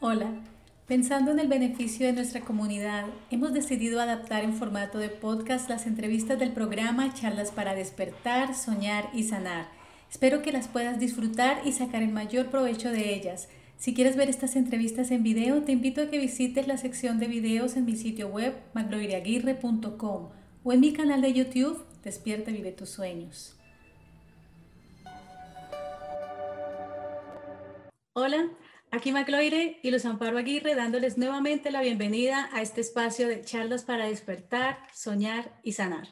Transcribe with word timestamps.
Hola, 0.00 0.30
pensando 0.86 1.32
en 1.32 1.40
el 1.40 1.48
beneficio 1.48 2.06
de 2.06 2.12
nuestra 2.12 2.42
comunidad, 2.42 3.06
hemos 3.32 3.52
decidido 3.52 4.00
adaptar 4.00 4.44
en 4.44 4.54
formato 4.54 4.98
de 4.98 5.08
podcast 5.08 5.68
las 5.68 5.88
entrevistas 5.88 6.38
del 6.38 6.52
programa 6.52 7.12
Charlas 7.14 7.50
para 7.50 7.74
despertar, 7.74 8.54
soñar 8.54 9.10
y 9.12 9.24
sanar. 9.24 9.68
Espero 10.08 10.40
que 10.40 10.52
las 10.52 10.68
puedas 10.68 11.00
disfrutar 11.00 11.62
y 11.64 11.72
sacar 11.72 12.04
el 12.04 12.12
mayor 12.12 12.46
provecho 12.46 12.92
de 12.92 13.12
ellas. 13.12 13.48
Si 13.76 13.92
quieres 13.92 14.16
ver 14.16 14.28
estas 14.28 14.54
entrevistas 14.54 15.10
en 15.10 15.24
video, 15.24 15.64
te 15.64 15.72
invito 15.72 16.00
a 16.00 16.06
que 16.06 16.20
visites 16.20 16.68
la 16.68 16.76
sección 16.76 17.18
de 17.18 17.26
videos 17.26 17.76
en 17.76 17.84
mi 17.84 17.96
sitio 17.96 18.28
web 18.28 18.54
magloiriaguirre.com 18.74 20.28
o 20.62 20.72
en 20.72 20.80
mi 20.80 20.92
canal 20.92 21.22
de 21.22 21.32
YouTube 21.32 21.84
Despierta 22.04 22.52
vive 22.52 22.72
tus 22.72 22.90
sueños. 22.90 23.56
Hola, 28.14 28.48
Aquí 28.90 29.12
Macloire 29.12 29.78
y 29.82 29.90
Luz 29.90 30.06
Amparo 30.06 30.38
Aguirre 30.38 30.74
dándoles 30.74 31.18
nuevamente 31.18 31.70
la 31.70 31.82
bienvenida 31.82 32.48
a 32.54 32.62
este 32.62 32.80
espacio 32.80 33.28
de 33.28 33.44
charlas 33.44 33.84
para 33.84 34.06
despertar, 34.06 34.78
soñar 34.94 35.60
y 35.62 35.72
sanar. 35.72 36.08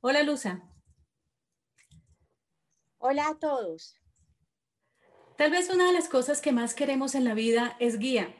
Hola 0.00 0.24
Luza. 0.24 0.62
Hola 2.98 3.28
a 3.28 3.38
todos. 3.38 3.94
Tal 5.38 5.52
vez 5.52 5.70
una 5.70 5.86
de 5.86 5.92
las 5.92 6.08
cosas 6.08 6.40
que 6.40 6.50
más 6.50 6.74
queremos 6.74 7.14
en 7.14 7.22
la 7.22 7.34
vida 7.34 7.76
es 7.78 8.00
guía. 8.00 8.34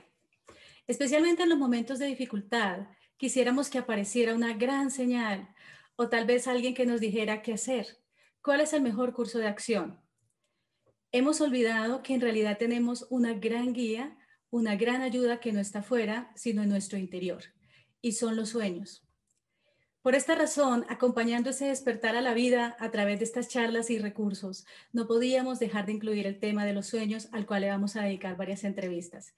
Especialmente 0.88 1.44
en 1.44 1.48
los 1.48 1.58
momentos 1.58 2.00
de 2.00 2.06
dificultad, 2.06 2.88
quisiéramos 3.18 3.70
que 3.70 3.78
apareciera 3.78 4.34
una 4.34 4.54
gran 4.54 4.90
señal 4.90 5.54
o 5.94 6.08
tal 6.08 6.26
vez 6.26 6.48
alguien 6.48 6.74
que 6.74 6.86
nos 6.86 7.00
dijera 7.00 7.40
qué 7.40 7.52
hacer. 7.52 7.98
¿Cuál 8.42 8.62
es 8.62 8.72
el 8.72 8.82
mejor 8.82 9.12
curso 9.12 9.38
de 9.38 9.46
acción? 9.46 10.03
Hemos 11.16 11.40
olvidado 11.40 12.02
que 12.02 12.12
en 12.12 12.20
realidad 12.20 12.58
tenemos 12.58 13.06
una 13.08 13.34
gran 13.34 13.72
guía, 13.72 14.18
una 14.50 14.74
gran 14.74 15.00
ayuda 15.00 15.38
que 15.38 15.52
no 15.52 15.60
está 15.60 15.80
fuera, 15.80 16.32
sino 16.34 16.64
en 16.64 16.68
nuestro 16.68 16.98
interior, 16.98 17.44
y 18.02 18.14
son 18.14 18.34
los 18.34 18.48
sueños. 18.48 19.06
Por 20.02 20.16
esta 20.16 20.34
razón, 20.34 20.84
acompañando 20.88 21.50
ese 21.50 21.66
despertar 21.66 22.16
a 22.16 22.20
la 22.20 22.34
vida 22.34 22.76
a 22.80 22.90
través 22.90 23.20
de 23.20 23.26
estas 23.26 23.46
charlas 23.46 23.90
y 23.90 23.98
recursos, 24.00 24.66
no 24.92 25.06
podíamos 25.06 25.60
dejar 25.60 25.86
de 25.86 25.92
incluir 25.92 26.26
el 26.26 26.40
tema 26.40 26.66
de 26.66 26.72
los 26.72 26.88
sueños, 26.88 27.28
al 27.30 27.46
cual 27.46 27.60
le 27.60 27.70
vamos 27.70 27.94
a 27.94 28.02
dedicar 28.02 28.36
varias 28.36 28.64
entrevistas. 28.64 29.36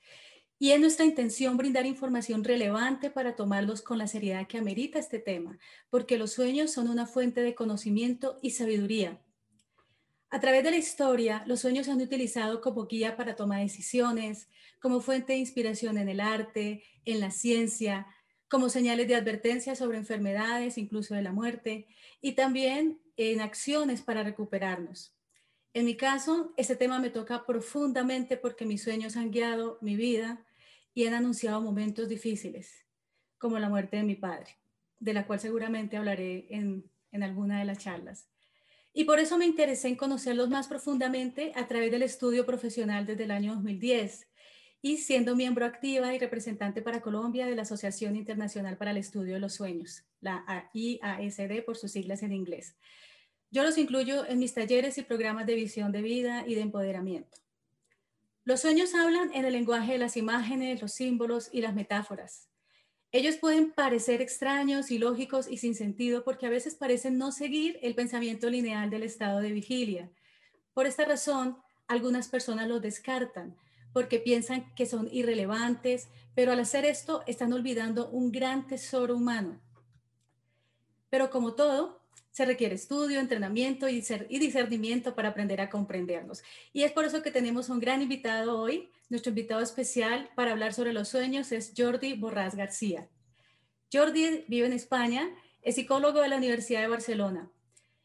Y 0.59 0.71
es 0.71 0.81
nuestra 0.81 1.05
intención 1.05 1.59
brindar 1.59 1.85
información 1.85 2.43
relevante 2.43 3.11
para 3.11 3.37
tomarlos 3.37 3.83
con 3.83 3.99
la 3.99 4.07
seriedad 4.07 4.47
que 4.47 4.57
amerita 4.57 4.99
este 4.99 5.19
tema, 5.19 5.59
porque 5.91 6.17
los 6.17 6.33
sueños 6.33 6.73
son 6.73 6.89
una 6.89 7.05
fuente 7.05 7.43
de 7.43 7.55
conocimiento 7.55 8.39
y 8.41 8.53
sabiduría 8.53 9.21
a 10.31 10.41
través 10.41 10.65
de 10.65 10.73
la 10.73 10.77
historia, 10.77 11.45
los 11.47 11.61
sueños 11.61 11.87
se 11.87 11.93
han 11.93 12.01
utilizado 12.01 12.61
como 12.61 12.87
guía 12.87 13.17
para 13.17 13.37
tomar 13.37 13.61
decisiones, 13.61 14.49
como 14.81 15.01
fuente 15.01 15.35
de 15.35 15.39
inspiración 15.39 15.99
en 15.99 16.09
el 16.09 16.21
arte, 16.21 16.83
en 17.05 17.21
la 17.21 17.31
ciencia, 17.31 18.07
como 18.49 18.69
señales 18.69 19.09
de 19.09 19.15
advertencia 19.15 19.75
sobre 19.77 19.99
enfermedades, 19.99 20.79
incluso 20.79 21.15
de 21.15 21.23
la 21.23 21.33
muerte, 21.33 21.87
y 22.21 22.33
también 22.33 23.01
en 23.17 23.41
acciones 23.41 24.03
para 24.03 24.23
recuperarnos. 24.23 25.15
En 25.75 25.85
mi 25.85 25.97
caso, 25.97 26.53
este 26.57 26.77
tema 26.77 26.99
me 26.99 27.11
toca 27.11 27.45
profundamente 27.45 28.37
porque 28.37 28.65
mis 28.65 28.83
sueños 28.83 29.17
han 29.17 29.31
guiado 29.31 29.79
mi 29.81 29.95
vida 29.95 30.45
y 30.95 31.07
han 31.07 31.15
anunciado 31.15 31.61
momentos 31.61 32.09
difíciles, 32.09 32.87
como 33.39 33.59
la 33.59 33.69
muerte 33.69 33.99
de 33.99 34.03
mi 34.03 34.15
padre, 34.15 34.59
de 34.99 35.13
la 35.13 35.27
cual 35.27 35.39
seguramente 35.39 35.97
hablaré 35.97 36.47
en, 36.51 36.91
en 37.13 37.23
alguna 37.23 37.59
de 37.59 37.67
las 37.67 37.79
charlas. 37.79 38.29
Y 38.99 39.05
por 39.05 39.21
eso 39.21 39.37
me 39.37 39.45
interesé 39.45 39.89
en 39.89 39.95
conocerlos 39.95 40.49
más 40.49 40.69
profundamente 40.69 41.53
a 41.55 41.69
través 41.69 41.91
del 41.91 42.03
estudio 42.03 42.47
profesional 42.47 43.05
desde 43.05 43.25
el 43.25 43.31
año 43.31 43.55
2010 43.57 44.27
y 44.81 44.97
siendo 44.97 45.37
miembro 45.37 45.67
activa 45.67 46.15
y 46.15 46.19
representante 46.19 46.81
para 46.81 47.03
Colombia 47.03 47.45
de 47.45 47.55
la 47.55 47.61
Asociación 47.61 48.17
Internacional 48.17 48.79
para 48.79 48.93
el 48.93 48.97
Estudio 48.97 49.35
de 49.35 49.41
los 49.41 49.53
Sueños, 49.53 50.03
la 50.23 50.71
IASD 50.73 51.63
por 51.67 51.77
sus 51.77 51.93
siglas 51.93 52.23
en 52.23 52.33
inglés. 52.33 52.75
Yo 53.51 53.65
los 53.65 53.77
incluyo 53.77 54.27
en 54.27 54.39
mis 54.39 54.55
talleres 54.55 54.97
y 54.97 55.03
programas 55.03 55.45
de 55.45 55.57
visión 55.57 55.93
de 55.93 56.01
vida 56.01 56.45
y 56.47 56.55
de 56.55 56.63
empoderamiento. 56.63 57.37
Los 58.45 58.63
sueños 58.63 58.95
hablan 58.95 59.31
en 59.35 59.45
el 59.45 59.53
lenguaje 59.53 59.93
de 59.93 59.99
las 59.99 60.17
imágenes, 60.17 60.81
los 60.81 60.93
símbolos 60.93 61.51
y 61.53 61.61
las 61.61 61.75
metáforas. 61.75 62.49
Ellos 63.13 63.37
pueden 63.37 63.73
parecer 63.73 64.21
extraños, 64.21 64.91
ilógicos 64.91 65.49
y 65.49 65.59
sin 65.59 65.75
sentido 65.75 66.25
porque 66.25 66.47
a 66.47 66.51
veces 66.51 66.75
parecen 66.75 67.19
no 67.19 67.33
seguir 67.33 67.79
el 67.83 67.95
pensamiento 67.95 68.51
lineal 68.51 68.91
del 68.91 69.05
estado 69.05 69.41
de 69.41 69.53
vigilia. 69.53 70.11
Por 70.75 70.87
esta 70.87 71.05
razón, 71.05 71.57
algunas 71.87 72.29
personas 72.29 72.69
los 72.69 72.83
descartan 72.83 73.57
porque 73.93 74.19
piensan 74.19 74.75
que 74.75 74.85
son 74.85 75.09
irrelevantes, 75.11 76.09
pero 76.35 76.53
al 76.53 76.61
hacer 76.61 76.85
esto 76.85 77.23
están 77.27 77.55
olvidando 77.55 78.11
un 78.11 78.31
gran 78.31 78.67
tesoro 78.67 79.17
humano. 79.17 79.59
Pero 81.09 81.31
como 81.31 81.55
todo, 81.55 82.06
se 82.37 82.45
requiere 82.45 82.75
estudio, 82.75 83.19
entrenamiento 83.19 83.89
y, 83.89 84.03
discernimiento 84.29 85.15
para 85.15 85.31
aprender 85.31 85.59
a 85.63 85.71
comprenderlos. 85.71 86.43
Y 86.75 86.83
es 86.83 86.93
por 86.93 87.07
eso 87.07 87.23
que 87.23 87.31
tenemos 87.31 87.71
un 87.71 87.81
gran 87.81 88.03
invitado 88.03 88.61
hoy. 88.61 88.91
Nuestro 89.09 89.31
invitado 89.31 89.63
especial 89.63 90.29
para 90.35 90.53
hablar 90.53 90.75
sobre 90.75 90.93
los 90.93 91.09
sueños 91.09 91.51
es 91.51 91.73
Jordi 91.75 92.13
Borrás 92.13 92.55
García. 92.55 93.09
Jordi 93.91 94.45
vive 94.49 94.67
en 94.67 94.75
España, 94.75 95.31
es 95.63 95.77
psicólogo 95.77 96.21
de 96.21 96.29
la 96.29 96.37
Universidad 96.37 96.83
de 96.83 96.89
Barcelona. 96.89 97.51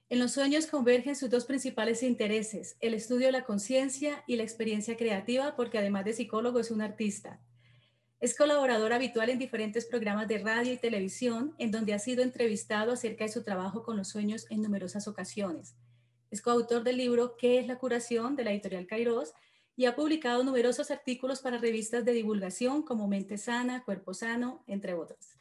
En 0.08 0.20
los 0.20 0.31
sueños 0.31 0.66
convergen 0.66 1.18
sus 1.18 1.30
dos 1.30 1.44
principales 1.44 2.02
intereses, 2.02 2.78
el 2.80 2.94
estudio 2.94 3.25
de 3.25 3.34
la 3.34 3.44
conciencia 3.44 4.24
y 4.28 4.38
la 4.38 4.44
experiencia 4.44 4.96
creativa, 4.96 5.58
porque 5.58 5.78
además 5.78 6.06
de 6.06 6.14
psicólogo 6.14 6.62
es 6.62 6.72
un 6.72 6.81
artista. 6.81 7.41
Es 8.22 8.36
colaborador 8.36 8.94
habitual 8.94 9.32
en 9.32 9.40
diferentes 9.40 9.88
programas 9.88 10.28
de 10.28 10.38
radio 10.38 10.72
y 10.72 10.78
televisión, 10.78 11.56
en 11.58 11.72
donde 11.72 11.96
ha 11.96 11.98
sido 11.98 12.22
entrevistado 12.22 12.92
acerca 12.92 13.24
de 13.24 13.32
su 13.32 13.42
trabajo 13.42 13.82
con 13.82 13.98
los 13.98 14.09
sueños 14.09 14.46
en 14.52 14.62
numerosas 14.62 15.08
ocasiones. 15.08 15.76
Es 16.30 16.44
coautor 16.44 16.84
del 16.84 16.98
libro 16.98 17.36
¿Qué 17.36 17.58
es 17.58 17.66
la 17.66 17.80
curación? 17.80 18.36
de 18.36 18.44
la 18.44 18.52
editorial 18.52 18.86
Kairos 18.86 19.34
y 19.76 19.86
ha 19.86 19.96
publicado 19.96 20.44
numerosos 20.44 20.92
artículos 20.92 21.42
para 21.42 21.58
revistas 21.58 22.06
de 22.06 22.14
divulgación 22.14 22.84
como 22.84 23.08
Mente 23.08 23.40
Sana, 23.40 23.84
Cuerpo 23.84 24.14
Sano, 24.14 24.64
entre 24.68 24.94
otros. 24.94 25.40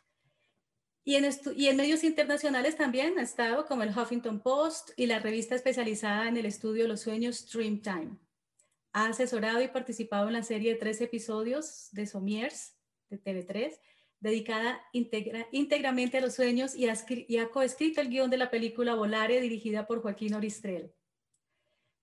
Y 1.05 1.17
en, 1.17 1.29
y 1.57 1.67
en, 1.67 1.77
medios 1.77 2.03
internacionales 2.03 2.79
también 2.79 3.19
ha 3.19 3.23
estado 3.23 3.67
como 3.67 3.83
el 3.83 3.91
Huffington 3.91 4.41
Post 4.41 4.93
y 4.97 5.05
la 5.05 5.19
revista 5.19 5.55
especializada 5.55 6.29
en 6.29 6.39
el 6.39 6.47
estudio 6.47 6.85
de 6.85 6.89
los 6.89 7.01
sueños 7.01 7.47
Dreamtime. 7.53 8.17
Ha 8.93 9.07
asesorado 9.07 9.63
y 9.63 9.69
participado 9.69 10.27
en 10.27 10.35
la 10.35 10.43
serie 10.43 10.73
de 10.73 10.79
tres 10.79 11.01
episodios 11.01 11.89
de 11.93 12.07
Somiers 12.07 12.77
de 13.09 13.23
TV3, 13.23 13.79
dedicada 14.21 14.81
íntegramente 14.93 16.19
a 16.19 16.21
los 16.21 16.35
sueños 16.35 16.75
y 16.75 16.89
ha, 16.89 16.95
y 17.09 17.39
ha 17.39 17.51
coescrito 17.51 18.01
el 18.01 18.09
guion 18.09 18.31
de 18.31 18.37
la 18.37 18.51
película 18.51 18.95
Volare, 18.95 19.41
dirigida 19.41 19.87
por 19.87 20.03
Joaquín 20.03 20.35
Oristrel. 20.35 20.93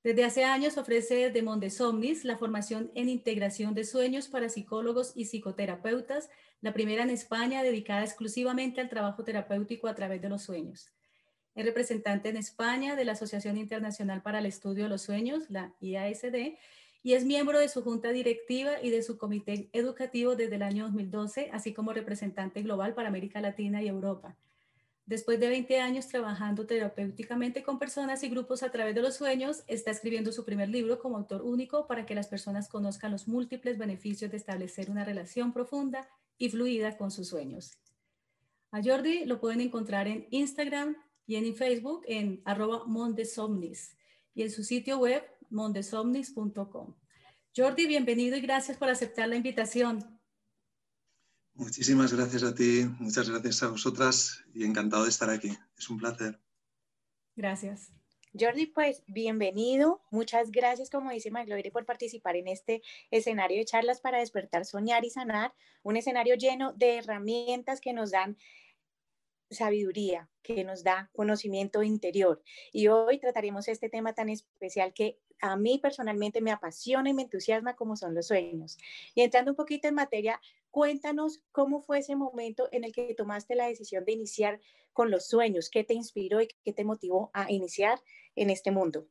Desde 0.04 0.24
hace 0.24 0.44
años 0.46 0.78
ofrece 0.78 1.32
de 1.32 1.42
Mondesomnis 1.42 2.24
la 2.24 2.38
formación 2.38 2.92
en 2.96 3.10
integración 3.10 3.74
de 3.74 3.84
sueños 3.84 4.30
para 4.30 4.48
psicólogos 4.48 5.12
y 5.16 5.26
psicoterapeutas, 5.26 6.30
la 6.62 6.74
primera 6.74 7.04
en 7.04 7.10
España 7.10 7.62
dedicada 7.62 8.04
exclusivamente 8.04 8.80
al 8.80 8.90
trabajo 8.90 9.24
terapéutico 9.24 9.88
a 9.88 9.96
través 9.96 10.22
de 10.22 10.30
los 10.30 10.44
sueños. 10.44 10.97
Es 11.58 11.66
representante 11.66 12.30
en 12.30 12.38
España 12.38 12.96
de 12.96 13.04
la 13.04 13.14
Asociación 13.14 13.58
Internacional 13.58 14.22
para 14.22 14.38
el 14.38 14.46
Estudio 14.46 14.84
de 14.84 14.90
los 14.92 15.02
Sueños, 15.02 15.50
la 15.50 15.74
IASD, 15.82 16.56
y 17.02 17.14
es 17.14 17.26
miembro 17.26 17.58
de 17.58 17.68
su 17.68 17.82
junta 17.82 18.12
directiva 18.12 18.80
y 18.80 18.92
de 18.92 19.02
su 19.02 19.18
comité 19.18 19.68
educativo 19.74 20.36
desde 20.36 20.58
el 20.58 20.62
año 20.62 20.84
2012, 20.84 21.50
así 21.52 21.74
como 21.74 21.94
representante 21.94 22.62
global 22.62 22.94
para 22.94 23.08
América 23.08 23.42
Latina 23.42 23.82
y 23.82 23.88
Europa. 23.88 24.38
Después 25.08 25.40
de 25.40 25.50
20 25.50 25.80
años 25.80 26.08
trabajando 26.08 26.68
terapéuticamente 26.68 27.64
con 27.64 27.80
personas 27.80 28.22
y 28.22 28.30
grupos 28.30 28.62
a 28.62 28.72
través 28.72 28.94
de 28.94 29.02
los 29.02 29.16
sueños, 29.16 29.64
está 29.66 29.90
escribiendo 29.90 30.32
su 30.32 30.46
primer 30.46 30.70
libro 30.70 31.00
como 31.00 31.18
autor 31.18 31.42
único 31.42 31.88
para 31.88 32.06
que 32.06 32.14
las 32.14 32.28
personas 32.28 32.70
conozcan 32.70 33.12
los 33.12 33.28
múltiples 33.28 33.80
beneficios 33.80 34.30
de 34.30 34.38
establecer 34.38 34.92
una 34.92 35.04
relación 35.04 35.54
profunda 35.54 36.08
y 36.38 36.50
fluida 36.50 36.98
con 36.98 37.10
sus 37.10 37.30
sueños. 37.30 37.72
A 38.70 38.84
Jordi 38.84 39.26
lo 39.26 39.40
pueden 39.40 39.62
encontrar 39.62 40.08
en 40.08 40.28
Instagram, 40.30 40.98
y 41.28 41.36
en 41.36 41.56
Facebook 41.56 42.04
en 42.08 42.42
arroba 42.46 42.86
mondesomnis 42.86 43.96
y 44.34 44.44
en 44.44 44.50
su 44.50 44.64
sitio 44.64 44.98
web 44.98 45.24
mondesomnis.com. 45.50 46.96
Jordi, 47.56 47.86
bienvenido 47.86 48.38
y 48.38 48.42
gracias 48.42 48.78
por 48.78 48.90
aceptar 48.90 49.28
la 49.28 49.36
invitación. 49.36 50.20
Muchísimas 51.54 52.14
gracias 52.14 52.44
a 52.44 52.56
ti, 52.56 52.86
muchas 53.00 53.30
gracias 53.30 53.64
a 53.64 53.70
vosotras 53.70 54.44
y 54.54 54.64
encantado 54.64 55.04
de 55.04 55.10
estar 55.10 55.30
aquí. 55.30 55.58
Es 55.78 55.90
un 55.90 55.98
placer. 55.98 56.40
Gracias. 57.36 57.92
Jordi, 58.40 58.68
pues 58.68 59.04
bienvenido. 59.08 60.02
Muchas 60.12 60.52
gracias, 60.52 60.90
como 60.90 61.12
dice 61.12 61.32
Magloire, 61.32 61.72
por 61.72 61.86
participar 61.86 62.36
en 62.36 62.48
este 62.48 62.84
escenario 63.10 63.58
de 63.58 63.66
charlas 63.66 64.00
para 64.00 64.20
despertar, 64.20 64.66
soñar 64.66 65.04
y 65.04 65.10
sanar. 65.10 65.54
Un 65.82 65.98
escenario 65.98 66.36
lleno 66.36 66.74
de 66.74 66.98
herramientas 66.98 67.82
que 67.82 67.94
nos 67.94 68.12
dan 68.12 68.38
sabiduría, 69.50 70.30
que 70.42 70.64
nos 70.64 70.84
da 70.84 71.10
conocimiento 71.14 71.84
interior. 71.84 72.42
Y 72.72 72.88
hoy 72.88 73.20
trataremos 73.20 73.68
este 73.68 73.90
tema 73.90 74.14
tan 74.14 74.30
especial 74.30 74.94
que 74.94 75.20
a 75.42 75.56
mí 75.56 75.80
personalmente 75.80 76.42
me 76.42 76.52
apasiona 76.52 77.10
y 77.10 77.14
me 77.14 77.24
entusiasma 77.24 77.76
como 77.76 77.96
son 77.96 78.16
los 78.16 78.28
sueños. 78.28 78.78
Y 79.14 79.22
entrando 79.22 79.52
un 79.52 79.58
poquito 79.58 79.88
en 79.88 79.96
materia, 79.96 80.42
cuéntanos 80.72 81.42
cómo 81.52 81.82
fue 81.82 82.00
ese 82.00 82.16
momento 82.16 82.70
en 82.72 82.84
el 82.84 82.92
que 82.92 83.14
tomaste 83.14 83.56
la 83.56 83.68
decisión 83.68 84.06
de 84.06 84.14
iniciar 84.14 84.60
con 84.94 85.12
los 85.12 85.28
sueños, 85.28 85.70
qué 85.70 85.84
te 85.84 85.94
inspiró 85.94 86.42
y 86.42 86.48
qué 86.64 86.74
te 86.74 86.84
motivó 86.84 87.30
a 87.34 87.52
iniciar 87.52 88.02
en 88.36 88.50
este 88.50 88.72
mundo. 88.72 89.08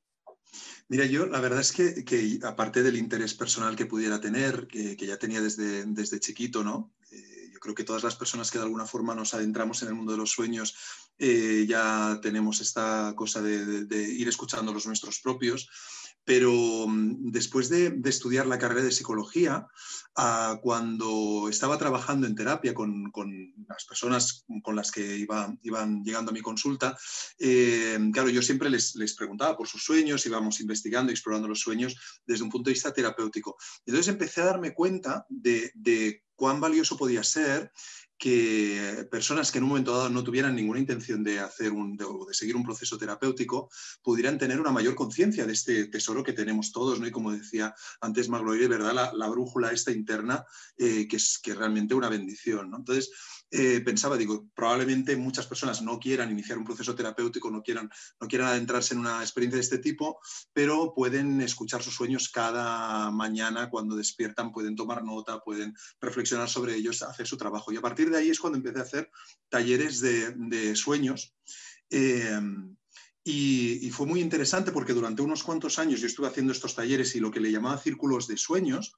Mira, 0.88 1.04
yo 1.06 1.26
la 1.26 1.40
verdad 1.40 1.60
es 1.60 1.72
que, 1.72 2.04
que 2.04 2.38
aparte 2.42 2.82
del 2.82 2.96
interés 2.96 3.34
personal 3.34 3.76
que 3.76 3.86
pudiera 3.86 4.20
tener, 4.20 4.66
que, 4.66 4.96
que 4.96 5.06
ya 5.06 5.18
tenía 5.18 5.40
desde, 5.40 5.84
desde 5.84 6.20
chiquito, 6.20 6.62
¿no? 6.62 6.92
Eh, 7.10 7.35
creo 7.60 7.74
que 7.74 7.84
todas 7.84 8.02
las 8.02 8.16
personas 8.16 8.50
que 8.50 8.58
de 8.58 8.64
alguna 8.64 8.86
forma 8.86 9.14
nos 9.14 9.34
adentramos 9.34 9.82
en 9.82 9.88
el 9.88 9.94
mundo 9.94 10.12
de 10.12 10.18
los 10.18 10.30
sueños 10.30 10.74
eh, 11.18 11.64
ya 11.68 12.18
tenemos 12.22 12.60
esta 12.60 13.14
cosa 13.16 13.40
de, 13.40 13.84
de, 13.84 14.02
ir 14.02 14.28
escuchando 14.28 14.72
los 14.72 14.86
nuestros 14.86 15.20
propios 15.20 15.68
pero 16.26 16.52
mm, 16.88 17.30
después 17.30 17.70
de, 17.70 17.98
estudiar 18.04 18.46
la 18.46 18.58
carrera 18.58 18.82
de 18.82 18.90
psicología, 18.90 19.68
ah, 20.16 20.58
cuando 20.60 21.48
estaba 21.48 21.78
trabajando 21.78 22.26
en 22.26 22.34
terapia 22.34 22.74
con, 22.74 23.12
las 23.68 23.84
personas 23.86 24.44
con 24.62 24.74
las 24.76 24.90
que 24.90 25.16
iban 25.16 26.02
llegando 26.02 26.32
a 26.32 26.34
mi 26.34 26.42
consulta, 26.42 26.98
eh, 27.38 27.98
claro, 28.12 28.28
yo 28.28 28.42
siempre 28.42 28.68
les, 28.68 29.14
preguntaba 29.16 29.56
por 29.56 29.68
sus 29.68 29.84
sueños, 29.84 30.26
íbamos 30.26 30.60
investigando, 30.60 31.12
explorando 31.12 31.48
los 31.48 31.60
sueños 31.60 31.96
desde 32.26 32.42
un 32.42 32.50
punto 32.50 32.68
de 32.68 32.74
vista 32.74 32.92
terapéutico. 32.92 33.56
Entonces 33.86 34.08
empecé 34.08 34.42
a 34.42 34.46
darme 34.46 34.74
cuenta 34.74 35.26
de, 35.28 35.70
de 35.74 36.24
cuán 36.34 36.60
valioso 36.60 36.96
podía 36.96 37.22
ser 37.22 37.72
que 38.18 39.06
personas 39.10 39.52
que 39.52 39.58
en 39.58 39.64
un 39.64 39.70
momento 39.70 39.92
dado 39.92 40.08
no 40.08 40.24
tuvieran 40.24 40.54
ninguna 40.54 40.80
intención 40.80 41.22
de 41.22 41.38
hacer 41.38 41.72
un, 41.72 41.96
de, 41.96 42.06
seguir 42.32 42.56
un 42.56 42.64
proceso 42.64 42.96
terapéutico 42.96 43.68
pudieran 44.02 44.38
tener 44.38 44.60
una 44.60 44.72
mayor 44.72 44.94
conciencia 44.94 45.44
de 45.46 45.52
este 45.52 45.86
tesoro 45.88 46.22
que 46.22 46.32
tenemos 46.32 46.72
todos, 46.72 46.98
¿no? 46.98 47.06
Y 47.06 47.10
como 47.10 47.32
decía 47.32 47.74
antes 48.00 48.28
Magloire, 48.28 48.68
¿verdad? 48.68 49.12
La, 49.12 49.28
brújula 49.28 49.72
esta 49.72 49.92
interna, 49.92 50.44
eh, 50.78 51.06
que 51.08 51.16
es 51.16 51.38
que 51.42 51.54
realmente 51.54 51.94
una 51.94 52.08
bendición, 52.08 52.70
¿no? 52.70 52.78
Entonces, 52.78 53.10
eh, 53.50 53.80
pensaba, 53.80 54.16
digo, 54.16 54.48
probablemente 54.54 55.16
muchas 55.16 55.46
personas 55.46 55.80
no 55.80 56.00
quieran 56.00 56.30
iniciar 56.30 56.58
un 56.58 56.64
proceso 56.64 56.94
terapéutico, 56.94 57.50
no 57.50 57.62
quieran, 57.62 57.88
no 58.20 58.26
quieran 58.26 58.48
adentrarse 58.48 58.94
en 58.94 59.00
una 59.00 59.20
experiencia 59.20 59.56
de 59.56 59.62
este 59.62 59.78
tipo, 59.78 60.18
pero 60.52 60.92
pueden 60.94 61.40
escuchar 61.40 61.82
sus 61.82 61.94
sueños 61.94 62.28
cada 62.28 63.10
mañana 63.10 63.70
cuando 63.70 63.94
despiertan, 63.94 64.52
pueden 64.52 64.74
tomar 64.74 65.04
nota, 65.04 65.40
pueden 65.40 65.74
reflexionar 66.00 66.48
sobre 66.48 66.74
ellos, 66.74 67.02
hacer 67.02 67.26
su 67.26 67.36
trabajo. 67.36 67.72
Y 67.72 67.76
a 67.76 67.82
partir 67.82 68.10
de 68.10 68.18
ahí 68.18 68.30
es 68.30 68.40
cuando 68.40 68.58
empecé 68.58 68.80
a 68.80 68.82
hacer 68.82 69.10
talleres 69.48 70.00
de, 70.00 70.74
sueños. 70.74 71.34
Eh, 71.88 72.40
y, 73.28 73.90
fue 73.90 74.06
muy 74.06 74.20
interesante 74.20 74.72
porque 74.72 74.92
durante 74.92 75.22
unos 75.22 75.42
cuantos 75.42 75.78
años 75.78 76.00
yo 76.00 76.06
estuve 76.06 76.28
haciendo 76.28 76.52
estos 76.52 76.74
talleres 76.74 77.14
y 77.16 77.20
lo 77.20 77.30
que 77.30 77.40
le 77.40 77.50
llamaba 77.50 77.78
círculos 77.78 78.28
de 78.28 78.36
sueños, 78.36 78.96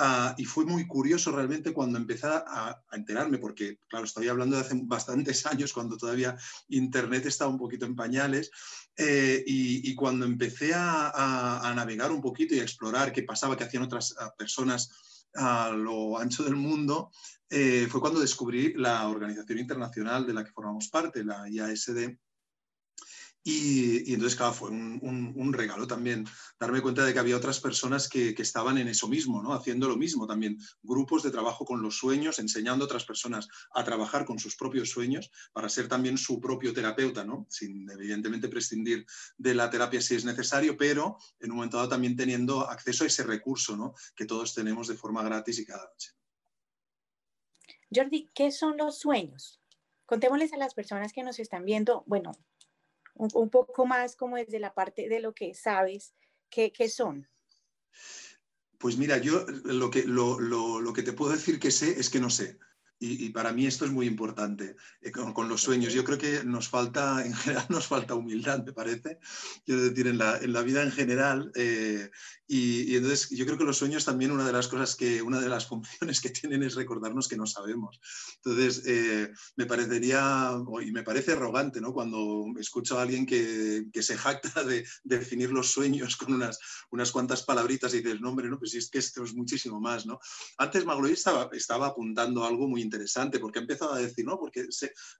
Ah, 0.00 0.32
y 0.38 0.44
fue 0.44 0.64
muy 0.64 0.86
curioso 0.86 1.32
realmente 1.32 1.72
cuando 1.72 1.98
empecé 1.98 2.28
a, 2.28 2.80
enterarme, 2.92 3.38
porque, 3.38 3.80
claro, 3.88 4.04
estoy 4.04 4.28
hablando 4.28 4.54
de 4.54 4.62
hace 4.62 4.80
bastantes 4.84 5.44
años, 5.44 5.72
cuando 5.72 5.96
todavía 5.96 6.36
Internet 6.68 7.26
estaba 7.26 7.50
un 7.50 7.58
poquito 7.58 7.84
en 7.84 7.96
pañales, 7.96 8.52
eh, 8.96 9.42
y, 9.44 9.92
cuando 9.96 10.24
empecé 10.24 10.72
a, 10.72 11.72
navegar 11.74 12.12
un 12.12 12.20
poquito 12.20 12.54
y 12.54 12.60
a 12.60 12.62
explorar 12.62 13.12
qué 13.12 13.24
pasaba, 13.24 13.56
qué 13.56 13.64
hacían 13.64 13.82
otras 13.82 14.14
ah, 14.20 14.32
personas 14.38 15.26
a 15.34 15.70
lo 15.70 16.16
ancho 16.16 16.44
del 16.44 16.54
mundo, 16.54 17.10
eh, 17.50 17.88
fue 17.90 18.00
cuando 18.00 18.20
descubrí 18.20 18.74
la 18.74 19.08
organización 19.08 19.58
internacional 19.58 20.24
de 20.24 20.32
la 20.32 20.44
que 20.44 20.52
formamos 20.52 20.88
parte, 20.88 21.24
la 21.24 21.48
IASD, 21.48 22.16
y, 23.50 24.12
entonces, 24.12 24.36
claro, 24.36 24.52
fue 24.52 24.68
un, 24.68 25.52
regalo 25.54 25.86
también 25.86 26.26
darme 26.60 26.82
cuenta 26.82 27.02
de 27.02 27.14
que 27.14 27.18
había 27.18 27.34
otras 27.34 27.60
personas 27.60 28.06
que, 28.06 28.34
estaban 28.36 28.76
en 28.76 28.88
eso 28.88 29.08
mismo, 29.08 29.42
¿no? 29.42 29.54
haciendo 29.54 29.88
lo 29.88 29.96
mismo 29.96 30.26
también. 30.26 30.58
Grupos 30.82 31.22
de 31.22 31.30
trabajo 31.30 31.64
con 31.64 31.80
los 31.80 31.96
sueños, 31.96 32.38
enseñando 32.40 32.84
a 32.84 32.86
otras 32.86 33.06
personas 33.06 33.48
a 33.72 33.82
trabajar 33.84 34.26
con 34.26 34.38
sus 34.38 34.54
propios 34.54 34.90
sueños 34.90 35.30
para 35.54 35.70
ser 35.70 35.88
también 35.88 36.18
su 36.18 36.42
propio 36.42 36.74
terapeuta, 36.74 37.24
¿no? 37.24 37.46
sin 37.48 37.88
evidentemente 37.90 38.48
prescindir 38.48 39.06
de 39.38 39.54
la 39.54 39.70
terapia 39.70 40.02
si 40.02 40.14
es 40.14 40.26
necesario, 40.26 40.76
pero 40.76 41.16
en 41.40 41.50
un 41.50 41.56
momento 41.56 41.78
dado 41.78 41.88
también 41.88 42.16
teniendo 42.16 42.68
acceso 42.68 43.04
a 43.04 43.06
ese 43.06 43.22
recurso 43.22 43.78
¿no? 43.78 43.94
que 44.14 44.26
todos 44.26 44.52
tenemos 44.52 44.88
de 44.88 44.94
forma 44.94 45.22
gratis 45.22 45.58
y 45.58 45.64
cada 45.64 45.88
noche. 45.88 46.10
Jordi, 47.94 48.28
¿qué 48.34 48.52
son 48.52 48.76
los 48.76 48.98
sueños? 48.98 49.58
Contémosles 50.04 50.52
a 50.52 50.58
las 50.58 50.74
personas 50.74 51.14
que 51.14 51.22
nos 51.22 51.38
están 51.38 51.64
viendo, 51.64 52.04
bueno, 52.06 52.32
un, 53.18 53.50
poco 53.50 53.86
más 53.86 54.16
como 54.16 54.36
desde 54.36 54.60
la 54.60 54.72
parte 54.72 55.08
de 55.08 55.20
lo 55.20 55.34
que 55.34 55.54
sabes, 55.54 56.14
¿qué, 56.48 56.72
son? 56.88 57.28
Pues 58.78 58.96
mira, 58.96 59.18
yo 59.18 59.44
lo 59.64 59.90
que, 59.90 60.04
lo, 60.04 60.38
lo, 60.40 60.92
que 60.92 61.02
te 61.02 61.12
puedo 61.12 61.32
decir 61.32 61.58
que 61.58 61.70
sé 61.70 61.98
es 61.98 62.08
que 62.10 62.20
no 62.20 62.30
sé. 62.30 62.58
Y, 63.00 63.28
para 63.28 63.52
mí 63.52 63.64
esto 63.64 63.84
es 63.84 63.92
muy 63.92 64.06
importante 64.06 64.74
eh, 65.00 65.12
con, 65.12 65.48
los 65.48 65.62
sueños. 65.62 65.92
Yo 65.92 66.02
creo 66.02 66.18
que 66.18 66.42
nos 66.44 66.68
falta, 66.68 67.24
en 67.24 67.32
general, 67.32 67.66
nos 67.68 67.86
falta 67.86 68.14
humildad, 68.14 68.64
me 68.64 68.72
parece. 68.72 69.18
Quiero 69.64 69.82
decir, 69.82 70.08
en 70.08 70.18
la, 70.18 70.38
en 70.38 70.52
la 70.52 70.62
vida 70.62 70.82
en 70.82 70.90
general. 70.90 71.52
Eh, 71.54 72.10
y, 72.48 72.96
entonces 72.96 73.30
yo 73.30 73.46
creo 73.46 73.56
que 73.56 73.64
los 73.64 73.78
sueños 73.78 74.04
también 74.04 74.32
una 74.32 74.44
de 74.44 74.52
las 74.52 74.66
cosas 74.66 74.96
que, 74.96 75.22
una 75.22 75.40
de 75.40 75.48
las 75.48 75.66
funciones 75.68 76.20
que 76.20 76.30
tienen 76.30 76.64
es 76.64 76.74
recordarnos 76.74 77.28
que 77.28 77.36
no 77.36 77.46
sabemos. 77.46 78.00
Entonces, 78.36 78.82
eh, 78.86 79.30
me 79.54 79.66
parecería, 79.66 80.56
y 80.84 80.90
me 80.90 81.04
parece 81.04 81.32
arrogante, 81.32 81.80
¿no? 81.80 81.92
Cuando 81.92 82.46
escucho 82.58 82.98
a 82.98 83.02
alguien 83.02 83.26
que, 83.26 83.86
que, 83.92 84.02
se 84.02 84.16
jacta 84.16 84.64
de, 84.64 84.84
definir 85.04 85.52
los 85.52 85.70
sueños 85.70 86.16
con 86.16 86.34
unas, 86.34 86.58
unas 86.90 87.12
cuantas 87.12 87.44
palabritas 87.44 87.94
y 87.94 87.98
dices, 87.98 88.20
no, 88.20 88.30
hombre, 88.30 88.48
no, 88.48 88.58
pues 88.58 88.74
es 88.74 88.90
que 88.90 88.98
esto 88.98 89.22
es 89.22 89.34
muchísimo 89.34 89.80
más, 89.80 90.04
¿no? 90.04 90.18
Antes 90.56 90.84
Magloy 90.84 91.12
estaba, 91.12 91.48
estaba 91.52 91.86
apuntando 91.88 92.44
algo 92.44 92.66
muy 92.66 92.87
interesante, 92.88 93.38
porque 93.38 93.58
ha 93.58 93.62
empezado 93.62 93.92
a 93.92 93.98
decir, 93.98 94.24
¿no? 94.24 94.38
Porque 94.38 94.66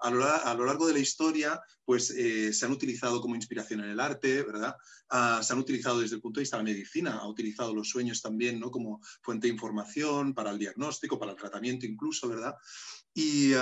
a, 0.00 0.10
lo, 0.10 0.64
largo 0.64 0.86
de 0.86 0.94
la 0.94 0.98
historia, 0.98 1.60
pues 1.84 2.10
eh, 2.10 2.52
se 2.52 2.66
han 2.66 2.72
utilizado 2.72 3.20
como 3.20 3.34
inspiración 3.34 3.80
en 3.80 3.90
el 3.90 4.00
arte, 4.00 4.42
¿verdad? 4.42 4.74
Ah, 5.10 5.40
se 5.42 5.52
han 5.52 5.58
utilizado 5.58 6.00
desde 6.00 6.16
el 6.16 6.22
punto 6.22 6.40
de 6.40 6.42
vista 6.42 6.56
de 6.56 6.62
la 6.62 6.70
medicina, 6.70 7.18
ha 7.18 7.28
utilizado 7.28 7.74
los 7.74 7.88
sueños 7.88 8.22
también, 8.22 8.58
¿no? 8.58 8.70
Como 8.70 9.00
fuente 9.22 9.46
de 9.46 9.52
información 9.52 10.34
para 10.34 10.50
el 10.50 10.58
diagnóstico, 10.58 11.18
para 11.18 11.32
el 11.32 11.38
tratamiento 11.38 11.86
incluso, 11.86 12.28
¿verdad? 12.28 12.54
Y, 13.14 13.52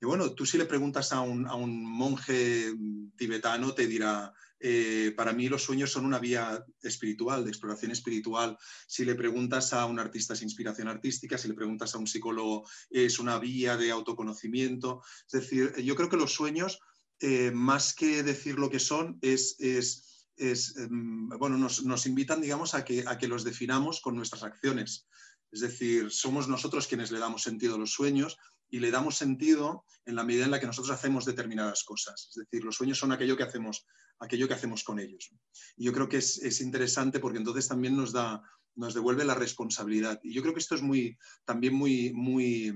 bueno, 0.00 0.32
tú 0.34 0.44
si 0.44 0.58
le 0.58 0.66
preguntas 0.66 1.12
a 1.12 1.20
un, 1.20 1.46
a 1.46 1.54
un 1.54 1.84
monje 1.84 2.72
tibetano, 3.16 3.72
te 3.72 3.86
dirá, 3.86 4.32
eh, 4.66 5.12
para 5.14 5.34
mí 5.34 5.46
los 5.50 5.62
sueños 5.62 5.92
son 5.92 6.06
una 6.06 6.18
vía 6.18 6.64
espiritual, 6.80 7.44
de 7.44 7.50
exploración 7.50 7.90
espiritual. 7.90 8.56
Si 8.86 9.04
le 9.04 9.14
preguntas 9.14 9.74
a 9.74 9.84
un 9.84 9.98
artista 9.98 10.32
es 10.32 10.40
inspiración 10.40 10.88
artística, 10.88 11.36
si 11.36 11.48
le 11.48 11.54
preguntas 11.54 11.94
a 11.94 11.98
un 11.98 12.06
psicólogo 12.06 12.66
es 12.88 13.18
una 13.18 13.38
vía 13.38 13.76
de 13.76 13.90
autoconocimiento. 13.90 15.02
Es 15.30 15.42
decir, 15.42 15.74
yo 15.82 15.94
creo 15.94 16.08
que 16.08 16.16
los 16.16 16.32
sueños, 16.32 16.80
eh, 17.20 17.50
más 17.50 17.92
que 17.94 18.22
decir 18.22 18.58
lo 18.58 18.70
que 18.70 18.78
son, 18.80 19.18
es, 19.20 19.56
es, 19.58 20.74
em, 20.78 21.28
bueno, 21.28 21.58
nos, 21.58 21.84
nos, 21.84 22.06
invitan, 22.06 22.40
digamos, 22.40 22.72
a 22.72 22.86
que, 22.86 23.04
a 23.06 23.18
que 23.18 23.28
los 23.28 23.44
definamos 23.44 24.00
con 24.00 24.16
nuestras 24.16 24.44
acciones. 24.44 25.06
Es 25.52 25.60
decir, 25.60 26.10
somos 26.10 26.48
nosotros 26.48 26.86
quienes 26.86 27.10
le 27.10 27.18
damos 27.18 27.42
sentido 27.42 27.74
a 27.74 27.78
los 27.78 27.92
sueños 27.92 28.38
y 28.70 28.80
le 28.80 28.90
damos 28.90 29.16
sentido 29.16 29.84
en 30.04 30.16
la 30.16 30.24
medida 30.24 30.44
en 30.44 30.50
la 30.50 30.60
que 30.60 30.66
nosotros 30.66 30.94
hacemos 30.94 31.24
determinadas 31.24 31.84
cosas. 31.84 32.28
Es 32.30 32.34
decir, 32.34 32.64
los 32.64 32.76
sueños 32.76 32.98
son 32.98 33.12
aquello 33.12 33.36
que 33.36 33.42
hacemos 33.42 33.86
aquello 34.18 34.48
que 34.48 34.54
hacemos 34.54 34.84
con 34.84 34.98
ellos. 34.98 35.30
Y 35.76 35.84
yo 35.84 35.92
creo 35.92 36.08
que 36.08 36.18
es, 36.18 36.60
interesante 36.60 37.20
porque 37.20 37.38
entonces 37.38 37.68
también 37.68 37.96
nos, 37.96 38.12
da, 38.12 38.42
nos 38.74 38.94
devuelve 38.94 39.24
la 39.24 39.34
responsabilidad. 39.34 40.20
Y 40.22 40.34
yo 40.34 40.42
creo 40.42 40.54
que 40.54 40.60
esto 40.60 40.74
es 40.74 40.82
muy, 40.82 41.18
también 41.44 41.74
muy, 41.74 42.12
muy, 42.12 42.72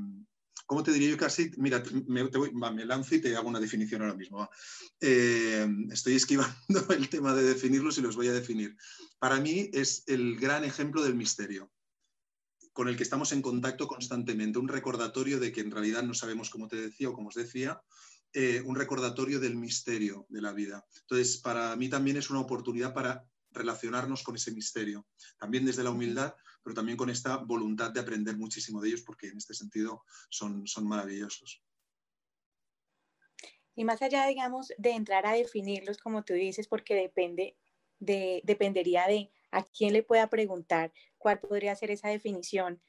¿cómo 0.66 0.82
te 0.82 0.92
diría 0.92 1.10
yo 1.10 1.16
casi? 1.16 1.50
Mira, 1.56 1.82
me, 2.06 2.24
me, 2.24 2.84
lanzo 2.84 3.14
y 3.14 3.20
te 3.20 3.36
hago 3.36 3.48
una 3.48 3.60
definición 3.60 4.02
ahora 4.02 4.14
mismo. 4.14 4.48
Eh, 5.00 5.68
estoy 5.92 6.14
esquivando 6.14 6.54
el 6.90 7.08
tema 7.08 7.34
de 7.34 7.42
definirlos 7.42 7.98
y 7.98 8.02
los 8.02 8.16
voy 8.16 8.28
a 8.28 8.32
definir. 8.32 8.76
Para 9.18 9.40
mí 9.40 9.70
es 9.72 10.04
el 10.06 10.36
gran 10.38 10.64
ejemplo 10.64 11.02
del 11.02 11.14
misterio 11.14 11.70
con 12.78 12.86
el 12.86 12.96
que 12.96 13.02
estamos 13.02 13.32
en 13.32 13.42
contacto 13.42 13.88
constantemente, 13.88 14.56
un 14.56 14.68
recordatorio 14.68 15.40
de 15.40 15.50
que 15.50 15.62
en 15.62 15.72
realidad 15.72 16.04
no 16.04 16.14
sabemos, 16.14 16.48
como 16.48 16.68
te 16.68 16.76
decía 16.76 17.08
o 17.08 17.12
como 17.12 17.30
os 17.30 17.34
decía, 17.34 17.82
eh, 18.32 18.62
un 18.64 18.76
recordatorio 18.76 19.40
del 19.40 19.56
misterio 19.56 20.26
de 20.28 20.40
la 20.40 20.52
vida. 20.52 20.86
Entonces, 21.00 21.38
para 21.38 21.74
mí 21.74 21.88
también 21.88 22.18
es 22.18 22.30
una 22.30 22.38
oportunidad 22.38 22.94
para 22.94 23.24
relacionarnos 23.50 24.22
con 24.22 24.36
ese 24.36 24.52
misterio, 24.52 25.08
también 25.40 25.66
desde 25.66 25.82
la 25.82 25.90
humildad, 25.90 26.36
pero 26.62 26.72
también 26.72 26.96
con 26.96 27.10
esta 27.10 27.38
voluntad 27.38 27.90
de 27.90 27.98
aprender 27.98 28.36
muchísimo 28.36 28.80
de 28.80 28.90
ellos, 28.90 29.02
porque 29.02 29.26
en 29.26 29.38
este 29.38 29.54
sentido 29.54 30.04
son, 30.30 30.64
son 30.68 30.86
maravillosos. 30.86 31.60
Y 33.74 33.84
más 33.84 34.00
allá, 34.02 34.24
digamos, 34.28 34.72
de 34.78 34.90
entrar 34.92 35.26
a 35.26 35.32
definirlos, 35.32 35.98
como 35.98 36.22
tú 36.22 36.34
dices, 36.34 36.68
porque 36.68 36.94
depende 36.94 37.56
de, 37.98 38.40
dependería 38.44 39.08
de 39.08 39.32
a 39.50 39.64
quién 39.64 39.92
le 39.92 40.04
pueda 40.04 40.28
preguntar 40.28 40.92
cuál 41.18 41.40
podría 41.40 41.74
ser 41.74 41.90
esa 41.90 42.08
definición, 42.08 42.80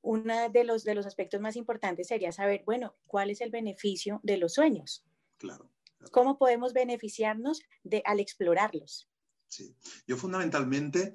uno 0.00 0.50
de 0.50 0.64
los, 0.64 0.84
de 0.84 0.94
los 0.94 1.06
aspectos 1.06 1.40
más 1.40 1.56
importantes 1.56 2.08
sería 2.08 2.32
saber, 2.32 2.62
bueno, 2.66 2.96
cuál 3.06 3.30
es 3.30 3.40
el 3.40 3.50
beneficio 3.50 4.20
de 4.22 4.36
los 4.36 4.54
sueños. 4.54 5.04
Claro. 5.38 5.70
¿Cómo 6.10 6.36
podemos 6.36 6.72
beneficiarnos 6.72 7.62
de, 7.84 8.02
al 8.04 8.18
explorarlos? 8.18 9.08
Sí. 9.46 9.76
Yo 10.06 10.16
fundamentalmente 10.16 11.14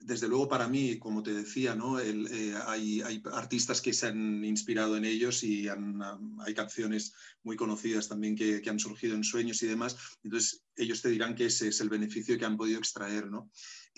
desde 0.00 0.28
luego 0.28 0.48
para 0.48 0.68
mí, 0.68 0.98
como 0.98 1.22
te 1.22 1.32
decía, 1.32 1.74
¿no? 1.74 1.98
Eh, 1.98 2.54
hay, 2.66 3.02
artistas 3.32 3.80
que 3.80 3.92
se 3.92 4.06
han 4.06 4.44
inspirado 4.44 4.96
en 4.96 5.04
ellos 5.04 5.42
y 5.42 5.66
hay 5.68 6.54
canciones 6.54 7.12
muy 7.42 7.56
conocidas 7.56 8.08
también 8.08 8.36
que, 8.36 8.62
han 8.68 8.78
surgido 8.78 9.16
en 9.16 9.24
sueños 9.24 9.62
y 9.62 9.66
demás. 9.66 9.96
Entonces, 10.22 10.62
ellos 10.76 11.02
te 11.02 11.08
dirán 11.08 11.34
que 11.34 11.46
ese 11.46 11.68
es 11.68 11.80
el 11.80 11.88
beneficio 11.88 12.38
que 12.38 12.44
han 12.44 12.56
podido 12.56 12.78
extraer. 12.78 13.26
¿no? 13.26 13.50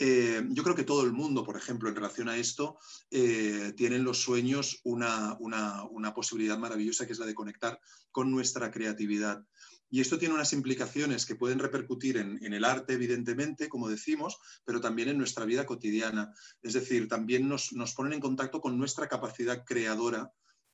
Eh, 0.03 0.43
yo 0.49 0.63
creo 0.63 0.75
que 0.75 0.85
todo 0.85 1.05
el 1.05 1.13
mundo, 1.13 1.45
por 1.45 1.59
ejemplo, 1.59 1.91
en 1.91 1.95
relación 1.95 2.31
a 2.31 2.37
esto, 2.39 2.79
eh, 3.11 3.75
tienen 3.77 4.03
los 4.03 4.23
sueños 4.23 4.81
una, 4.85 5.37
una 5.39 6.15
posibilidad 6.15 6.57
maravillosa 6.57 7.07
que 7.07 7.13
es 7.13 7.19
la 7.19 7.27
de 7.27 7.35
conectar 7.35 7.79
con 8.11 8.31
nuestra 8.31 8.71
creatividad. 8.71 9.45
Y 9.93 10.01
esto 10.01 10.19
tiene 10.19 10.35
unas 10.35 10.53
implicaciones 10.53 11.27
que 11.27 11.35
pueden 11.35 11.59
repercutir 11.59 12.17
en, 12.17 12.53
el 12.53 12.65
arte, 12.65 12.95
evidentemente, 12.95 13.69
como 13.69 13.89
decimos, 13.89 14.39
pero 14.65 14.81
también 14.81 15.09
en 15.09 15.19
nuestra 15.19 15.45
vida 15.45 15.67
cotidiana. 15.67 16.33
Es 16.63 16.75
decir, 16.75 17.09
también 17.09 17.49
nos, 17.49 17.73
ponen 17.97 18.13
en 18.13 18.21
contacto 18.21 18.61
con 18.61 18.79
nuestra 18.79 19.09
capacidad 19.09 19.65
creadora, 19.67 20.33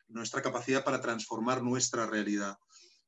nuestra 0.09 0.43
capacidad 0.43 0.85
para 0.85 1.01
transformar 1.01 1.63
nuestra 1.63 2.07
realidad. 2.07 2.59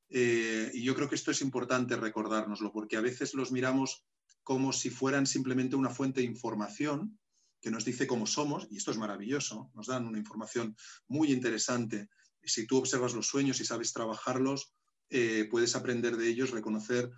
Eh, 0.08 0.70
y 0.72 0.82
yo 0.82 0.94
creo 0.94 1.10
que 1.10 1.14
esto 1.14 1.30
es 1.30 1.42
importante 1.42 1.94
recordárnoslo, 1.94 2.72
porque 2.72 2.96
a 2.96 3.02
veces 3.02 3.34
los 3.34 3.52
miramos 3.52 4.06
como 4.42 4.72
si 4.72 4.90
fueran 4.90 5.26
simplemente 5.26 5.76
una 5.76 5.90
fuente 5.90 6.20
de 6.20 6.26
información 6.26 7.18
que 7.60 7.70
nos 7.70 7.84
dice 7.84 8.06
cómo 8.06 8.26
somos, 8.26 8.68
y 8.70 8.76
esto 8.76 8.90
es 8.90 8.98
maravilloso, 8.98 9.70
nos 9.74 9.86
dan 9.88 10.06
una 10.06 10.18
información 10.18 10.76
muy 11.08 11.32
interesante. 11.32 12.08
Si 12.42 12.66
tú 12.66 12.78
observas 12.78 13.14
los 13.14 13.26
sueños 13.26 13.60
y 13.60 13.64
sabes 13.64 13.92
trabajarlos, 13.92 14.72
eh, 15.10 15.48
puedes 15.50 15.74
aprender 15.74 16.16
de 16.16 16.28
ellos, 16.28 16.50
reconocer 16.50 17.10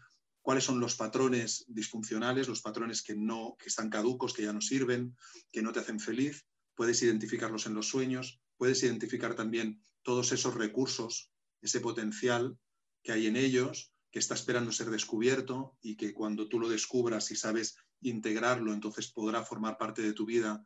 cuáles 0.43 0.65
son 0.65 0.81
los 0.81 0.97
patrones 0.97 1.65
disfuncionales, 1.69 2.49
los 2.49 2.63
patrones 2.63 3.03
que, 3.03 3.15
no, 3.15 3.57
que 3.59 3.69
están 3.69 3.91
caducos, 3.91 4.33
que 4.33 4.43
ya 4.43 4.53
no 4.53 4.61
sirven, 4.61 5.17
que 5.53 5.63
no 5.63 5.73
te 5.73 5.81
hacen 5.81 6.01
feliz, 6.01 6.47
puedes 6.75 7.03
identificarlos 7.03 7.67
en 7.67 7.75
los 7.75 7.89
sueños, 7.89 8.41
puedes 8.57 8.83
identificar 8.83 9.35
también 9.35 9.83
todos 10.03 10.33
esos 10.33 10.55
recursos, 10.55 11.31
ese 11.61 11.81
potencial 11.81 12.59
que 13.03 13.13
hay 13.13 13.27
en 13.27 13.37
ellos, 13.37 13.93
que 14.11 14.19
está 14.19 14.35
esperando 14.35 14.73
ser 14.73 14.91
descubierto 14.91 15.77
y 15.81 15.97
que 15.97 16.13
cuando 16.13 16.49
tú 16.49 16.59
lo 16.59 16.69
descubras 16.69 17.31
y 17.31 17.37
sabes 17.37 17.77
integrarlo, 18.01 18.73
entonces 18.73 19.13
podrá 19.13 19.45
formar 19.45 19.79
parte 19.79 20.03
de 20.03 20.13
tu 20.13 20.27
vida 20.27 20.65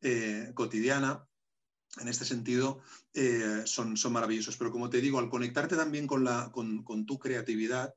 eh, 0.00 0.50
cotidiana 0.54 1.26
en 2.00 2.08
este 2.08 2.24
sentido 2.24 2.80
eh, 3.14 3.62
son, 3.64 3.96
son, 3.96 4.12
maravillosos. 4.12 4.56
Pero 4.56 4.70
como 4.70 4.90
te 4.90 5.00
digo, 5.00 5.18
al 5.18 5.30
conectarte 5.30 5.76
también 5.76 6.06
con, 6.06 6.24
la, 6.24 6.50
con, 6.52 7.06
tu 7.06 7.18
creatividad, 7.18 7.94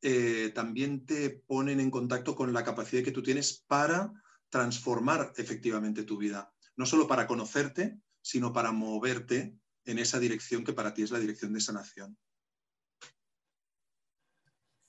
eh, 0.00 0.50
también 0.54 1.04
te 1.04 1.42
ponen 1.46 1.80
en 1.80 1.90
contacto 1.90 2.34
con 2.34 2.52
la 2.52 2.64
capacidad 2.64 3.02
que 3.02 3.12
tú 3.12 3.22
tienes 3.22 3.64
para 3.66 4.12
transformar 4.48 5.32
efectivamente 5.36 6.04
tu 6.04 6.16
vida. 6.16 6.52
No 6.76 6.86
solo 6.86 7.06
para 7.06 7.26
conocerte, 7.26 7.98
sino 8.22 8.52
para 8.52 8.72
moverte 8.72 9.54
en 9.84 9.98
esa 9.98 10.18
dirección 10.18 10.64
que 10.64 10.72
para 10.72 10.94
ti 10.94 11.02
es 11.02 11.10
la 11.10 11.18
dirección 11.18 11.52
de 11.52 11.60
sanación. 11.60 12.16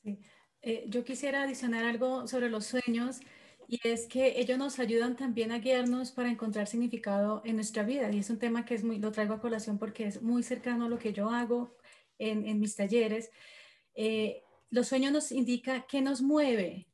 Sí. 0.03 0.19
Eh, 0.61 0.85
yo 0.87 1.03
quisiera 1.03 1.43
adicionar 1.43 1.85
algo 1.85 2.27
sobre 2.27 2.49
los 2.49 2.65
sueños 2.65 3.19
y 3.67 3.79
es 3.83 4.07
que 4.07 4.39
ellos 4.39 4.57
nos 4.57 4.79
ayudan 4.79 5.15
también 5.15 5.51
a 5.51 5.59
guiarnos 5.59 6.11
para 6.11 6.29
encontrar 6.29 6.67
significado 6.67 7.41
en 7.45 7.55
nuestra 7.55 7.83
vida. 7.83 8.11
Y 8.11 8.19
es 8.19 8.29
un 8.29 8.39
tema 8.39 8.65
que 8.65 8.73
es 8.75 8.83
muy, 8.83 8.97
lo 8.97 9.11
traigo 9.11 9.35
a 9.35 9.41
colación 9.41 9.77
porque 9.77 10.07
es 10.07 10.21
muy 10.21 10.41
cercano 10.43 10.85
a 10.85 10.89
lo 10.89 10.97
que 10.97 11.13
yo 11.13 11.29
hago 11.29 11.77
en, 12.17 12.47
en 12.47 12.59
mis 12.59 12.75
talleres. 12.75 13.29
Eh, 13.93 14.43
los 14.71 14.87
sueños 14.87 15.11
nos 15.11 15.31
indican 15.31 15.85
qué 15.87 16.01
nos 16.01 16.21
mueve, 16.21 16.87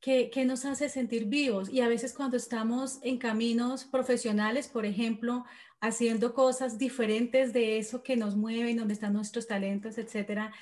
qué, 0.00 0.30
qué, 0.32 0.44
nos 0.46 0.64
hace 0.64 0.88
sentir 0.88 1.26
vivos. 1.26 1.68
Y 1.68 1.82
a 1.82 1.88
veces 1.88 2.14
cuando 2.14 2.38
estamos 2.38 3.00
en 3.02 3.18
caminos 3.18 3.84
profesionales, 3.84 4.68
por 4.68 4.86
ejemplo, 4.86 5.44
haciendo 5.80 6.32
cosas 6.32 6.78
diferentes 6.78 7.52
de 7.52 7.76
eso 7.76 8.02
que 8.02 8.16
nos 8.16 8.34
mueve, 8.34 8.74
donde 8.74 8.94
están 8.94 9.12
nuestros 9.12 9.46
talentos, 9.46 9.98
etcétera, 9.98 10.52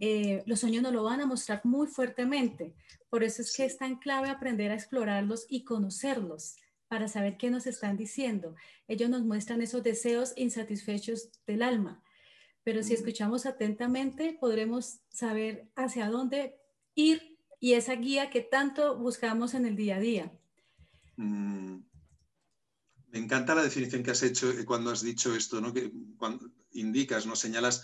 eh, 0.00 0.42
los 0.46 0.60
sueños 0.60 0.82
nos 0.82 0.92
lo 0.92 1.04
van 1.04 1.20
a 1.20 1.26
mostrar 1.26 1.60
muy 1.64 1.86
fuertemente. 1.86 2.74
Por 3.10 3.24
eso 3.24 3.42
es 3.42 3.56
que 3.56 3.64
es 3.64 3.78
tan 3.78 3.96
clave 3.96 4.28
aprender 4.28 4.70
a 4.70 4.74
explorarlos 4.74 5.46
y 5.48 5.64
conocerlos 5.64 6.56
para 6.88 7.08
saber 7.08 7.36
qué 7.36 7.50
nos 7.50 7.66
están 7.66 7.96
diciendo. 7.96 8.54
Ellos 8.88 9.10
nos 9.10 9.22
muestran 9.22 9.62
esos 9.62 9.82
deseos 9.82 10.32
insatisfechos 10.36 11.30
del 11.46 11.62
alma. 11.62 12.02
Pero 12.64 12.82
si 12.82 12.94
escuchamos 12.94 13.46
atentamente, 13.46 14.36
podremos 14.38 15.00
saber 15.08 15.70
hacia 15.74 16.08
dónde 16.08 16.56
ir 16.94 17.38
y 17.60 17.74
esa 17.74 17.94
guía 17.94 18.30
que 18.30 18.40
tanto 18.40 18.98
buscamos 18.98 19.54
en 19.54 19.64
el 19.64 19.76
día 19.76 19.96
a 19.96 20.00
día. 20.00 20.32
Mm. 21.16 21.87
Me 23.10 23.18
encanta 23.18 23.54
la 23.54 23.62
definición 23.62 24.02
que 24.02 24.10
has 24.10 24.22
hecho 24.22 24.50
eh, 24.50 24.64
cuando 24.64 24.90
has 24.90 25.02
dicho 25.02 25.34
esto, 25.34 25.60
¿no? 25.60 25.72
que 25.72 25.90
cuando 26.16 26.50
indicas, 26.72 27.26
nos 27.26 27.38
señalas 27.38 27.82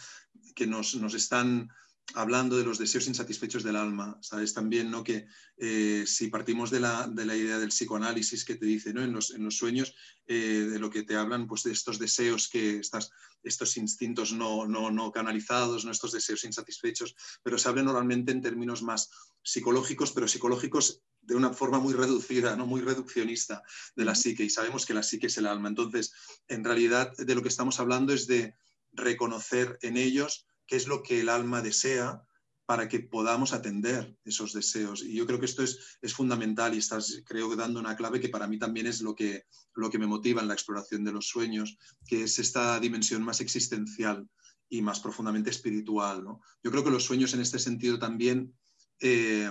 que 0.54 0.66
nos, 0.66 0.94
nos 0.96 1.14
están 1.14 1.70
hablando 2.12 2.56
de 2.56 2.64
los 2.64 2.78
deseos 2.78 3.06
insatisfechos 3.06 3.64
del 3.64 3.76
alma, 3.76 4.18
sabes 4.20 4.52
también 4.52 4.90
¿no? 4.90 5.02
que 5.02 5.26
eh, 5.56 6.04
si 6.06 6.28
partimos 6.28 6.70
de 6.70 6.80
la, 6.80 7.10
idea 7.16 7.58
del 7.58 7.70
psicoanálisis 7.70 8.44
que 8.44 8.56
te 8.56 8.66
dice 8.66 8.92
¿no? 8.92 9.02
en, 9.02 9.12
los, 9.12 9.56
sueños, 9.56 9.94
eh, 10.26 10.68
de 10.70 10.78
lo 10.78 10.90
que 10.90 11.02
te 11.02 11.16
hablan, 11.16 11.46
pues 11.46 11.62
de 11.62 11.72
estos 11.72 11.98
deseos 11.98 12.48
que 12.48 12.78
estás, 12.78 13.10
estos 13.42 13.76
instintos 13.76 14.32
no, 14.32 14.66
no, 14.66 15.12
canalizados, 15.12 15.84
¿no? 15.84 15.90
estos 15.90 16.12
deseos 16.12 16.44
insatisfechos, 16.44 17.16
pero 17.42 17.58
se 17.58 17.68
habla 17.68 17.82
normalmente 17.82 18.32
en 18.32 18.42
términos 18.42 18.82
más 18.82 19.10
psicológicos, 19.42 20.12
pero 20.12 20.28
psicológicos 20.28 21.02
de 21.22 21.34
una 21.34 21.52
forma 21.52 21.78
muy 21.78 21.94
reducida, 21.94 22.54
¿no? 22.54 22.66
muy 22.66 22.82
reduccionista 22.82 23.62
de 23.96 24.04
la 24.04 24.14
psique, 24.14 24.44
y 24.44 24.50
sabemos 24.50 24.84
que 24.84 24.94
la 24.94 25.02
psique 25.02 25.28
es 25.28 25.38
el 25.38 25.46
alma. 25.46 25.68
Entonces, 25.68 26.12
en 26.48 26.62
realidad, 26.64 27.16
de 27.16 27.34
lo 27.34 27.42
que 27.42 27.48
estamos 27.48 27.80
hablando 27.80 28.12
es 28.12 28.26
de 28.26 28.54
reconocer 28.92 29.78
en 29.82 29.96
ellos 29.96 30.46
qué 30.66 30.76
es 30.76 30.86
lo 30.86 31.02
que 31.02 31.20
el 31.20 31.28
alma 31.28 31.62
desea 31.62 32.22
para 32.66 32.88
que 32.88 33.00
podamos 33.00 33.52
atender 33.52 34.16
esos 34.24 34.52
deseos. 34.52 35.02
Y 35.02 35.14
yo 35.14 35.26
creo 35.26 35.38
que 35.38 35.46
esto 35.46 35.62
es, 35.62 35.98
es 36.00 36.14
fundamental 36.14 36.74
y 36.74 36.78
estás, 36.78 37.22
creo, 37.26 37.54
dando 37.56 37.78
una 37.78 37.96
clave 37.96 38.20
que 38.20 38.30
para 38.30 38.46
mí 38.46 38.58
también 38.58 38.86
es 38.86 39.02
lo 39.02 39.14
que, 39.14 39.44
lo 39.74 39.90
que 39.90 39.98
me 39.98 40.06
motiva 40.06 40.40
en 40.40 40.48
la 40.48 40.54
exploración 40.54 41.04
de 41.04 41.12
los 41.12 41.28
sueños, 41.28 41.76
que 42.06 42.22
es 42.22 42.38
esta 42.38 42.80
dimensión 42.80 43.22
más 43.22 43.40
existencial 43.40 44.26
y 44.68 44.80
más 44.80 45.00
profundamente 45.00 45.50
espiritual. 45.50 46.24
Yo 46.62 46.70
creo 46.70 46.82
que 46.82 46.90
los 46.90 47.04
sueños 47.04 47.34
en 47.34 47.40
este 47.40 47.58
sentido 47.58 47.98
también 47.98 48.54
eh, 49.00 49.50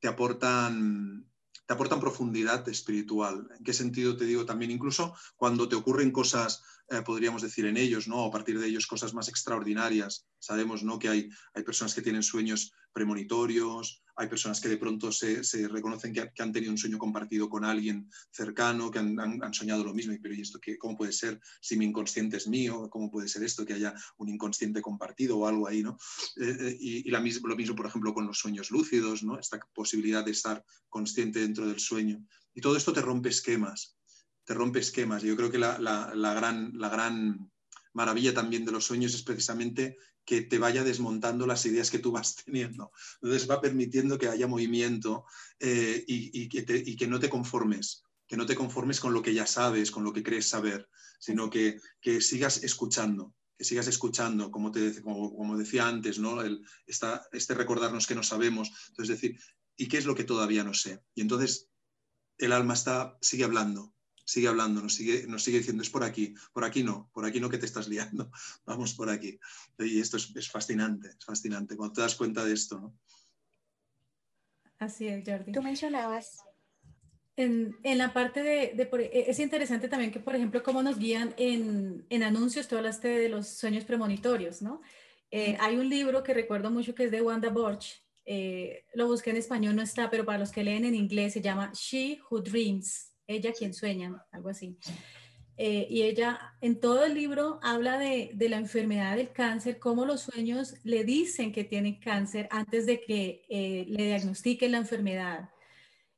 te 0.00 0.08
aportan 0.08 1.26
te 1.66 1.72
aportan 1.72 2.00
profundidad 2.00 2.68
espiritual. 2.68 3.48
¿En 3.56 3.64
qué 3.64 3.72
sentido 3.72 4.16
te 4.16 4.26
digo 4.26 4.44
también? 4.44 4.70
Incluso 4.70 5.14
cuando 5.36 5.68
te 5.68 5.76
ocurren 5.76 6.10
cosas 6.10 6.62
eh, 6.90 7.02
podríamos 7.02 7.42
decir, 7.42 7.66
en 7.66 7.76
ellos, 7.76 8.08
¿no? 8.08 8.24
a 8.24 8.30
partir 8.30 8.58
de 8.58 8.66
ellos 8.66 8.86
cosas 8.86 9.14
más 9.14 9.28
extraordinarias. 9.28 10.26
Sabemos 10.38 10.82
¿no? 10.82 10.98
que 10.98 11.08
hay, 11.08 11.28
hay 11.54 11.62
personas 11.62 11.94
que 11.94 12.02
tienen 12.02 12.22
sueños 12.22 12.72
premonitorios, 12.92 14.02
hay 14.16 14.28
personas 14.28 14.60
que 14.60 14.68
de 14.68 14.76
pronto 14.76 15.10
se, 15.10 15.42
reconocen 15.68 16.12
que, 16.12 16.30
han 16.38 16.52
tenido 16.52 16.70
un 16.70 16.78
sueño 16.78 16.98
compartido 16.98 17.48
con 17.48 17.64
alguien 17.64 18.08
cercano, 18.30 18.90
que 18.90 19.00
han, 19.00 19.54
soñado 19.54 19.82
lo 19.82 19.94
mismo, 19.94 20.12
y 20.12 20.18
pero 20.18 20.34
¿y 20.34 20.40
esto 20.40 20.60
qué, 20.60 20.78
cómo 20.78 20.96
puede 20.96 21.12
ser 21.12 21.40
si 21.60 21.76
mi 21.76 21.84
inconsciente 21.84 22.36
es 22.36 22.46
mío? 22.46 22.88
¿Cómo 22.90 23.10
puede 23.10 23.28
ser 23.28 23.42
esto 23.42 23.64
que 23.64 23.74
haya 23.74 23.94
un 24.18 24.28
inconsciente 24.28 24.80
compartido 24.80 25.38
o 25.38 25.48
algo 25.48 25.66
ahí? 25.66 25.82
¿no? 25.82 25.98
Eh, 26.36 26.56
eh, 26.60 26.76
y, 26.78 27.10
lo 27.10 27.20
mismo, 27.20 27.74
por 27.74 27.86
ejemplo, 27.86 28.14
con 28.14 28.26
los 28.26 28.38
sueños 28.38 28.70
lúcidos, 28.70 29.22
¿no? 29.22 29.38
esta 29.38 29.58
posibilidad 29.74 30.24
de 30.24 30.30
estar 30.30 30.64
consciente 30.88 31.40
dentro 31.40 31.66
del 31.66 31.80
sueño. 31.80 32.24
Y 32.54 32.60
todo 32.60 32.76
esto 32.76 32.92
te 32.92 33.02
rompe 33.02 33.30
esquemas 33.30 33.96
te 34.44 34.54
rompe 34.54 34.80
esquemas. 34.80 35.22
Yo 35.22 35.36
creo 35.36 35.50
que 35.50 35.58
la, 35.58 35.76
gran, 35.76 36.72
la 36.74 36.88
gran 36.88 37.50
maravilla 37.92 38.34
también 38.34 38.64
de 38.64 38.72
los 38.72 38.84
sueños 38.84 39.14
es 39.14 39.22
precisamente 39.22 39.96
que 40.24 40.42
te 40.42 40.58
vaya 40.58 40.84
desmontando 40.84 41.46
las 41.46 41.64
ideas 41.66 41.90
que 41.90 41.98
tú 41.98 42.12
vas 42.12 42.36
teniendo. 42.44 42.92
Entonces 43.22 43.48
va 43.48 43.60
permitiendo 43.60 44.18
que 44.18 44.28
haya 44.28 44.46
movimiento 44.46 45.24
eh, 45.60 46.04
y, 46.06 46.48
que 46.48 47.06
no 47.06 47.20
te 47.20 47.30
conformes, 47.30 48.02
que 48.26 48.36
no 48.36 48.46
te 48.46 48.56
conformes 48.56 49.00
con 49.00 49.12
lo 49.12 49.22
que 49.22 49.34
ya 49.34 49.46
sabes, 49.46 49.90
con 49.90 50.04
lo 50.04 50.12
que 50.12 50.22
crees 50.22 50.48
saber, 50.48 50.88
sino 51.18 51.50
que, 51.50 51.80
sigas 52.20 52.62
escuchando, 52.62 53.34
que 53.56 53.64
sigas 53.64 53.86
escuchando, 53.86 54.50
como, 54.50 54.70
te, 54.70 55.00
como, 55.02 55.56
decía 55.56 55.86
antes, 55.86 56.18
¿no? 56.18 56.38
Este 56.86 57.54
recordarnos 57.54 58.06
que 58.06 58.14
no 58.14 58.22
sabemos, 58.22 58.70
entonces 58.88 59.20
decir, 59.20 59.40
¿y 59.76 59.88
qué 59.88 59.98
es 59.98 60.06
lo 60.06 60.14
que 60.14 60.24
todavía 60.24 60.64
no 60.64 60.74
sé? 60.74 61.02
Y 61.14 61.20
entonces 61.20 61.68
el 62.38 62.52
alma 62.52 62.74
está, 62.74 63.16
sigue 63.20 63.44
hablando, 63.44 63.93
sigue 64.24 64.48
hablando, 64.48 64.80
nos 64.80 64.94
sigue, 64.94 65.26
nos 65.26 65.42
sigue 65.42 65.58
diciendo, 65.58 65.82
es 65.82 65.90
por 65.90 66.04
aquí, 66.04 66.34
por 66.52 66.64
aquí 66.64 66.82
no, 66.82 67.10
por 67.12 67.24
aquí 67.24 67.40
no 67.40 67.50
que 67.50 67.58
te 67.58 67.66
estás 67.66 67.88
liando, 67.88 68.30
vamos 68.66 68.94
por 68.94 69.10
aquí. 69.10 69.38
Y 69.78 70.00
esto 70.00 70.16
es, 70.16 70.50
fascinante, 70.50 71.08
es 71.18 71.24
fascinante, 71.24 71.76
cuando 71.76 71.94
te 71.94 72.00
das 72.00 72.14
cuenta 72.14 72.44
de 72.44 72.54
esto. 72.54 72.80
¿no? 72.80 72.98
Así 74.78 75.06
es, 75.08 75.22
Jordi. 75.26 75.52
Tú 75.52 75.62
mencionabas... 75.62 76.38
En, 77.36 77.76
en 77.82 77.98
la 77.98 78.12
parte 78.12 78.44
de, 78.44 78.88
e, 79.12 79.24
es 79.28 79.40
interesante 79.40 79.88
también 79.88 80.12
que, 80.12 80.20
por 80.20 80.36
ejemplo, 80.36 80.62
cómo 80.62 80.84
nos 80.84 81.00
guían 81.00 81.34
en, 81.36 82.06
en 82.08 82.22
anuncios, 82.22 82.68
tú 82.68 82.76
hablaste 82.76 83.08
de 83.08 83.28
los 83.28 83.48
sueños 83.48 83.84
premonitorios, 83.84 84.62
¿no? 84.62 84.80
Eh, 85.32 85.56
hay 85.58 85.76
un 85.76 85.88
libro 85.88 86.22
que 86.22 86.32
recuerdo 86.32 86.70
mucho 86.70 86.94
que 86.94 87.06
es 87.06 87.10
de 87.10 87.22
Wanda 87.22 87.50
Borch, 87.50 88.04
Eh, 88.24 88.84
lo 88.94 89.06
busqué 89.06 89.30
en 89.30 89.36
español, 89.36 89.76
no 89.76 89.82
está, 89.82 90.08
pero 90.10 90.24
para 90.24 90.38
los 90.38 90.50
que 90.50 90.64
leen 90.64 90.84
en 90.84 90.94
inglés 90.94 91.32
se 91.32 91.42
llama 91.42 91.72
She 91.74 92.20
Who 92.30 92.40
Dreams, 92.40 93.13
ella 93.26 93.52
quien 93.52 93.74
sueña, 93.74 94.24
algo 94.30 94.48
así. 94.48 94.78
Eh, 95.56 95.86
y 95.88 96.02
ella 96.02 96.54
en 96.60 96.80
todo 96.80 97.04
el 97.04 97.14
libro 97.14 97.60
habla 97.62 97.96
de, 97.96 98.32
de, 98.34 98.48
la 98.48 98.56
enfermedad 98.56 99.16
del 99.16 99.30
cáncer, 99.30 99.78
cómo 99.78 100.04
los 100.04 100.22
sueños 100.22 100.74
le 100.82 101.04
dicen 101.04 101.52
que 101.52 101.62
tiene 101.62 102.00
cáncer 102.00 102.48
antes 102.50 102.86
de 102.86 103.00
que 103.00 103.44
eh, 103.48 103.84
le 103.88 104.06
diagnostiquen 104.06 104.72
la 104.72 104.78
enfermedad. 104.78 105.50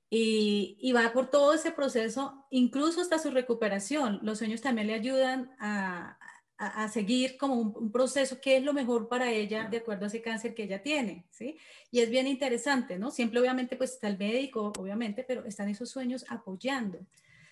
Y, 0.08 0.78
y, 0.80 0.92
va 0.92 1.12
por 1.12 1.30
todo 1.30 1.52
ese 1.52 1.72
proceso, 1.72 2.46
incluso 2.50 3.00
hasta 3.00 3.18
su 3.18 3.30
recuperación. 3.30 4.20
Los 4.22 4.38
sueños 4.38 4.62
también 4.62 4.86
le 4.86 4.94
ayudan 4.94 5.50
a, 5.58 6.16
a, 6.58 6.88
seguir 6.88 7.36
como 7.36 7.54
un, 7.54 7.92
proceso 7.92 8.40
que 8.40 8.56
es 8.56 8.62
lo 8.62 8.72
mejor 8.72 9.08
para 9.08 9.30
ella 9.30 9.68
de 9.70 9.78
acuerdo 9.78 10.04
a 10.04 10.08
ese 10.08 10.22
cáncer 10.22 10.54
que 10.54 10.64
ella 10.64 10.82
tiene, 10.82 11.26
¿sí? 11.30 11.58
Y 11.90 12.00
es 12.00 12.10
bien 12.10 12.26
interesante, 12.26 12.98
¿no? 12.98 13.10
Siempre 13.10 13.40
obviamente 13.40 13.76
pues 13.76 13.92
está 13.92 14.08
el 14.08 14.18
médico, 14.18 14.72
obviamente, 14.78 15.24
pero 15.26 15.44
están 15.44 15.68
esos 15.68 15.90
sueños 15.90 16.24
apoyando. 16.28 16.98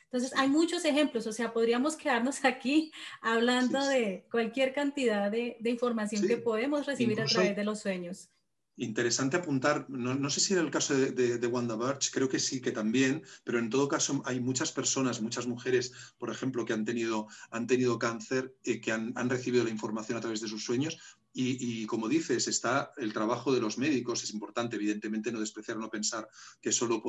Entonces, 0.04 0.32
hay 0.38 0.48
muchos 0.48 0.84
ejemplos, 0.84 1.26
o 1.26 1.32
sea, 1.32 1.52
podríamos 1.52 1.96
quedarnos 1.96 2.44
aquí 2.44 2.92
hablando 3.20 3.84
de 3.86 4.26
cualquier 4.30 4.72
cantidad 4.72 5.30
de, 5.30 5.56
de 5.58 5.70
información 5.70 6.26
que 6.26 6.36
podemos 6.36 6.86
recibir 6.86 7.20
a 7.20 7.26
través 7.26 7.56
de 7.56 7.64
los 7.64 7.80
sueños. 7.80 8.30
Interesante 8.76 9.36
apuntar, 9.36 9.88
no, 9.88 10.30
sé 10.30 10.40
si 10.40 10.52
era 10.52 10.62
el 10.62 10.70
caso 10.70 10.94
de, 10.94 11.46
Wanda 11.46 11.76
Birch, 11.76 12.10
creo 12.10 12.28
que 12.28 12.40
sí, 12.40 12.60
que 12.60 12.72
también, 12.72 13.22
pero 13.44 13.60
en 13.60 13.70
todo 13.70 13.86
caso 13.86 14.20
hay 14.24 14.40
muchas 14.40 14.72
personas, 14.72 15.22
muchas 15.22 15.46
mujeres, 15.46 15.92
por 16.18 16.30
ejemplo, 16.30 16.64
que 16.64 16.72
han 16.72 16.84
tenido, 16.84 17.28
han 17.50 17.68
tenido 17.68 18.00
cáncer, 18.00 18.56
y 18.64 18.80
que 18.80 18.90
han, 18.90 19.12
han, 19.14 19.30
recibido 19.30 19.62
la 19.62 19.70
información 19.70 20.18
a 20.18 20.20
través 20.20 20.40
de 20.40 20.48
sus 20.48 20.64
sueños 20.64 20.98
y, 21.36 21.84
como 21.86 22.08
dices, 22.08 22.46
está 22.46 22.92
el 22.96 23.12
trabajo 23.12 23.52
de 23.52 23.60
los 23.60 23.76
médicos, 23.76 24.22
es 24.22 24.32
importante, 24.32 24.76
evidentemente, 24.76 25.32
no 25.32 25.40
despreciar, 25.40 25.76
no 25.78 25.90
pensar 25.90 26.28
que 26.60 26.70
solo 26.70 27.02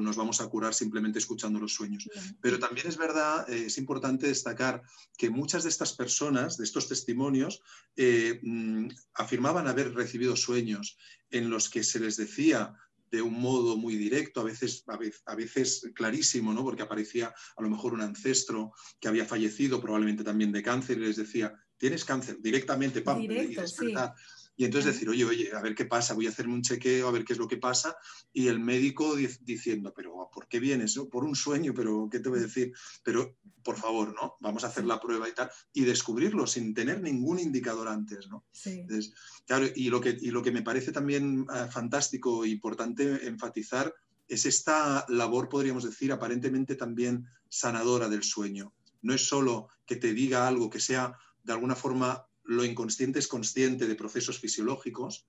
nos 0.00 0.16
vamos 0.16 0.40
a 0.40 0.48
curar 0.48 0.74
simplemente 0.74 1.20
escuchando 1.20 1.60
los 1.60 1.72
sueños. 1.72 2.08
Pero 2.40 2.58
también 2.58 2.88
es 2.88 2.96
verdad, 2.96 3.48
eh, 3.48 3.66
es 3.66 3.78
importante 3.78 4.26
destacar 4.26 4.82
que 5.16 5.30
muchas 5.30 5.62
de 5.62 5.68
estas 5.68 5.92
personas, 5.92 6.56
de 6.56 6.64
estos 6.64 6.88
testimonios, 6.88 7.62
eh, 7.94 8.40
mm, 8.42 8.88
afirmaban 9.14 9.68
haber 9.68 9.94
recibido 9.94 10.34
sueños 10.34 10.98
en 11.30 11.48
los 11.48 11.70
que 11.70 11.84
se 11.84 12.00
les 12.00 12.16
decía 12.16 12.74
de 13.10 13.22
un 13.22 13.40
modo 13.40 13.76
muy 13.76 13.96
directo, 13.96 14.40
a 14.40 14.44
veces, 14.44 14.84
a 15.26 15.34
veces, 15.34 15.90
clarísimo, 15.94 16.52
¿no? 16.52 16.62
porque 16.62 16.82
aparecía 16.82 17.34
a 17.56 17.62
lo 17.62 17.68
mejor 17.68 17.92
un 17.92 18.02
ancestro 18.02 18.72
que 19.00 19.08
había 19.08 19.26
fallecido, 19.26 19.80
probablemente 19.80 20.22
también 20.22 20.52
de 20.52 20.62
cáncer, 20.62 20.98
y 20.98 21.06
les 21.06 21.16
decía, 21.16 21.52
tienes 21.80 22.04
cáncer, 22.04 22.36
directamente, 22.40 23.00
pam, 23.00 23.22
y, 24.56 24.64
entonces 24.66 24.92
decir, 24.92 25.08
oye, 25.08 25.24
oye, 25.24 25.50
a 25.56 25.62
ver 25.62 25.74
qué 25.74 25.86
pasa, 25.86 26.12
voy 26.12 26.26
a 26.26 26.28
hacerme 26.28 26.52
un 26.52 26.60
chequeo, 26.60 27.08
a 27.08 27.10
ver 27.10 27.24
qué 27.24 27.32
es 27.32 27.38
lo 27.38 27.48
que 27.48 27.56
pasa, 27.56 27.96
y 28.30 28.48
el 28.48 28.60
médico 28.60 29.16
diciendo, 29.16 29.90
pero 29.96 30.28
¿por 30.30 30.46
qué 30.48 30.60
vienes? 30.60 30.98
Por 31.10 31.24
un 31.24 31.34
sueño, 31.34 31.72
pero 31.74 32.08
¿qué 32.12 32.20
te 32.20 32.28
voy 32.28 32.40
a 32.40 32.42
decir? 32.42 32.74
Pero, 33.02 33.38
por 33.62 33.78
favor, 33.78 34.14
¿no? 34.14 34.36
Vamos 34.40 34.62
a 34.62 34.66
hacer 34.66 34.84
la 34.84 35.00
prueba 35.00 35.26
y 35.26 35.32
tal, 35.32 35.50
y 35.72 35.84
descubrirlo 35.84 36.46
sin 36.46 36.74
tener 36.74 37.00
ningún 37.00 37.38
indicador 37.38 37.88
antes, 37.88 38.28
¿no? 38.28 38.44
claro, 39.46 39.66
y 39.74 39.88
lo, 39.88 40.02
que, 40.02 40.14
y 40.20 40.30
lo 40.30 40.42
que 40.42 40.52
me 40.52 40.60
parece 40.60 40.92
también 40.92 41.46
eh, 41.54 41.70
fantástico 41.70 42.44
e 42.44 42.48
importante 42.48 43.26
enfatizar 43.26 43.94
es 44.28 44.44
esta 44.44 45.06
labor, 45.08 45.48
podríamos 45.48 45.84
decir, 45.84 46.12
aparentemente 46.12 46.76
también 46.76 47.26
sanadora 47.48 48.10
del 48.10 48.22
sueño. 48.22 48.74
No 49.00 49.14
es 49.14 49.26
solo 49.26 49.68
que 49.86 49.96
te 49.96 50.12
diga 50.12 50.46
algo 50.46 50.68
que 50.68 50.80
sea 50.80 51.16
de 51.42 51.52
alguna 51.52 51.74
forma 51.74 52.26
lo 52.44 52.64
inconsciente 52.64 53.18
es 53.18 53.28
consciente 53.28 53.86
de 53.86 53.94
procesos 53.94 54.38
fisiológicos 54.38 55.26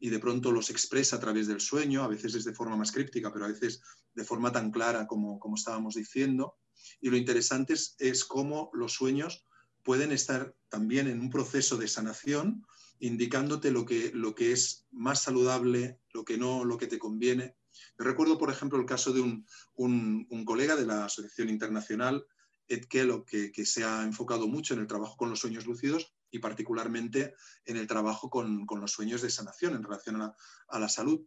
y 0.00 0.10
de 0.10 0.18
pronto 0.18 0.52
los 0.52 0.70
expresa 0.70 1.16
a 1.16 1.20
través 1.20 1.46
del 1.46 1.60
sueño, 1.60 2.02
a 2.02 2.08
veces 2.08 2.34
es 2.34 2.44
de 2.44 2.54
forma 2.54 2.76
más 2.76 2.92
críptica, 2.92 3.32
pero 3.32 3.44
a 3.44 3.48
veces 3.48 3.80
de 4.14 4.24
forma 4.24 4.52
tan 4.52 4.70
clara 4.70 5.06
como, 5.06 5.38
como 5.38 5.56
estábamos 5.56 5.94
diciendo. 5.94 6.56
Y 7.00 7.10
lo 7.10 7.16
interesante 7.16 7.74
es, 7.98 8.24
cómo 8.24 8.70
los 8.74 8.92
sueños 8.92 9.46
pueden 9.82 10.12
estar 10.12 10.54
también 10.68 11.06
en 11.08 11.20
un 11.20 11.30
proceso 11.30 11.76
de 11.76 11.88
sanación, 11.88 12.66
indicándote 12.98 13.70
lo 13.70 13.84
que, 13.84 14.10
lo 14.14 14.34
que 14.34 14.52
es 14.52 14.86
más 14.90 15.22
saludable, 15.22 16.00
lo 16.12 16.24
que 16.24 16.38
no, 16.38 16.64
lo 16.64 16.76
que 16.76 16.86
te 16.86 16.98
conviene. 16.98 17.56
Yo 17.98 18.04
recuerdo, 18.04 18.38
por 18.38 18.50
ejemplo, 18.50 18.78
el 18.78 18.86
caso 18.86 19.12
de 19.12 19.20
un, 19.20 19.46
un 19.76 20.44
colega 20.44 20.76
de 20.76 20.86
la 20.86 21.04
Asociación 21.04 21.48
Internacional 21.48 22.26
Ed 22.68 22.86
Kellogg, 22.86 23.24
que, 23.26 23.66
se 23.66 23.84
ha 23.84 24.02
enfocado 24.02 24.46
mucho 24.46 24.74
en 24.74 24.80
el 24.80 24.86
trabajo 24.86 25.16
con 25.16 25.30
los 25.30 25.40
sueños 25.40 25.66
lúcidos 25.66 26.14
y 26.30 26.38
particularmente 26.38 27.34
en 27.64 27.76
el 27.76 27.86
trabajo 27.86 28.30
con, 28.30 28.66
los 28.80 28.92
sueños 28.92 29.22
de 29.22 29.30
sanación 29.30 29.74
en 29.74 29.82
relación 29.82 30.20
a 30.20 30.78
la, 30.78 30.88
salud. 30.88 31.26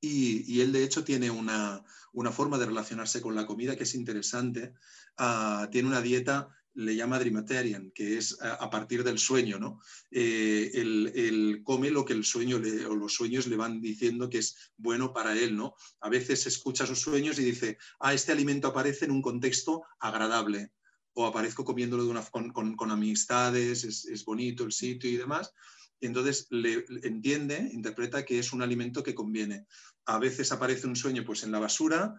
Y, 0.00 0.60
él, 0.60 0.72
de 0.72 0.84
hecho, 0.84 1.04
tiene 1.04 1.30
una, 1.30 1.84
forma 2.32 2.58
de 2.58 2.66
relacionarse 2.66 3.20
con 3.20 3.34
la 3.34 3.46
comida 3.46 3.76
que 3.76 3.84
es 3.84 3.94
interesante. 3.94 4.74
Ah, 5.16 5.68
tiene 5.70 5.88
una 5.88 6.00
dieta 6.00 6.48
le 6.74 6.94
llama 6.94 7.18
Dreamatarian, 7.18 7.90
que 7.90 8.16
es 8.16 8.40
a, 8.40 8.70
partir 8.70 9.02
del 9.02 9.18
sueño, 9.18 9.58
¿no? 9.58 9.80
Eh, 10.10 10.70
él, 10.74 11.62
come 11.64 11.90
lo 11.90 12.04
que 12.04 12.12
el 12.12 12.24
sueño 12.24 12.56
o 12.56 12.94
los 12.94 13.14
sueños 13.14 13.46
le 13.46 13.56
van 13.56 13.80
diciendo 13.80 14.30
que 14.30 14.38
es 14.38 14.72
bueno 14.76 15.12
para 15.12 15.36
él, 15.36 15.56
¿no? 15.56 15.74
A 16.00 16.08
veces 16.08 16.46
escucha 16.46 16.86
sus 16.86 17.00
sueños 17.00 17.38
y 17.38 17.44
dice, 17.44 17.78
ah, 17.98 18.14
este 18.14 18.32
alimento 18.32 18.68
aparece 18.68 19.04
en 19.04 19.10
un 19.10 19.22
contexto 19.22 19.82
agradable, 19.98 20.72
o 21.14 21.26
aparezco 21.26 21.64
comiéndolo 21.64 22.04
de 22.04 22.10
una, 22.10 22.22
con, 22.22 22.90
amistades, 22.90 23.84
es, 23.84 24.24
bonito 24.24 24.64
el 24.64 24.72
sitio 24.72 25.10
y 25.10 25.16
demás. 25.16 25.52
Y 26.00 26.06
entonces 26.06 26.46
le, 26.50 26.84
entiende, 27.02 27.68
interpreta 27.72 28.24
que 28.24 28.38
es 28.38 28.52
un 28.52 28.62
alimento 28.62 29.02
que 29.02 29.14
conviene. 29.14 29.66
A 30.06 30.18
veces 30.18 30.50
aparece 30.50 30.86
un 30.86 30.96
sueño 30.96 31.24
pues 31.24 31.44
en 31.44 31.52
la 31.52 31.58
basura, 31.58 32.14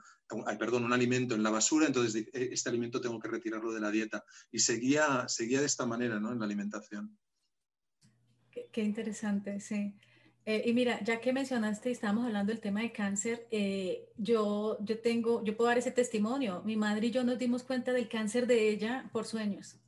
perdón, 0.60 0.86
un 0.86 0.94
alimento 0.94 1.34
en 1.34 1.44
la 1.44 1.50
basura, 1.50 1.88
entonces 1.88 2.28
e, 2.32 2.50
este 2.54 2.70
alimento 2.70 3.02
tengo 3.02 3.20
que 3.20 3.28
retirarlo 3.28 3.74
de 3.74 3.82
la 3.82 3.90
dieta. 3.90 4.24
Y 4.52 4.60
seguía, 4.60 5.28
seguía 5.28 5.60
de 5.60 5.66
esta 5.66 5.86
manera 5.86 6.20
¿no? 6.20 6.32
en 6.32 6.40
la 6.40 6.46
alimentación. 6.46 7.18
Qué, 8.52 8.84
interesante, 8.84 9.60
sí. 9.60 9.96
Eh, 10.46 10.64
y 10.66 10.74
mira, 10.74 11.02
ya 11.04 11.20
que 11.20 11.34
mencionaste 11.34 11.90
y 11.90 11.94
estábamos 11.94 12.26
hablando 12.26 12.52
del 12.52 12.62
tema 12.62 12.82
de 12.82 12.92
cáncer, 12.92 13.48
eh, 13.52 14.10
yo, 14.18 14.78
yo 14.82 15.00
tengo, 15.00 15.44
yo 15.44 15.56
puedo 15.58 15.70
dar 15.70 15.78
ese 15.78 15.92
testimonio. 15.92 16.62
Mi 16.66 16.76
madre 16.76 17.08
y 17.08 17.12
yo 17.12 17.24
nos 17.24 17.40
dimos 17.40 17.64
cuenta 17.64 17.94
del 17.94 18.10
cáncer 18.10 18.46
de 18.46 18.70
ella 18.70 19.10
por 19.12 19.26
sueños. 19.26 19.81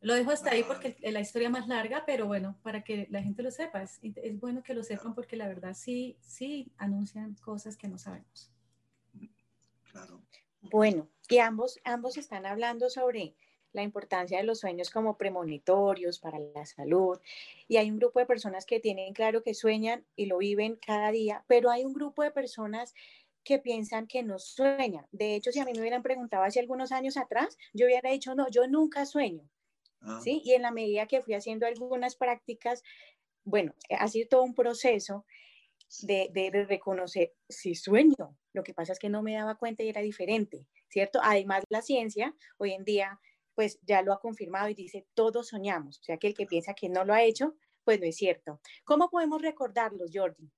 Lo 0.00 0.14
dejo 0.14 0.30
hasta 0.30 0.52
ahí 0.52 0.62
porque 0.62 0.96
es 1.00 1.12
la 1.12 1.20
historia 1.20 1.50
más 1.50 1.66
larga, 1.66 2.04
pero 2.06 2.26
bueno, 2.26 2.56
para 2.62 2.84
que 2.84 3.08
la 3.10 3.22
gente 3.22 3.42
lo 3.42 3.50
sepa, 3.50 3.82
es, 3.82 3.98
es 4.02 4.38
bueno 4.38 4.62
que 4.62 4.74
lo 4.74 4.84
sepan 4.84 5.14
porque 5.14 5.36
la 5.36 5.48
verdad 5.48 5.74
sí, 5.74 6.16
sí 6.20 6.70
anuncian 6.76 7.34
cosas 7.36 7.76
que 7.76 7.88
no 7.88 7.98
sabemos. 7.98 8.52
Bueno, 10.60 11.08
y 11.28 11.38
ambos, 11.38 11.80
ambos 11.84 12.16
están 12.16 12.46
hablando 12.46 12.90
sobre 12.90 13.34
la 13.72 13.82
importancia 13.82 14.38
de 14.38 14.44
los 14.44 14.60
sueños 14.60 14.90
como 14.90 15.16
premonitorios 15.16 16.18
para 16.18 16.38
la 16.38 16.64
salud. 16.66 17.20
Y 17.66 17.76
hay 17.76 17.90
un 17.90 17.98
grupo 17.98 18.18
de 18.18 18.26
personas 18.26 18.66
que 18.66 18.80
tienen 18.80 19.12
claro 19.14 19.42
que 19.42 19.54
sueñan 19.54 20.04
y 20.16 20.26
lo 20.26 20.38
viven 20.38 20.76
cada 20.76 21.10
día, 21.10 21.44
pero 21.46 21.70
hay 21.70 21.84
un 21.84 21.92
grupo 21.92 22.22
de 22.22 22.30
personas 22.30 22.94
que 23.44 23.58
piensan 23.58 24.06
que 24.06 24.22
no 24.22 24.38
sueñan. 24.38 25.06
De 25.10 25.34
hecho, 25.34 25.52
si 25.52 25.60
a 25.60 25.64
mí 25.64 25.72
me 25.72 25.80
hubieran 25.80 26.02
preguntado 26.02 26.44
hace 26.44 26.60
algunos 26.60 26.92
años 26.92 27.16
atrás, 27.16 27.56
yo 27.72 27.86
hubiera 27.86 28.10
dicho, 28.10 28.34
no, 28.34 28.48
yo 28.50 28.66
nunca 28.66 29.06
sueño. 29.06 29.48
Ah. 30.00 30.20
¿Sí? 30.22 30.42
Y 30.44 30.54
en 30.54 30.62
la 30.62 30.70
medida 30.70 31.06
que 31.06 31.22
fui 31.22 31.34
haciendo 31.34 31.66
algunas 31.66 32.16
prácticas, 32.16 32.82
bueno, 33.44 33.74
ha 33.98 34.08
sido 34.08 34.28
todo 34.28 34.42
un 34.42 34.54
proceso 34.54 35.24
de, 36.02 36.30
de, 36.32 36.64
reconocer 36.64 37.32
si 37.48 37.74
sueño. 37.74 38.36
Lo 38.52 38.62
que 38.62 38.74
pasa 38.74 38.92
es 38.92 38.98
que 38.98 39.08
no 39.08 39.22
me 39.22 39.34
daba 39.34 39.56
cuenta 39.56 39.82
y 39.82 39.88
era 39.88 40.02
diferente, 40.02 40.66
¿cierto? 40.88 41.20
Además, 41.22 41.64
la 41.70 41.82
ciencia 41.82 42.34
hoy 42.58 42.72
en 42.72 42.84
día 42.84 43.20
pues 43.58 43.80
ya 43.82 44.02
lo 44.02 44.12
ha 44.12 44.20
confirmado 44.20 44.68
y 44.68 44.74
dice, 44.74 45.08
todos 45.14 45.48
soñamos. 45.48 45.98
O 45.98 46.04
sea, 46.04 46.16
que 46.16 46.28
el 46.28 46.34
que 46.34 46.46
piensa 46.46 46.74
que 46.74 46.88
no 46.88 47.04
lo 47.04 47.12
ha 47.12 47.24
hecho, 47.24 47.56
pues 47.82 47.98
no 47.98 48.06
es 48.06 48.14
cierto. 48.14 48.60
¿Cómo 48.84 49.10
podemos 49.10 49.42
recordarlos, 49.42 50.12
Jordi? 50.14 50.48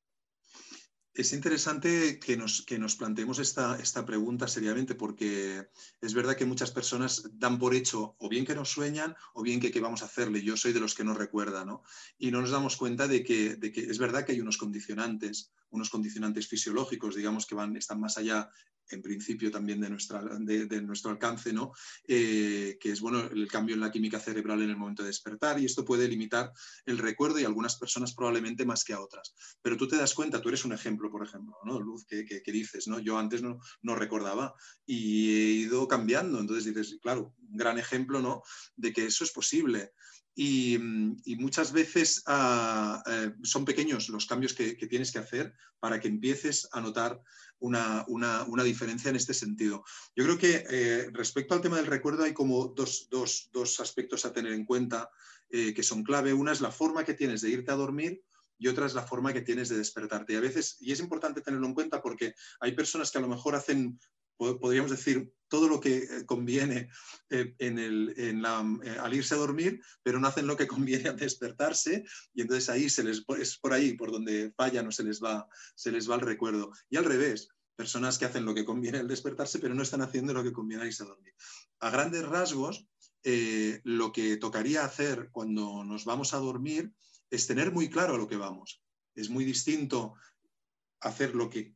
Es 1.20 1.34
interesante 1.34 2.18
que 2.18 2.34
nos, 2.34 2.62
que 2.62 2.78
nos 2.78 2.96
planteemos 2.96 3.38
esta, 3.40 3.78
esta, 3.78 4.06
pregunta 4.06 4.48
seriamente 4.48 4.94
porque 4.94 5.68
es 6.00 6.14
verdad 6.14 6.34
que 6.34 6.46
muchas 6.46 6.70
personas 6.70 7.28
dan 7.34 7.58
por 7.58 7.74
hecho 7.74 8.16
o 8.18 8.30
bien 8.30 8.46
que 8.46 8.54
nos 8.54 8.70
sueñan 8.70 9.14
o 9.34 9.42
bien 9.42 9.60
que 9.60 9.70
qué 9.70 9.80
vamos 9.80 10.00
a 10.00 10.06
hacerle. 10.06 10.42
Yo 10.42 10.56
soy 10.56 10.72
de 10.72 10.80
los 10.80 10.94
que 10.94 11.04
no 11.04 11.12
recuerda, 11.12 11.66
¿no? 11.66 11.82
Y 12.16 12.30
no 12.30 12.40
nos 12.40 12.52
damos 12.52 12.78
cuenta 12.78 13.06
de 13.06 13.22
que, 13.22 13.56
de 13.56 13.70
que 13.70 13.82
es 13.82 13.98
verdad 13.98 14.24
que 14.24 14.32
hay 14.32 14.40
unos 14.40 14.56
condicionantes, 14.56 15.52
unos 15.68 15.90
condicionantes 15.90 16.48
fisiológicos, 16.48 17.14
digamos, 17.14 17.44
que 17.44 17.54
van, 17.54 17.76
están 17.76 18.00
más 18.00 18.16
allá 18.16 18.48
en 18.90 19.02
principio 19.02 19.50
también 19.50 19.80
de, 19.80 20.66
de, 20.66 20.82
nuestro 20.82 21.10
alcance, 21.10 21.52
¿no? 21.52 21.72
Eh, 22.06 22.78
que 22.80 22.92
es 22.92 23.00
bueno, 23.00 23.20
el 23.20 23.48
cambio 23.48 23.74
en 23.74 23.80
la 23.80 23.90
química 23.90 24.18
cerebral 24.18 24.62
en 24.62 24.70
el 24.70 24.76
momento 24.76 25.02
de 25.02 25.08
despertar 25.08 25.60
y 25.60 25.64
esto 25.64 25.84
puede 25.84 26.08
limitar 26.08 26.52
el 26.86 26.98
recuerdo 26.98 27.38
y 27.38 27.44
algunas 27.44 27.76
personas 27.76 28.14
probablemente 28.14 28.64
más 28.64 28.84
que 28.84 28.92
a 28.92 29.00
otras. 29.00 29.34
Pero 29.62 29.76
tú 29.76 29.88
te 29.88 29.96
das 29.96 30.14
cuenta, 30.14 30.40
tú 30.40 30.48
eres 30.48 30.64
un 30.64 30.72
ejemplo, 30.72 31.10
por 31.10 31.24
ejemplo, 31.24 31.56
¿no? 31.64 31.80
Luz, 31.80 32.04
que, 32.06 32.24
que, 32.24 32.52
dices, 32.52 32.88
¿no? 32.88 32.98
Yo 32.98 33.18
antes 33.18 33.42
no, 33.42 33.58
no, 33.82 33.94
recordaba 33.94 34.54
y 34.86 35.30
he 35.30 35.52
ido 35.52 35.86
cambiando, 35.88 36.40
entonces 36.40 36.64
dices, 36.64 36.98
claro, 37.00 37.34
un 37.48 37.56
gran 37.56 37.78
ejemplo, 37.78 38.20
¿no? 38.20 38.42
De 38.76 38.92
que 38.92 39.06
eso 39.06 39.24
es 39.24 39.32
posible. 39.32 39.92
y, 40.34 40.78
muchas 41.38 41.72
veces 41.72 42.22
ah, 42.26 43.02
eh, 43.06 43.32
son 43.42 43.64
pequeños 43.64 44.08
los 44.08 44.26
cambios 44.26 44.54
que, 44.54 44.74
tienes 44.74 45.10
que 45.12 45.18
hacer 45.18 45.54
para 45.80 46.00
que 46.00 46.08
empieces 46.08 46.68
a 46.72 46.80
notar 46.80 47.20
una, 47.60 48.64
diferencia 48.64 49.10
en 49.10 49.16
este 49.16 49.34
sentido. 49.34 49.84
Yo 50.16 50.24
creo 50.24 50.38
que 50.38 50.64
eh, 50.68 51.10
respecto 51.12 51.54
al 51.54 51.60
tema 51.60 51.76
del 51.76 51.86
recuerdo 51.86 52.24
hay 52.24 52.32
como 52.32 52.68
dos, 52.68 53.80
aspectos 53.80 54.24
a 54.24 54.32
tener 54.32 54.52
en 54.52 54.64
cuenta 54.64 55.10
eh, 55.50 55.72
que 55.74 55.82
son 55.82 56.02
clave. 56.02 56.32
Una 56.32 56.52
es 56.52 56.60
la 56.60 56.70
forma 56.70 57.04
que 57.04 57.14
tienes 57.14 57.40
de 57.40 57.50
irte 57.50 57.70
a 57.70 57.76
dormir 57.76 58.22
y 58.58 58.68
otra 58.68 58.86
es 58.86 58.94
la 58.94 59.02
forma 59.02 59.32
que 59.32 59.40
tienes 59.40 59.68
de 59.68 59.78
despertarte. 59.78 60.36
A 60.36 60.40
veces, 60.40 60.76
y 60.80 60.92
es 60.92 61.00
importante 61.00 61.40
tenerlo 61.40 61.66
en 61.66 61.74
cuenta 61.74 62.02
porque 62.02 62.34
hay 62.60 62.72
personas 62.72 63.10
que 63.10 63.18
a 63.18 63.22
lo 63.22 63.28
mejor 63.28 63.54
hacen 63.54 63.98
podríamos 64.40 64.90
decir, 64.90 65.30
todo 65.50 65.68
lo 65.68 65.80
que 65.80 65.98
eh, 65.98 66.24
conviene 66.24 66.88
eh, 67.28 67.54
en 67.58 67.78
el, 67.78 68.14
eh, 68.16 68.98
al 68.98 69.12
irse 69.12 69.34
a 69.34 69.38
dormir, 69.38 69.82
pero 70.02 70.18
no 70.18 70.28
hacen 70.28 70.46
lo 70.46 70.56
que 70.56 70.66
conviene 70.68 71.10
al 71.10 71.16
despertarse, 71.16 72.04
y 72.32 72.40
entonces 72.40 72.70
ahí 72.70 72.88
se 72.88 73.04
les, 73.04 73.22
es 73.38 73.58
por 73.58 73.74
ahí 73.74 73.94
por 73.94 74.10
donde 74.10 74.52
fallan 74.56 74.86
o 74.86 74.92
se 74.92 75.04
les, 75.04 75.22
va, 75.22 75.46
se 75.74 75.92
les 75.92 76.08
va 76.08 76.14
el 76.14 76.22
recuerdo. 76.22 76.70
Y 76.88 76.96
al 76.96 77.04
revés, 77.04 77.48
personas 77.76 78.16
que 78.16 78.24
hacen 78.24 78.44
lo 78.46 78.54
que 78.54 78.64
conviene 78.64 78.98
al 78.98 79.08
despertarse, 79.08 79.58
pero 79.58 79.74
no 79.74 79.82
están 79.82 80.02
haciendo 80.02 80.32
lo 80.32 80.42
que 80.42 80.52
conviene 80.52 80.82
al 80.82 80.88
irse 80.88 81.02
a 81.02 81.06
dormir. 81.06 81.34
A 81.80 81.90
grandes 81.90 82.26
rasgos, 82.26 82.86
lo 83.84 84.12
que 84.12 84.36
tocaría 84.36 84.84
hacer 84.84 85.28
cuando 85.30 85.84
nos 85.84 86.04
vamos 86.04 86.32
a 86.32 86.38
dormir 86.38 86.92
es 87.30 87.46
tener 87.46 87.72
muy 87.72 87.88
claro 87.88 88.14
a 88.14 88.18
lo 88.18 88.28
que 88.28 88.36
vamos. 88.36 88.82
Es 89.14 89.30
muy 89.30 89.44
distinto 89.44 90.14
hacer 91.00 91.34
lo 91.34 91.48
que 91.48 91.74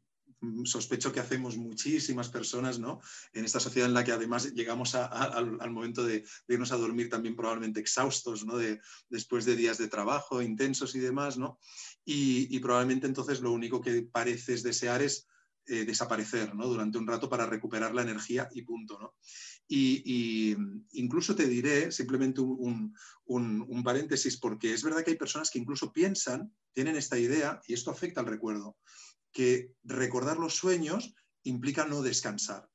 sospecho 0.64 1.12
que 1.12 1.20
hacemos 1.20 1.56
muchísimas 1.56 2.28
personas, 2.28 2.78
¿no? 2.78 3.00
En 3.32 3.44
esta 3.44 3.60
sociedad 3.60 3.88
en 3.88 3.94
la 3.94 4.04
que 4.04 4.12
además 4.12 4.52
llegamos 4.52 4.94
al, 4.94 5.70
momento 5.70 6.04
de, 6.04 6.24
irnos 6.48 6.72
a 6.72 6.76
dormir 6.76 7.08
también 7.08 7.36
probablemente 7.36 7.80
exhaustos, 7.80 8.44
¿no? 8.44 8.56
De, 8.56 8.80
después 9.08 9.44
de 9.44 9.56
días 9.56 9.78
de 9.78 9.88
trabajo 9.88 10.42
intensos 10.42 10.94
y 10.94 11.00
demás, 11.00 11.36
¿no? 11.36 11.58
Y, 12.04 12.58
probablemente 12.60 13.06
entonces 13.06 13.40
lo 13.40 13.52
único 13.52 13.80
que 13.80 14.02
pareces 14.02 14.62
desear 14.62 15.02
es 15.02 15.26
eh, 15.66 15.84
desaparecer, 15.84 16.54
¿no? 16.54 16.66
Durante 16.66 16.98
un 16.98 17.06
rato 17.06 17.28
para 17.28 17.46
recuperar 17.46 17.94
la 17.94 18.02
energía 18.02 18.48
y 18.52 18.62
punto, 18.62 18.98
¿no? 18.98 19.14
Y, 19.66 20.54
incluso 20.92 21.34
te 21.34 21.46
diré 21.46 21.90
simplemente 21.90 22.40
un, 22.40 22.94
un, 23.24 23.82
paréntesis, 23.82 24.36
porque 24.36 24.74
es 24.74 24.82
verdad 24.82 25.02
que 25.02 25.12
hay 25.12 25.16
personas 25.16 25.50
que 25.50 25.58
incluso 25.58 25.92
piensan, 25.92 26.52
tienen 26.72 26.96
esta 26.96 27.18
idea, 27.18 27.60
y 27.66 27.74
esto 27.74 27.90
afecta 27.90 28.20
al 28.20 28.26
recuerdo, 28.26 28.76
que 29.34 29.74
recordar 29.82 30.38
los 30.38 30.54
sueños 30.54 31.14
implica 31.42 31.84
no 31.84 32.00
descansar. 32.00 32.70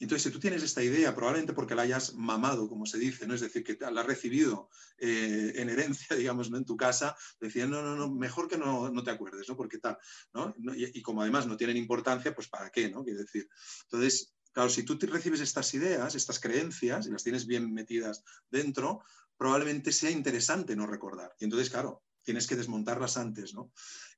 Entonces, 0.00 0.22
si 0.22 0.30
tú 0.30 0.40
tienes 0.40 0.62
esta 0.62 0.82
idea, 0.82 1.14
probablemente 1.14 1.52
porque 1.52 1.74
la 1.74 1.82
hayas 1.82 2.14
mamado, 2.14 2.70
como 2.70 2.86
se 2.86 2.98
dice, 2.98 3.26
¿no? 3.26 3.34
Es 3.34 3.42
decir, 3.42 3.62
que 3.62 3.76
la 3.78 4.00
has 4.00 4.06
recibido 4.06 4.70
eh, 4.96 5.52
en 5.56 5.68
herencia, 5.68 6.16
digamos, 6.16 6.50
¿no? 6.50 6.56
en 6.56 6.64
tu 6.64 6.74
casa, 6.76 7.14
decían, 7.38 7.70
no, 7.70 7.82
no, 7.82 7.94
no, 7.94 8.10
mejor 8.10 8.48
que 8.48 8.56
no, 8.56 8.90
te 9.04 9.10
acuerdes, 9.10 9.46
¿no? 9.48 9.56
Porque 9.56 9.78
tal, 9.78 9.98
¿no? 10.32 10.54
Y, 10.74 11.02
como 11.02 11.20
además 11.20 11.46
no 11.46 11.58
tienen 11.58 11.76
importancia, 11.76 12.34
pues 12.34 12.48
¿para 12.48 12.70
qué, 12.70 12.90
no? 12.90 13.04
Quiero 13.04 13.20
decir. 13.20 13.46
Entonces, 13.82 14.34
claro, 14.52 14.70
si 14.70 14.84
tú 14.84 14.98
recibes 15.02 15.40
estas 15.40 15.72
ideas, 15.74 16.14
estas 16.14 16.40
creencias, 16.40 17.06
y 17.06 17.10
las 17.10 17.22
tienes 17.22 17.46
bien 17.46 17.70
metidas 17.70 18.24
dentro, 18.50 19.02
probablemente 19.36 19.92
sea 19.92 20.10
interesante 20.10 20.74
no 20.76 20.86
recordar. 20.86 21.34
Y 21.38 21.44
entonces, 21.44 21.68
claro, 21.68 22.04
tienes 22.22 22.46
que 22.46 22.56
desmontarlas 22.56 23.18
antes, 23.18 23.52
¿no? 23.52 23.70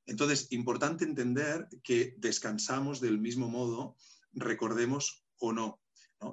Entonces, 0.07 0.49
importante 0.51 1.05
entender 1.05 1.69
que 1.83 2.15
descansamos 2.19 3.01
del 3.01 3.19
mismo 3.19 3.49
modo, 3.49 3.97
recordemos 4.33 5.25
o 5.39 5.53
no. 5.53 5.81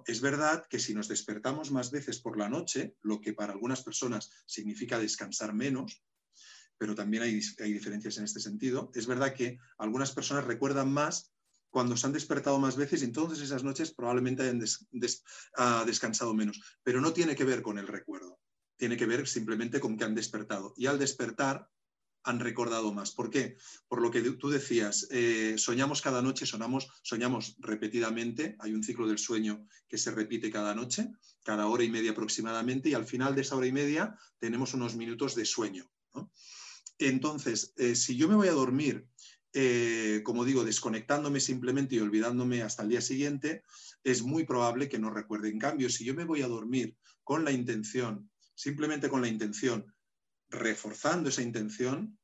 Es 0.06 0.22
verdad 0.22 0.66
que 0.70 0.80
si 0.80 0.94
nos 0.94 1.08
despertamos 1.08 1.72
más 1.72 1.92
veces 1.92 2.20
por 2.20 2.38
la 2.38 2.50
noche, 2.50 2.96
lo 3.02 3.20
que 3.20 3.34
para 3.34 3.54
algunas 3.54 3.84
personas 3.84 4.30
significa 4.46 5.00
descansar 5.00 5.54
menos, 5.54 6.04
pero 6.78 6.96
también 6.96 7.24
hay, 7.24 7.34
diferencias 7.34 8.18
en 8.18 8.24
este 8.24 8.40
sentido, 8.40 8.92
es 8.96 9.08
verdad 9.08 9.34
que 9.34 9.58
algunas 9.78 10.12
personas 10.12 10.46
recuerdan 10.46 10.92
más 10.92 11.34
cuando 11.70 11.98
se 11.98 12.08
han 12.08 12.14
despertado 12.14 12.58
más 12.58 12.78
veces 12.78 13.04
entonces 13.04 13.42
esas 13.42 13.64
noches 13.64 13.94
probablemente 13.94 14.44
hayan 14.44 14.64
ah, 15.58 15.84
descansado 15.86 16.34
menos. 16.34 16.60
Pero 16.84 17.02
no 17.02 17.14
tiene 17.14 17.36
que 17.36 17.44
ver 17.44 17.62
con 17.62 17.78
el 17.78 17.88
recuerdo, 17.88 18.40
tiene 18.78 18.98
que 18.98 19.06
ver 19.06 19.28
simplemente 19.28 19.80
con 19.80 19.98
que 19.98 20.06
han 20.06 20.16
despertado. 20.16 20.74
Y 20.78 20.88
al 20.88 20.98
despertar 20.98 21.68
han 22.24 22.40
recordado 22.40 22.94
más. 22.94 23.12
¿Por 23.12 23.30
qué? 23.30 23.58
Por 23.88 24.02
lo 24.02 24.12
que 24.12 24.22
tú 24.22 24.50
decías, 24.50 25.08
eh, 25.12 25.56
soñamos 25.58 26.02
cada 26.02 26.22
noche, 26.22 26.46
sonamos, 26.46 26.90
soñamos 27.02 27.56
repetidamente, 27.60 28.56
hay 28.60 28.74
un 28.74 28.84
ciclo 28.84 29.08
del 29.08 29.18
sueño 29.18 29.66
que 29.88 29.98
se 29.98 30.12
repite 30.12 30.52
cada 30.52 30.76
noche, 30.76 31.12
cada 31.44 31.68
hora 31.68 31.84
y 31.84 31.90
media 31.90 32.12
aproximadamente, 32.12 32.90
y 32.90 32.94
al 32.94 33.06
final 33.06 33.36
de 33.36 33.42
esa 33.42 33.56
hora 33.56 33.68
y 33.68 33.72
media 33.72 34.18
tenemos 34.40 34.74
unos 34.74 34.96
minutos 34.96 35.36
de 35.36 35.46
sueño. 35.46 35.90
Entonces, 36.98 37.74
eh, 37.78 37.96
si 37.96 38.18
yo 38.18 38.28
me 38.28 38.36
voy 38.36 38.50
a 38.50 38.54
dormir, 38.54 39.08
eh, 39.54 40.22
como 40.24 40.46
digo, 40.46 40.64
desconectándome 40.64 41.40
simplemente 41.40 41.96
y 41.96 42.00
olvidándome 42.00 42.62
hasta 42.62 42.84
el 42.84 42.90
día 42.90 43.02
siguiente, 43.02 43.64
es 44.04 44.22
muy 44.22 44.44
probable 44.44 44.90
que 44.90 45.00
no 45.00 45.10
recuerde. 45.10 45.50
En 45.50 45.60
cambio, 45.60 45.90
si 45.90 46.04
yo 46.04 46.14
me 46.14 46.26
voy 46.26 46.42
a 46.42 46.48
dormir 46.48 46.96
con 47.24 47.44
la 47.46 47.52
intención, 47.52 48.30
simplemente 48.54 49.10
con 49.10 49.22
la 49.22 49.28
intención 49.28 49.86
reforzando 50.50 51.30
esa 51.30 51.42
intención, 51.42 52.18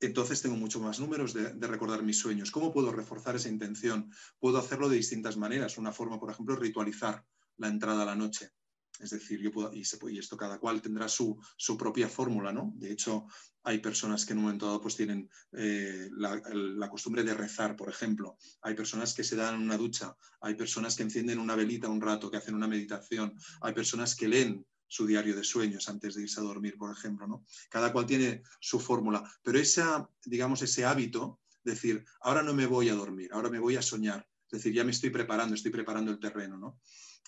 entonces 0.00 0.40
tengo 0.40 0.56
mucho 0.56 0.80
más 0.80 0.98
números 0.98 1.34
de, 1.34 1.52
recordar 1.66 2.02
mis 2.02 2.18
sueños. 2.18 2.50
¿Cómo 2.50 2.72
puedo 2.72 2.90
reforzar 2.90 3.36
esa 3.36 3.48
intención? 3.48 4.10
Puedo 4.38 4.58
hacerlo 4.58 4.88
de 4.88 4.96
distintas 4.96 5.36
maneras. 5.36 5.76
Una 5.76 5.92
forma, 5.92 6.18
por 6.18 6.30
ejemplo, 6.30 6.54
es 6.54 6.60
ritualizar 6.60 7.24
la 7.58 7.68
entrada 7.68 8.02
a 8.02 8.06
la 8.06 8.16
noche. 8.16 8.50
Es 8.98 9.10
decir, 9.10 9.40
yo 9.40 9.50
puedo, 9.50 9.72
y, 9.72 9.82
esto 10.18 10.36
cada 10.36 10.58
cual 10.58 10.82
tendrá 10.82 11.08
su, 11.08 11.38
propia 11.78 12.08
fórmula, 12.08 12.52
¿no? 12.52 12.72
De 12.76 12.90
hecho, 12.90 13.26
hay 13.62 13.78
personas 13.78 14.26
que 14.26 14.32
en 14.32 14.38
un 14.38 14.44
momento 14.44 14.66
dado 14.66 14.80
pues 14.80 14.96
tienen 14.96 15.30
eh, 15.52 16.08
la, 16.12 16.40
la, 16.52 16.90
costumbre 16.90 17.22
de 17.22 17.32
rezar, 17.32 17.76
por 17.76 17.88
ejemplo. 17.88 18.36
Hay 18.62 18.74
personas 18.74 19.14
que 19.14 19.24
se 19.24 19.36
dan 19.36 19.60
una 19.60 19.78
ducha, 19.78 20.16
hay 20.40 20.54
personas 20.54 20.96
que 20.96 21.02
encienden 21.02 21.38
una 21.38 21.56
velita 21.56 21.88
un 21.88 22.00
rato, 22.00 22.30
que 22.30 22.36
hacen 22.36 22.54
una 22.54 22.68
meditación, 22.68 23.34
hay 23.62 23.72
personas 23.72 24.14
que 24.14 24.28
leen 24.28 24.66
su 24.90 25.06
diario 25.06 25.36
de 25.36 25.44
sueños 25.44 25.88
antes 25.88 26.16
de 26.16 26.22
irse 26.22 26.40
a 26.40 26.42
dormir, 26.42 26.76
por 26.76 26.92
ejemplo. 26.92 27.28
¿no? 27.28 27.44
Cada 27.70 27.92
cual 27.92 28.06
tiene 28.06 28.42
su 28.58 28.80
fórmula, 28.80 29.22
pero 29.42 29.58
esa, 29.58 30.10
digamos, 30.24 30.62
ese 30.62 30.84
hábito, 30.84 31.40
decir, 31.62 32.04
ahora 32.22 32.42
no 32.42 32.52
me 32.52 32.66
voy 32.66 32.88
a 32.88 32.94
dormir, 32.94 33.30
ahora 33.32 33.50
me 33.50 33.60
voy 33.60 33.76
a 33.76 33.82
soñar, 33.82 34.26
es 34.46 34.50
decir, 34.50 34.72
ya 34.72 34.82
me 34.82 34.90
estoy 34.90 35.10
preparando, 35.10 35.54
estoy 35.54 35.70
preparando 35.70 36.10
el 36.10 36.18
terreno, 36.18 36.58
¿no? 36.58 36.80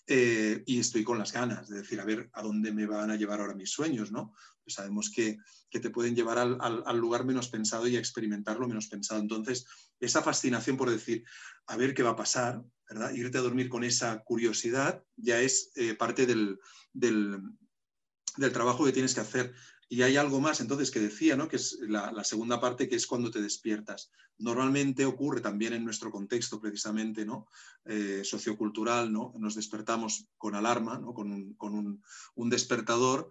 Eh, 0.08 0.64
y 0.66 0.80
estoy 0.80 1.04
con 1.04 1.18
las 1.18 1.32
ganas 1.32 1.68
de 1.68 1.78
decir, 1.78 2.00
a 2.00 2.04
ver, 2.04 2.28
¿a 2.32 2.42
dónde 2.42 2.72
me 2.72 2.86
van 2.86 3.12
a 3.12 3.16
llevar 3.16 3.40
ahora 3.40 3.54
mis 3.54 3.70
sueños? 3.70 4.10
¿no? 4.10 4.34
Pues 4.64 4.74
sabemos 4.74 5.10
que, 5.14 5.38
te 5.70 5.90
pueden 5.90 6.16
llevar 6.16 6.38
al, 6.38 6.98
lugar 6.98 7.24
menos 7.24 7.48
pensado 7.48 7.86
y 7.86 7.96
a 7.96 8.00
experimentar 8.00 8.58
lo 8.58 8.68
menos 8.68 8.88
pensado. 8.88 9.20
Entonces, 9.20 9.64
esa 10.00 10.20
fascinación 10.20 10.76
por 10.76 10.90
decir, 10.90 11.24
a 11.66 11.76
ver 11.76 11.94
qué 11.94 12.02
va 12.02 12.10
a 12.10 12.16
pasar, 12.16 12.62
Irte 13.14 13.38
a 13.38 13.42
dormir 13.42 13.68
con 13.68 13.84
esa 13.84 14.22
curiosidad 14.22 15.02
ya 15.16 15.40
es 15.40 15.72
eh, 15.76 15.94
parte 15.94 16.26
del, 16.26 16.58
del, 16.92 17.40
trabajo 18.52 18.84
que 18.84 18.92
tienes 18.92 19.14
que 19.14 19.20
hacer. 19.20 19.54
Y 19.88 20.02
hay 20.02 20.16
algo 20.16 20.40
más 20.40 20.60
entonces 20.60 20.90
que 20.90 21.00
decía, 21.00 21.36
¿no? 21.36 21.48
que 21.48 21.56
es 21.56 21.78
la, 21.82 22.24
segunda 22.24 22.60
parte, 22.60 22.88
que 22.88 22.96
es 22.96 23.06
cuando 23.06 23.30
te 23.30 23.42
despiertas. 23.42 24.10
Normalmente 24.38 25.04
ocurre 25.04 25.40
también 25.40 25.74
en 25.74 25.84
nuestro 25.84 26.10
contexto 26.10 26.60
precisamente 26.60 27.26
¿no? 27.26 27.46
Eh, 27.84 28.22
sociocultural, 28.24 29.12
¿no? 29.12 29.34
nos 29.38 29.54
despertamos 29.54 30.26
con 30.38 30.54
alarma, 30.54 30.98
¿no? 30.98 31.12
con, 31.12 31.30
un, 31.30 31.54
con 31.54 31.74
un, 31.74 32.02
un 32.36 32.48
despertador 32.48 33.30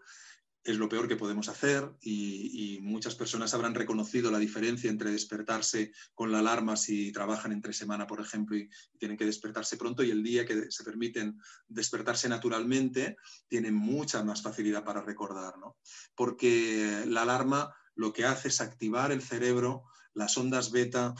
es 0.63 0.77
lo 0.77 0.87
peor 0.87 1.07
que 1.07 1.15
podemos 1.15 1.49
hacer 1.49 1.91
y, 2.01 2.79
muchas 2.81 3.15
personas 3.15 3.53
habrán 3.53 3.73
reconocido 3.73 4.31
la 4.31 4.39
diferencia 4.39 4.89
entre 4.89 5.11
despertarse 5.11 5.91
con 6.13 6.31
la 6.31 6.39
alarma 6.39 6.75
si 6.75 7.11
trabajan 7.11 7.51
entre 7.51 7.73
semana, 7.73 8.05
por 8.05 8.19
ejemplo, 8.19 8.57
y, 8.57 8.69
tienen 8.97 9.17
que 9.17 9.25
despertarse 9.25 9.77
pronto 9.77 10.03
y 10.03 10.11
el 10.11 10.21
día 10.21 10.45
que 10.45 10.71
se 10.71 10.83
permiten 10.83 11.39
despertarse 11.67 12.27
naturalmente, 12.27 13.17
tienen 13.47 13.73
mucha 13.73 14.23
más 14.23 14.41
facilidad 14.41 14.83
para 14.83 15.01
recordar, 15.01 15.57
¿no? 15.57 15.77
Porque 16.15 17.03
la 17.07 17.23
alarma 17.23 17.73
lo 17.95 18.13
que 18.13 18.25
hace 18.25 18.49
es 18.49 18.61
activar 18.61 19.11
el 19.11 19.21
cerebro, 19.21 19.83
las 20.13 20.37
ondas 20.37 20.71
beta, 20.71 21.15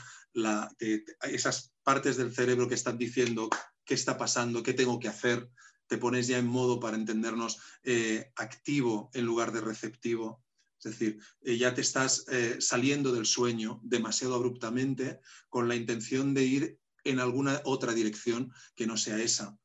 esas 1.20 1.72
partes 1.82 2.16
del 2.16 2.34
cerebro 2.34 2.68
que 2.68 2.74
están 2.74 2.98
diciendo 2.98 3.48
qué 3.84 3.94
está 3.94 4.16
pasando, 4.16 4.62
qué 4.62 4.72
tengo 4.72 4.98
que 4.98 5.08
hacer, 5.08 5.48
te 5.86 5.98
pones 5.98 6.26
ya 6.26 6.38
en 6.38 6.46
modo, 6.46 6.80
para 6.80 6.96
entendernos, 6.96 7.58
eh, 7.82 8.32
activo 8.36 9.10
en 9.14 9.24
lugar 9.24 9.52
de 9.52 9.60
receptivo. 9.60 10.42
Es 10.78 10.98
decir, 10.98 11.20
eh, 11.42 11.56
ya 11.56 11.74
te 11.74 11.80
estás 11.80 12.24
eh, 12.28 12.56
saliendo 12.60 13.12
del 13.12 13.26
sueño 13.26 13.80
demasiado 13.84 14.34
abruptamente 14.34 15.20
con 15.48 15.68
la 15.68 15.76
intención 15.76 16.34
de 16.34 16.44
ir 16.44 16.78
en 17.04 17.20
alguna 17.20 17.60
otra 17.64 17.92
dirección 17.92 18.52
que 18.74 18.86
no 18.86 18.96
sea 18.96 19.18
esa. 19.20 19.56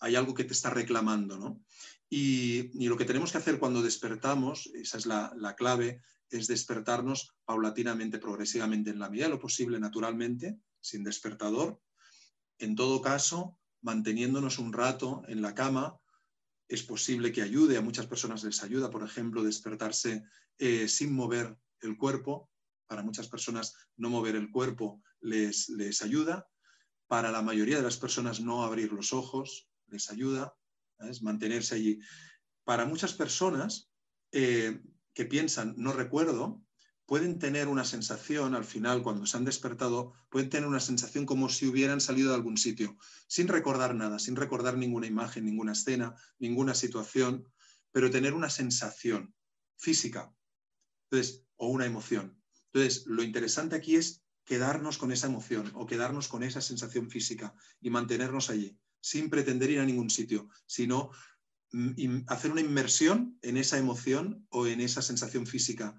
Hay 0.00 0.16
algo 0.16 0.34
que 0.34 0.44
te 0.44 0.52
está 0.52 0.70
reclamando, 0.70 1.38
¿no? 1.38 1.60
Y, 2.08 2.86
lo 2.86 2.96
que 2.96 3.04
tenemos 3.04 3.32
que 3.32 3.38
hacer 3.38 3.58
cuando 3.58 3.82
despertamos, 3.82 4.70
esa 4.74 4.98
es 4.98 5.06
la, 5.06 5.32
la 5.36 5.56
clave, 5.56 6.00
es 6.30 6.46
despertarnos 6.46 7.34
paulatinamente, 7.44 8.18
progresivamente, 8.18 8.90
en 8.90 8.98
la 8.98 9.08
medida 9.08 9.26
de 9.26 9.32
lo 9.32 9.40
posible, 9.40 9.78
naturalmente, 9.80 10.58
sin 10.80 11.02
despertador. 11.04 11.80
En 12.58 12.74
todo 12.74 13.00
caso, 13.00 13.58
manteniéndonos 13.84 14.58
un 14.58 14.72
rato 14.72 15.22
en 15.28 15.42
la 15.42 15.54
cama, 15.54 15.96
es 16.68 16.82
posible 16.82 17.30
que 17.32 17.42
ayude, 17.42 17.76
a 17.76 17.82
muchas 17.82 18.06
personas 18.06 18.42
les 18.42 18.62
ayuda, 18.62 18.90
por 18.90 19.04
ejemplo, 19.04 19.44
despertarse 19.44 20.24
eh, 20.58 20.88
sin 20.88 21.12
mover 21.12 21.56
el 21.82 21.96
cuerpo. 21.98 22.50
Para 22.86 23.02
muchas 23.02 23.28
personas 23.28 23.74
no 23.96 24.08
mover 24.08 24.36
el 24.36 24.50
cuerpo 24.50 25.02
les, 25.20 25.68
les 25.68 26.00
ayuda. 26.00 26.48
Para 27.06 27.30
la 27.30 27.42
mayoría 27.42 27.76
de 27.76 27.82
las 27.82 27.98
personas 27.98 28.40
no 28.40 28.64
abrir 28.64 28.90
los 28.92 29.12
ojos 29.12 29.68
les 29.88 30.10
ayuda, 30.10 30.54
es 31.00 31.22
mantenerse 31.22 31.74
allí. 31.74 32.00
Para 32.64 32.86
muchas 32.86 33.12
personas 33.12 33.90
eh, 34.32 34.80
que 35.12 35.26
piensan 35.26 35.74
no 35.76 35.92
recuerdo, 35.92 36.62
pueden 37.06 37.38
tener 37.38 37.68
una 37.68 37.84
sensación 37.84 38.54
al 38.54 38.64
final, 38.64 39.02
cuando 39.02 39.26
se 39.26 39.36
han 39.36 39.44
despertado, 39.44 40.14
pueden 40.30 40.50
tener 40.50 40.68
una 40.68 40.80
sensación 40.80 41.26
como 41.26 41.48
si 41.48 41.66
hubieran 41.66 42.00
salido 42.00 42.30
de 42.30 42.36
algún 42.36 42.56
sitio, 42.56 42.96
sin 43.26 43.48
recordar 43.48 43.94
nada, 43.94 44.18
sin 44.18 44.36
recordar 44.36 44.76
ninguna 44.76 45.06
imagen, 45.06 45.44
ninguna 45.44 45.72
escena, 45.72 46.14
ninguna 46.38 46.74
situación, 46.74 47.46
pero 47.92 48.10
tener 48.10 48.34
una 48.34 48.50
sensación 48.50 49.34
física 49.76 50.34
entonces, 51.10 51.44
o 51.56 51.68
una 51.68 51.86
emoción. 51.86 52.40
Entonces, 52.72 53.06
lo 53.06 53.22
interesante 53.22 53.76
aquí 53.76 53.96
es 53.96 54.24
quedarnos 54.44 54.98
con 54.98 55.12
esa 55.12 55.26
emoción 55.26 55.70
o 55.74 55.86
quedarnos 55.86 56.28
con 56.28 56.42
esa 56.42 56.60
sensación 56.60 57.10
física 57.10 57.54
y 57.80 57.90
mantenernos 57.90 58.50
allí, 58.50 58.78
sin 59.00 59.30
pretender 59.30 59.70
ir 59.70 59.80
a 59.80 59.84
ningún 59.84 60.10
sitio, 60.10 60.48
sino 60.66 61.10
mm, 61.72 62.24
hacer 62.26 62.50
una 62.50 62.60
inmersión 62.60 63.38
en 63.42 63.56
esa 63.56 63.78
emoción 63.78 64.46
o 64.50 64.66
en 64.66 64.80
esa 64.80 65.02
sensación 65.02 65.46
física 65.46 65.98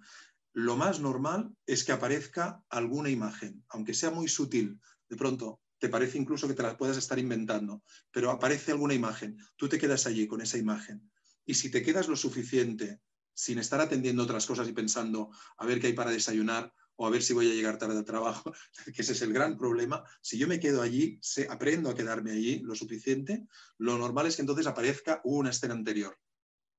lo 0.56 0.78
más 0.78 1.02
normal 1.02 1.54
es 1.66 1.84
que 1.84 1.92
aparezca 1.92 2.64
alguna 2.70 3.10
imagen, 3.10 3.66
aunque 3.68 3.94
sea 3.94 4.10
muy 4.10 4.30
sutil. 4.30 4.80
De 5.10 5.18
pronto, 5.18 5.60
te 5.80 5.90
parece 5.90 6.18
incluso 6.18 6.48
que 6.48 6.54
te 6.54 6.64
la 6.64 6.78
puedas 6.78 6.96
estar 6.96 7.20
inventando, 7.20 7.84
pero 8.10 8.32
aparece 8.32 8.72
alguna 8.72 8.94
imagen. 8.94 9.38
Tú 9.58 9.68
te 9.68 9.78
quedas 9.78 10.08
allí 10.08 10.28
con 10.28 10.40
esa 10.40 10.58
imagen. 10.58 11.12
Y 11.46 11.56
si 11.56 11.70
te 11.70 11.84
quedas 11.84 12.08
lo 12.08 12.16
suficiente 12.16 13.02
sin 13.34 13.60
estar 13.60 13.82
atendiendo 13.82 14.24
otras 14.24 14.46
cosas 14.46 14.70
y 14.70 14.72
pensando 14.72 15.30
a 15.58 15.66
ver 15.66 15.82
qué 15.82 15.88
hay 15.88 15.94
para 15.94 16.12
desayunar 16.12 16.74
o 16.96 17.06
a 17.06 17.10
ver 17.10 17.22
si 17.22 17.34
voy 17.34 17.52
a 17.52 17.54
llegar 17.54 17.78
tarde 17.78 17.98
al 17.98 18.06
trabajo, 18.06 18.54
que 18.96 19.02
ese 19.02 19.12
es 19.12 19.22
el 19.24 19.34
gran 19.34 19.58
problema. 19.58 20.06
Si 20.22 20.38
yo 20.38 20.48
me 20.48 20.62
quedo 20.62 20.82
allí, 20.82 21.20
aprendo 21.50 21.90
a 21.90 21.96
quedarme 21.96 22.32
allí 22.32 22.62
lo 22.62 22.76
suficiente, 22.76 23.46
lo 23.78 23.98
normal 23.98 24.28
es 24.28 24.38
que 24.38 24.44
entonces 24.44 24.68
aparezca 24.68 25.20
una 25.26 25.50
escena 25.50 25.74
anterior. 25.74 26.18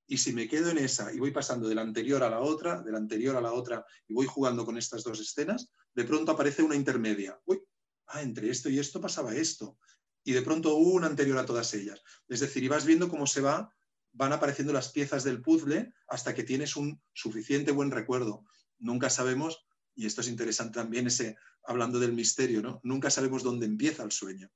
Y 0.07 0.19
si 0.19 0.33
me 0.33 0.49
quedo 0.49 0.71
en 0.71 0.79
esa 0.79 1.13
y 1.13 1.19
voy 1.19 1.33
pasando 1.33 1.69
de 1.69 1.75
la 1.75 1.83
anterior 1.83 2.23
a 2.23 2.31
la 2.31 2.41
otra, 2.41 2.81
de 2.83 2.93
la 2.93 2.99
anterior 2.99 3.37
a 3.37 3.41
la 3.41 3.53
otra, 3.53 3.85
y 4.07 4.15
voy 4.15 4.27
jugando 4.27 4.65
con 4.65 4.79
estas 4.79 5.03
dos 5.03 5.21
escenas, 5.21 5.71
de 5.95 6.05
pronto 6.05 6.33
aparece 6.33 6.63
una 6.63 6.77
intermedia. 6.77 7.41
Uy, 7.45 7.61
ah, 8.07 8.23
entre 8.23 8.51
esto 8.51 8.69
y 8.69 8.79
esto 8.79 9.01
pasaba 9.01 9.35
esto. 9.35 9.79
Y 10.25 10.33
de 10.33 10.43
pronto 10.43 10.77
una 10.77 11.07
anterior 11.07 11.39
a 11.39 11.47
todas 11.47 11.73
ellas. 11.75 12.03
Es 12.29 12.41
decir, 12.41 12.63
y 12.63 12.69
vas 12.69 12.85
viendo 12.85 13.09
cómo 13.09 13.27
se 13.27 13.41
va, 13.41 13.73
van 14.13 14.33
apareciendo 14.33 14.73
las 14.73 14.91
piezas 14.91 15.25
del 15.25 15.43
puzzle 15.43 15.93
hasta 16.09 16.35
que 16.35 16.45
tienes 16.45 16.77
un 16.77 17.01
suficiente 17.13 17.73
buen 17.73 17.91
recuerdo. 17.91 18.45
Nunca 18.79 19.11
sabemos, 19.11 19.67
y 19.95 20.07
esto 20.07 20.21
es 20.21 20.29
interesante 20.29 20.79
también, 20.79 21.07
ese, 21.07 21.37
hablando 21.65 21.99
del 21.99 22.13
misterio, 22.13 22.63
¿no? 22.63 22.81
Nunca 22.85 23.11
sabemos 23.11 23.43
dónde 23.43 23.67
empieza 23.67 24.03
el 24.03 24.13
sueño 24.13 24.51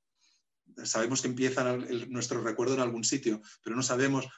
sabemos 0.85 1.23
que 1.23 1.29
empieza 1.29 1.77
nuestro 2.09 2.43
recuerdo 2.43 2.75
en 2.75 2.81
algún 2.81 3.05
sitio, 3.05 3.41
pero 3.63 3.77
no 3.77 3.83
sabemos 3.83 4.29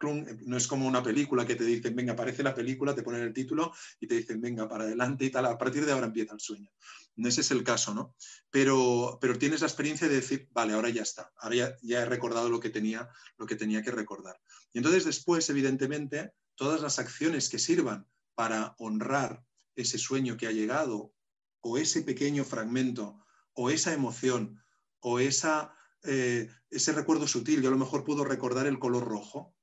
no 0.00 0.56
es 0.56 0.66
como 0.66 0.86
una 0.86 1.02
película 1.02 1.46
que 1.46 1.56
te 1.56 1.64
dicen, 1.64 1.94
venga, 1.94 2.12
aparece 2.12 2.42
la 2.42 2.54
película, 2.54 2.94
te 2.94 3.02
ponen 3.02 3.22
el 3.22 3.32
título 3.32 3.72
y 4.00 4.06
te 4.06 4.14
dicen, 4.14 4.40
venga, 4.40 4.68
para 4.68 4.84
adelante 4.84 5.24
y 5.24 5.30
tal, 5.30 5.46
a 5.46 5.58
partir 5.58 5.84
de 5.84 5.92
ahora 5.92 6.06
empieza 6.06 6.34
el 6.34 6.40
sueño. 6.40 6.70
Ese 7.16 7.40
es 7.40 7.50
el 7.50 7.64
caso, 7.64 7.94
¿no? 7.94 8.14
Pero, 8.50 9.18
pero 9.20 9.38
tienes 9.38 9.60
la 9.60 9.66
experiencia 9.66 10.08
de 10.08 10.16
decir, 10.16 10.48
vale, 10.52 10.74
ahora 10.74 10.88
ya 10.88 11.02
está, 11.02 11.32
ahora 11.38 11.76
ya, 11.82 12.02
he 12.02 12.04
recordado 12.04 12.48
lo 12.48 12.60
que, 12.60 12.70
tenía, 12.70 13.08
lo 13.36 13.46
que 13.46 13.56
tenía 13.56 13.82
que 13.82 13.90
recordar. 13.90 14.40
Y 14.72 14.78
entonces 14.78 15.04
después, 15.04 15.48
evidentemente, 15.50 16.32
todas 16.54 16.80
las 16.80 16.98
acciones 16.98 17.48
que 17.48 17.58
sirvan 17.58 18.06
para 18.34 18.76
honrar 18.78 19.44
ese 19.74 19.98
sueño 19.98 20.36
que 20.36 20.46
ha 20.46 20.52
llegado, 20.52 21.12
o 21.60 21.76
ese 21.76 22.02
pequeño 22.02 22.44
fragmento, 22.44 23.24
o 23.52 23.70
esa 23.70 23.92
emoción, 23.92 24.62
o 25.00 25.18
esa, 25.18 25.74
eh, 26.04 26.48
ese 26.70 26.92
recuerdo 26.92 27.26
sutil, 27.26 27.62
yo 27.62 27.68
a 27.68 27.72
lo 27.72 27.78
mejor 27.78 28.04
puedo 28.04 28.24
recordar 28.24 28.66
el 28.66 28.78
color 28.78 29.04
rojo, 29.04 29.56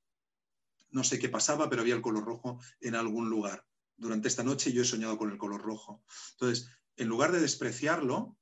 no 0.95 1.03
sé 1.03 1.19
qué 1.19 1.27
pasaba, 1.27 1.69
pero 1.69 1.81
había 1.81 1.93
el 1.93 2.01
color 2.01 2.23
rojo 2.23 2.57
en 2.79 2.95
algún 2.95 3.29
lugar. 3.29 3.65
Durante 3.97 4.29
esta 4.29 4.43
noche 4.43 4.71
yo 4.71 4.81
he 4.81 4.85
soñado 4.85 5.17
con 5.17 5.29
el 5.29 5.37
color 5.37 5.61
rojo. 5.61 6.05
Entonces, 6.31 6.69
en 6.95 7.09
lugar 7.09 7.33
de 7.33 7.41
despreciarlo, 7.41 8.37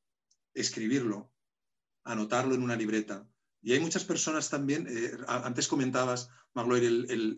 escribirlo, 0.54 1.34
anotarlo 2.04 2.54
en 2.54 2.62
una 2.62 2.76
libreta. 2.76 3.28
Y 3.64 3.74
hay 3.74 3.80
muchas 3.80 4.04
personas 4.04 4.52
también, 4.52 4.86
eh, 4.88 5.18
antes 5.28 5.68
comentabas, 5.68 6.30
Magloire, 6.54 6.86
el, 6.86 7.38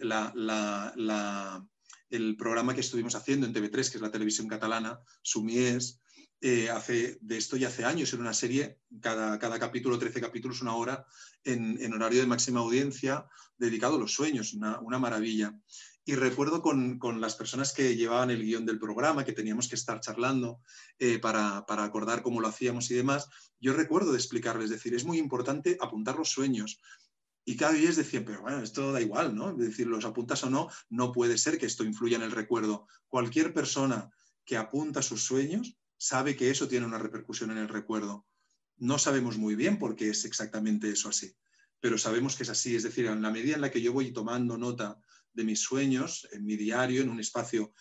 el, 2.09 2.35
programa 2.35 2.73
que 2.73 2.81
estuvimos 2.81 3.15
haciendo 3.15 3.47
en 3.47 3.53
TV3, 3.53 3.71
que 3.71 3.97
es 3.97 4.01
la 4.01 4.11
televisión 4.11 4.49
catalana, 4.49 4.99
Sumies, 5.21 6.01
eh, 6.41 6.69
hace, 6.69 7.17
de 7.21 7.37
esto 7.37 7.57
ya 7.57 7.69
hace 7.69 7.85
años, 7.85 8.13
en 8.13 8.21
una 8.21 8.33
serie, 8.33 8.79
cada, 9.01 9.39
cada 9.39 9.57
capítulo, 9.57 9.97
13 9.97 10.21
capítulos, 10.21 10.61
una 10.61 10.75
hora, 10.75 11.05
en, 11.43 11.93
horario 11.93 12.19
de 12.19 12.27
máxima 12.27 12.59
audiencia, 12.59 13.25
dedicado 13.57 13.95
a 13.95 13.99
los 13.99 14.13
sueños, 14.13 14.53
una, 14.53 14.99
maravilla. 14.99 15.57
Y 16.03 16.15
recuerdo 16.15 16.61
con, 16.61 16.99
las 17.19 17.35
personas 17.35 17.73
que 17.73 17.95
llevaban 17.95 18.29
el 18.29 18.43
guion 18.43 18.65
del 18.65 18.79
programa, 18.79 19.23
que 19.23 19.33
teníamos 19.33 19.67
que 19.67 19.75
estar 19.75 19.99
charlando 20.01 20.61
eh, 20.99 21.19
para, 21.19 21.65
acordar 21.67 22.21
cómo 22.21 22.41
lo 22.41 22.47
hacíamos 22.47 22.91
y 22.91 22.95
demás, 22.95 23.27
yo 23.59 23.73
recuerdo 23.73 24.11
de 24.11 24.17
explicarles, 24.17 24.69
decir, 24.69 24.93
es 24.93 25.05
muy 25.05 25.17
importante 25.17 25.77
apuntar 25.81 26.17
los 26.17 26.29
sueños, 26.29 26.79
y 27.47 27.55
cada 27.55 27.73
día 27.73 27.91
decían, 27.91 28.25
pero 28.25 28.41
bueno, 28.41 28.61
esto 28.61 28.91
da 28.91 28.99
igual, 28.99 29.35
¿no? 29.35 29.51
Es 29.51 29.57
decir, 29.57 29.85
los 29.85 30.03
apuntas 30.03 30.43
o 30.43 30.49
no, 30.49 30.67
no 30.89 31.11
puede 31.11 31.37
ser 31.37 31.59
que 31.59 31.67
esto 31.67 31.83
influya 31.83 32.17
en 32.17 32.23
el 32.23 32.31
recuerdo. 32.31 32.87
Cualquier 33.07 33.53
persona 33.53 34.09
que 34.43 34.57
apunta 34.57 35.03
sus 35.03 35.23
sueños 35.23 35.77
sabe 35.97 36.35
que 36.35 36.49
eso 36.49 36.67
tiene 36.67 36.85
una 36.85 36.99
repercusión 36.99 37.51
en 37.51 37.57
el 37.57 37.69
recuerdo. 37.69 38.25
No 38.77 38.97
sabemos 38.97 39.37
muy 39.37 39.55
bien 39.55 39.79
por 39.79 39.95
qué 39.95 40.09
es 40.09 40.25
exactamente 40.25 40.89
eso 40.89 41.09
así, 41.09 41.35
pero 41.79 41.97
sabemos 41.97 42.35
que 42.35 42.43
es 42.43 42.49
así. 42.49 42.75
Es 42.75 42.83
decir, 42.83 43.05
en 43.05 43.21
la 43.21 43.31
medida 43.31 43.55
en 43.55 43.61
la 43.61 43.71
que 43.71 43.81
yo 43.81 43.93
voy 43.93 44.11
tomando 44.11 44.57
nota 44.57 44.99
de 45.33 45.43
mis 45.43 45.61
sueños, 45.61 46.27
en 46.31 46.45
mi 46.45 46.55
diario, 46.55 47.01
en 47.01 47.09
un 47.09 47.19
espacio 47.19 47.73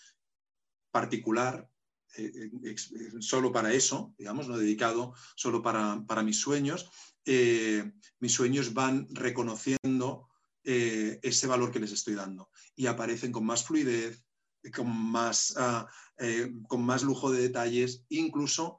particular, 0.90 1.68
eh, 2.16 2.50
eh, 2.62 2.76
solo 3.18 3.50
para 3.50 3.72
eso, 3.72 4.14
digamos, 4.16 4.46
no 4.48 4.56
dedicado 4.56 5.14
solo 5.34 5.62
para, 5.62 6.22
mis 6.22 6.38
sueños, 6.38 6.88
eh, 7.24 7.92
mis 8.20 8.32
sueños 8.32 8.74
van 8.74 9.08
reconociendo 9.10 10.28
ese 10.66 11.46
valor 11.46 11.70
que 11.70 11.78
les 11.78 11.92
estoy 11.92 12.14
dando 12.14 12.50
y 12.74 12.86
aparecen 12.86 13.32
con 13.32 13.44
más 13.44 13.66
fluidez, 13.66 14.23
con 14.72 14.88
más, 14.88 15.54
ah, 15.56 15.88
eh, 16.18 16.52
con 16.68 16.82
más 16.82 17.02
lujo 17.02 17.30
de 17.30 17.42
detalles, 17.42 18.04
incluso 18.08 18.78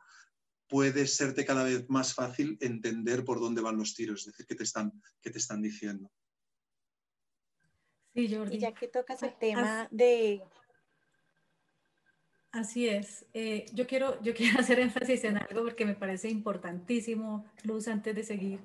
puede 0.67 1.08
serte 1.08 1.45
cada 1.45 1.63
vez 1.63 1.89
más 1.89 2.13
fácil 2.13 2.58
entender 2.62 3.24
por 3.24 3.39
dónde 3.39 3.62
van 3.62 3.78
los 3.78 3.93
tiros, 3.93 4.21
es 4.21 4.28
decir, 4.28 4.45
qué 4.48 4.56
te 4.56 4.63
están, 4.63 4.91
qué 5.21 5.30
te 5.30 5.38
están 5.38 5.62
diciendo. 5.62 6.12
Sí, 8.13 8.34
Jordi. 8.34 8.56
Y 8.56 8.60
ya 8.60 8.74
que 8.74 8.88
tocas 8.88 9.21
el 9.24 9.38
tema 9.38 9.88
de... 9.91 10.41
Así 12.52 12.88
es. 12.88 13.26
Eh, 13.34 13.65
yo, 13.74 13.86
quiero, 13.86 14.21
yo 14.24 14.34
quiero 14.34 14.60
hacer 14.62 14.80
énfasis 14.80 15.26
en 15.26 15.38
algo 15.38 15.63
porque 15.63 15.86
me 15.86 15.95
parece 15.95 16.30
importantísimo, 16.30 17.45
Luz, 17.63 17.89
antes 17.89 18.15
de 18.15 18.24
seguir. 18.24 18.62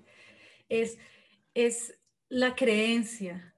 Es, 0.69 0.97
es 1.55 1.99
la 2.29 2.55
creencia 2.55 3.50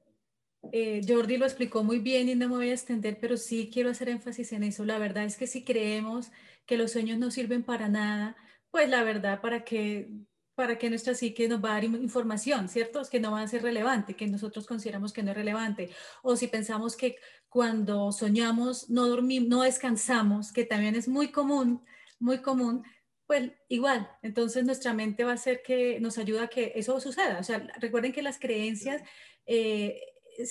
eh, 0.70 1.00
Jordi 1.06 1.36
lo 1.38 1.46
explicó 1.46 1.82
muy 1.82 1.98
bien 1.98 2.28
y 2.28 2.34
no 2.34 2.48
me 2.48 2.56
voy 2.56 2.70
a 2.70 2.74
extender, 2.74 3.18
pero 3.20 3.36
sí 3.36 3.70
quiero 3.72 3.90
hacer 3.90 4.08
énfasis 4.08 4.52
en 4.52 4.62
eso. 4.62 4.84
La 4.84 4.98
verdad 4.98 5.24
es 5.24 5.36
que 5.36 5.46
si 5.46 5.64
creemos 5.64 6.30
que 6.66 6.76
los 6.76 6.92
sueños 6.92 7.18
no 7.18 7.30
sirven 7.30 7.64
para 7.64 7.88
nada, 7.88 8.36
pues 8.70 8.88
la 8.88 9.02
verdad, 9.02 9.40
para 9.40 9.64
que, 9.64 10.10
para 10.54 10.78
que 10.78 10.88
nuestra 10.88 11.14
psique 11.14 11.48
nos 11.48 11.62
va 11.62 11.70
a 11.70 11.74
dar 11.74 11.84
información, 11.84 12.68
¿cierto? 12.68 13.00
Es 13.00 13.10
que 13.10 13.20
no 13.20 13.32
va 13.32 13.42
a 13.42 13.48
ser 13.48 13.62
relevante, 13.62 14.14
que 14.14 14.26
nosotros 14.28 14.66
consideramos 14.66 15.12
que 15.12 15.22
no 15.22 15.32
es 15.32 15.36
relevante. 15.36 15.90
O 16.22 16.36
si 16.36 16.46
pensamos 16.46 16.96
que 16.96 17.16
cuando 17.48 18.12
soñamos 18.12 18.88
no 18.88 19.08
dormimos, 19.08 19.48
no 19.48 19.62
descansamos, 19.62 20.52
que 20.52 20.64
también 20.64 20.94
es 20.94 21.08
muy 21.08 21.32
común, 21.32 21.84
muy 22.20 22.38
común, 22.40 22.84
pues 23.26 23.52
igual, 23.68 24.08
entonces 24.22 24.64
nuestra 24.64 24.92
mente 24.94 25.24
va 25.24 25.32
a 25.32 25.36
ser 25.36 25.62
que 25.62 25.98
nos 26.00 26.18
ayuda 26.18 26.44
a 26.44 26.48
que 26.48 26.72
eso 26.76 27.00
suceda. 27.00 27.38
O 27.40 27.42
sea, 27.42 27.66
recuerden 27.80 28.12
que 28.12 28.22
las 28.22 28.38
creencias 28.38 29.02
eh, 29.46 30.00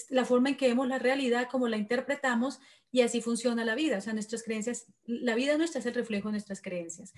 la 0.10 0.26
forma 0.26 0.50
en 0.50 0.58
que 0.58 0.68
vemos 0.68 0.88
la 0.88 1.00
realidad, 1.00 1.48
como 1.50 1.68
la 1.68 1.78
interpretamos 1.78 2.60
y 2.92 3.02
así 3.02 3.22
funciona 3.22 3.66
la 3.66 3.76
vida. 3.76 3.98
O 3.98 4.02
sea, 4.02 4.14
nuestras 4.14 4.44
creencias, 4.44 4.86
la 5.06 5.36
vida 5.36 5.58
nuestra 5.58 5.80
es 5.80 5.86
el 5.86 5.94
reflejo 5.94 6.28
de 6.28 6.34
nuestras 6.34 6.62
creencias. 6.62 7.14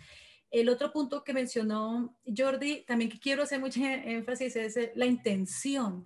El 0.51 0.69
otro 0.69 0.91
punto 0.91 1.23
que 1.23 1.33
mencionó 1.33 2.15
Jordi, 2.25 2.85
también 2.85 3.09
que 3.09 3.19
quiero 3.19 3.43
hacer 3.43 3.59
mucho 3.59 3.79
énfasis, 3.83 4.55
es 4.55 4.77
la 4.95 5.05
intención. 5.05 6.05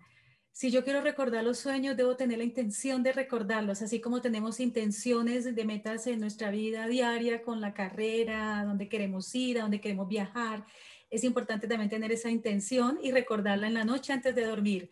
Si 0.52 0.72
yo 0.72 0.84
quiero 0.84 1.02
recordar 1.02 1.44
los 1.44 1.60
sueños, 1.60 1.96
debo 1.96 2.16
tener 2.16 2.40
la 2.40 2.44
intención 2.44 3.04
de 3.04 3.12
recordarlos, 3.12 3.84
así 3.84 4.02
como 4.02 4.22
tenemos 4.22 4.60
intenciones 4.60 5.54
de 5.54 5.66
metas 5.66 6.08
en 6.08 6.20
nuestra 6.20 6.50
vida 6.50 6.88
diaria 6.88 7.44
con 7.44 7.62
la 7.62 7.76
carrera, 7.76 8.60
a 8.60 8.66
dónde 8.66 8.90
queremos 8.90 9.36
ir, 9.36 9.60
a 9.60 9.62
dónde 9.62 9.80
queremos 9.80 10.08
viajar. 10.08 10.66
Es 11.12 11.24
importante 11.24 11.68
también 11.68 11.92
tener 11.92 12.12
esa 12.12 12.32
intención 12.32 12.98
y 13.04 13.12
recordarla 13.12 13.68
en 13.68 13.76
la 13.76 13.84
noche 13.84 14.14
antes 14.14 14.34
de 14.34 14.46
dormir. 14.46 14.90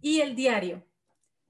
Y 0.00 0.20
el 0.20 0.36
diario, 0.36 0.86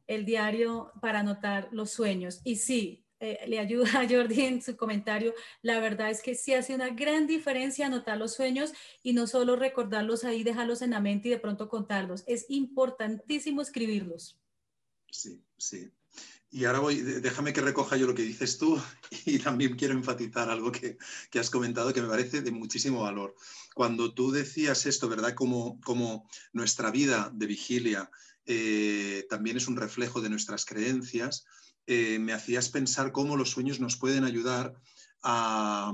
el 0.08 0.24
diario 0.24 0.90
para 1.00 1.20
anotar 1.20 1.68
los 1.70 1.90
sueños. 1.90 2.40
Y 2.42 2.56
sí, 2.56 3.04
eh, 3.20 3.40
le 3.48 3.58
ayuda 3.58 4.00
a 4.00 4.08
Jordi 4.08 4.42
en 4.42 4.62
su 4.62 4.76
comentario, 4.76 5.34
la 5.62 5.80
verdad 5.80 6.08
es 6.08 6.22
que 6.22 6.36
sí 6.36 6.54
hace 6.54 6.74
una 6.74 6.90
gran 6.90 7.26
diferencia 7.26 7.86
anotar 7.86 8.16
los 8.16 8.34
sueños 8.34 8.72
y 9.02 9.12
no 9.12 9.26
solo 9.26 9.56
recordarlos 9.56 10.22
ahí, 10.22 10.44
dejarlos 10.44 10.82
en 10.82 10.90
la 10.90 11.00
mente 11.00 11.28
y 11.28 11.30
de 11.32 11.40
pronto 11.40 11.68
contarlos. 11.68 12.22
Es 12.26 12.46
importantísimo 12.48 13.60
escribirlos. 13.60 14.38
Sí, 15.10 15.42
sí. 15.56 15.90
Y 16.50 16.64
ahora 16.64 16.78
voy, 16.78 17.00
déjame 17.00 17.52
que 17.52 17.60
recoja 17.60 17.96
yo 17.96 18.06
lo 18.06 18.14
que 18.14 18.22
dices 18.22 18.56
tú 18.56 18.80
y 19.26 19.38
también 19.38 19.76
quiero 19.76 19.94
enfatizar 19.94 20.48
algo 20.48 20.70
que, 20.70 20.96
que 21.30 21.40
has 21.40 21.50
comentado 21.50 21.92
que 21.92 22.00
me 22.00 22.08
parece 22.08 22.40
de 22.40 22.52
muchísimo 22.52 23.02
valor. 23.02 23.34
Cuando 23.74 24.14
tú 24.14 24.30
decías 24.30 24.86
esto, 24.86 25.08
¿verdad? 25.08 25.34
Como, 25.34 25.80
como 25.80 26.28
nuestra 26.52 26.90
vida 26.92 27.30
de 27.34 27.46
vigilia 27.46 28.10
eh, 28.50 29.26
también 29.28 29.58
es 29.58 29.68
un 29.68 29.76
reflejo 29.76 30.22
de 30.22 30.30
nuestras 30.30 30.64
creencias, 30.64 31.44
eh, 31.86 32.18
me 32.18 32.32
hacías 32.32 32.70
pensar 32.70 33.12
cómo 33.12 33.36
los 33.36 33.50
sueños 33.50 33.78
nos 33.78 33.98
pueden 33.98 34.24
ayudar 34.24 34.74
a, 35.22 35.92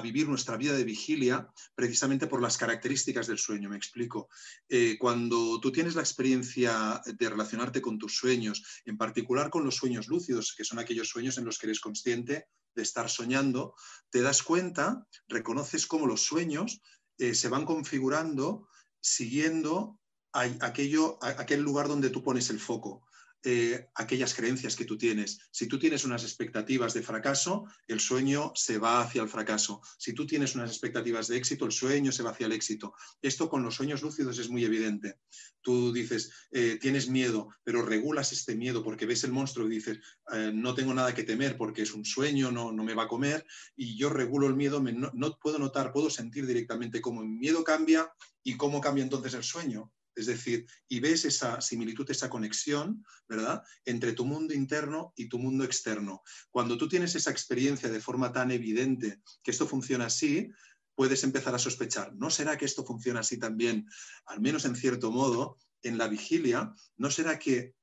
vivir 0.00 0.28
nuestra 0.28 0.56
vida 0.56 0.74
de 0.74 0.84
vigilia 0.84 1.48
precisamente 1.74 2.28
por 2.28 2.40
las 2.40 2.56
características 2.56 3.26
del 3.26 3.38
sueño. 3.38 3.68
Me 3.68 3.76
explico. 3.76 4.28
Eh, 4.68 4.96
cuando 4.96 5.58
tú 5.58 5.72
tienes 5.72 5.96
la 5.96 6.02
experiencia 6.02 7.02
de 7.04 7.28
relacionarte 7.30 7.82
con 7.82 7.98
tus 7.98 8.16
sueños, 8.16 8.62
en 8.84 8.96
particular 8.96 9.50
con 9.50 9.64
los 9.64 9.74
sueños 9.74 10.06
lúcidos, 10.06 10.54
que 10.56 10.64
son 10.64 10.78
aquellos 10.78 11.08
sueños 11.08 11.36
en 11.36 11.46
los 11.46 11.58
que 11.58 11.66
eres 11.66 11.80
consciente 11.80 12.46
de 12.76 12.82
estar 12.82 13.10
soñando, 13.10 13.74
te 14.08 14.22
das 14.22 14.44
cuenta, 14.44 15.04
reconoces 15.26 15.86
cómo 15.88 16.06
los 16.06 16.22
sueños 16.22 16.80
se 17.18 17.48
van 17.48 17.64
configurando 17.64 18.68
siguiendo 19.00 19.98
aquello, 20.32 21.18
aquel 21.22 21.62
lugar 21.62 21.88
donde 21.88 22.10
tú 22.10 22.22
pones 22.22 22.50
el 22.50 22.60
foco. 22.60 23.02
Eh, 23.44 23.88
aquellas 23.94 24.34
creencias 24.34 24.74
que 24.74 24.84
tú 24.84 24.98
tienes. 24.98 25.38
Si 25.52 25.68
tú 25.68 25.78
tienes 25.78 26.04
unas 26.04 26.24
expectativas 26.24 26.92
de 26.92 27.02
fracaso, 27.02 27.66
el 27.86 28.00
sueño 28.00 28.50
se 28.56 28.78
va 28.78 29.00
hacia 29.00 29.22
el 29.22 29.28
fracaso. 29.28 29.80
Si 29.96 30.12
tú 30.12 30.26
tienes 30.26 30.56
unas 30.56 30.70
expectativas 30.70 31.28
de 31.28 31.36
éxito, 31.36 31.64
el 31.64 31.70
sueño 31.70 32.10
se 32.10 32.24
va 32.24 32.30
hacia 32.30 32.46
el 32.46 32.52
éxito. 32.52 32.94
Esto 33.22 33.48
con 33.48 33.62
los 33.62 33.76
sueños 33.76 34.02
lúcidos 34.02 34.40
es 34.40 34.50
muy 34.50 34.64
evidente. 34.64 35.20
Tú 35.62 35.92
dices, 35.92 36.32
eh, 36.50 36.78
tienes 36.80 37.08
miedo, 37.08 37.48
pero 37.62 37.82
regulas 37.82 38.32
este 38.32 38.56
miedo 38.56 38.82
porque 38.82 39.06
ves 39.06 39.22
el 39.22 39.30
monstruo 39.30 39.68
y 39.68 39.76
dices, 39.76 40.00
eh, 40.34 40.50
no 40.52 40.74
tengo 40.74 40.92
nada 40.92 41.14
que 41.14 41.22
temer 41.22 41.56
porque 41.56 41.82
es 41.82 41.94
un 41.94 42.04
sueño, 42.04 42.50
no, 42.50 42.72
no 42.72 42.82
me 42.82 42.94
va 42.94 43.04
a 43.04 43.08
comer, 43.08 43.46
y 43.76 43.96
yo 43.96 44.10
regulo 44.10 44.48
el 44.48 44.56
miedo, 44.56 44.80
no, 44.80 45.12
no 45.14 45.38
puedo 45.40 45.60
notar, 45.60 45.92
puedo 45.92 46.10
sentir 46.10 46.44
directamente 46.44 47.00
cómo 47.00 47.22
el 47.22 47.28
miedo 47.28 47.62
cambia 47.62 48.12
y 48.42 48.56
cómo 48.56 48.80
cambia 48.80 49.04
entonces 49.04 49.34
el 49.34 49.44
sueño. 49.44 49.92
Es 50.18 50.26
decir, 50.26 50.66
y 50.88 50.98
ves 50.98 51.24
esa 51.24 51.60
similitud, 51.60 52.10
esa 52.10 52.28
conexión, 52.28 53.04
¿verdad?, 53.28 53.62
entre 53.84 54.12
tu 54.12 54.24
mundo 54.24 54.52
interno 54.52 55.12
y 55.14 55.28
tu 55.28 55.38
mundo 55.38 55.62
externo. 55.62 56.22
Cuando 56.50 56.76
tú 56.76 56.88
tienes 56.88 57.14
esa 57.14 57.30
experiencia 57.30 57.88
de 57.88 58.00
forma 58.00 58.32
tan 58.32 58.50
evidente 58.50 59.20
que 59.44 59.52
esto 59.52 59.68
funciona 59.68 60.06
así, 60.06 60.50
puedes 60.96 61.22
empezar 61.22 61.54
a 61.54 61.60
sospechar, 61.60 62.12
¿no 62.16 62.30
será 62.30 62.58
que 62.58 62.64
esto 62.64 62.84
funciona 62.84 63.20
así 63.20 63.38
también, 63.38 63.86
al 64.26 64.40
menos 64.40 64.64
en 64.64 64.74
cierto 64.74 65.12
modo, 65.12 65.56
en 65.84 65.96
la 65.96 66.08
vigilia? 66.08 66.74
¿No 66.96 67.12
será 67.12 67.38
que 67.38 67.74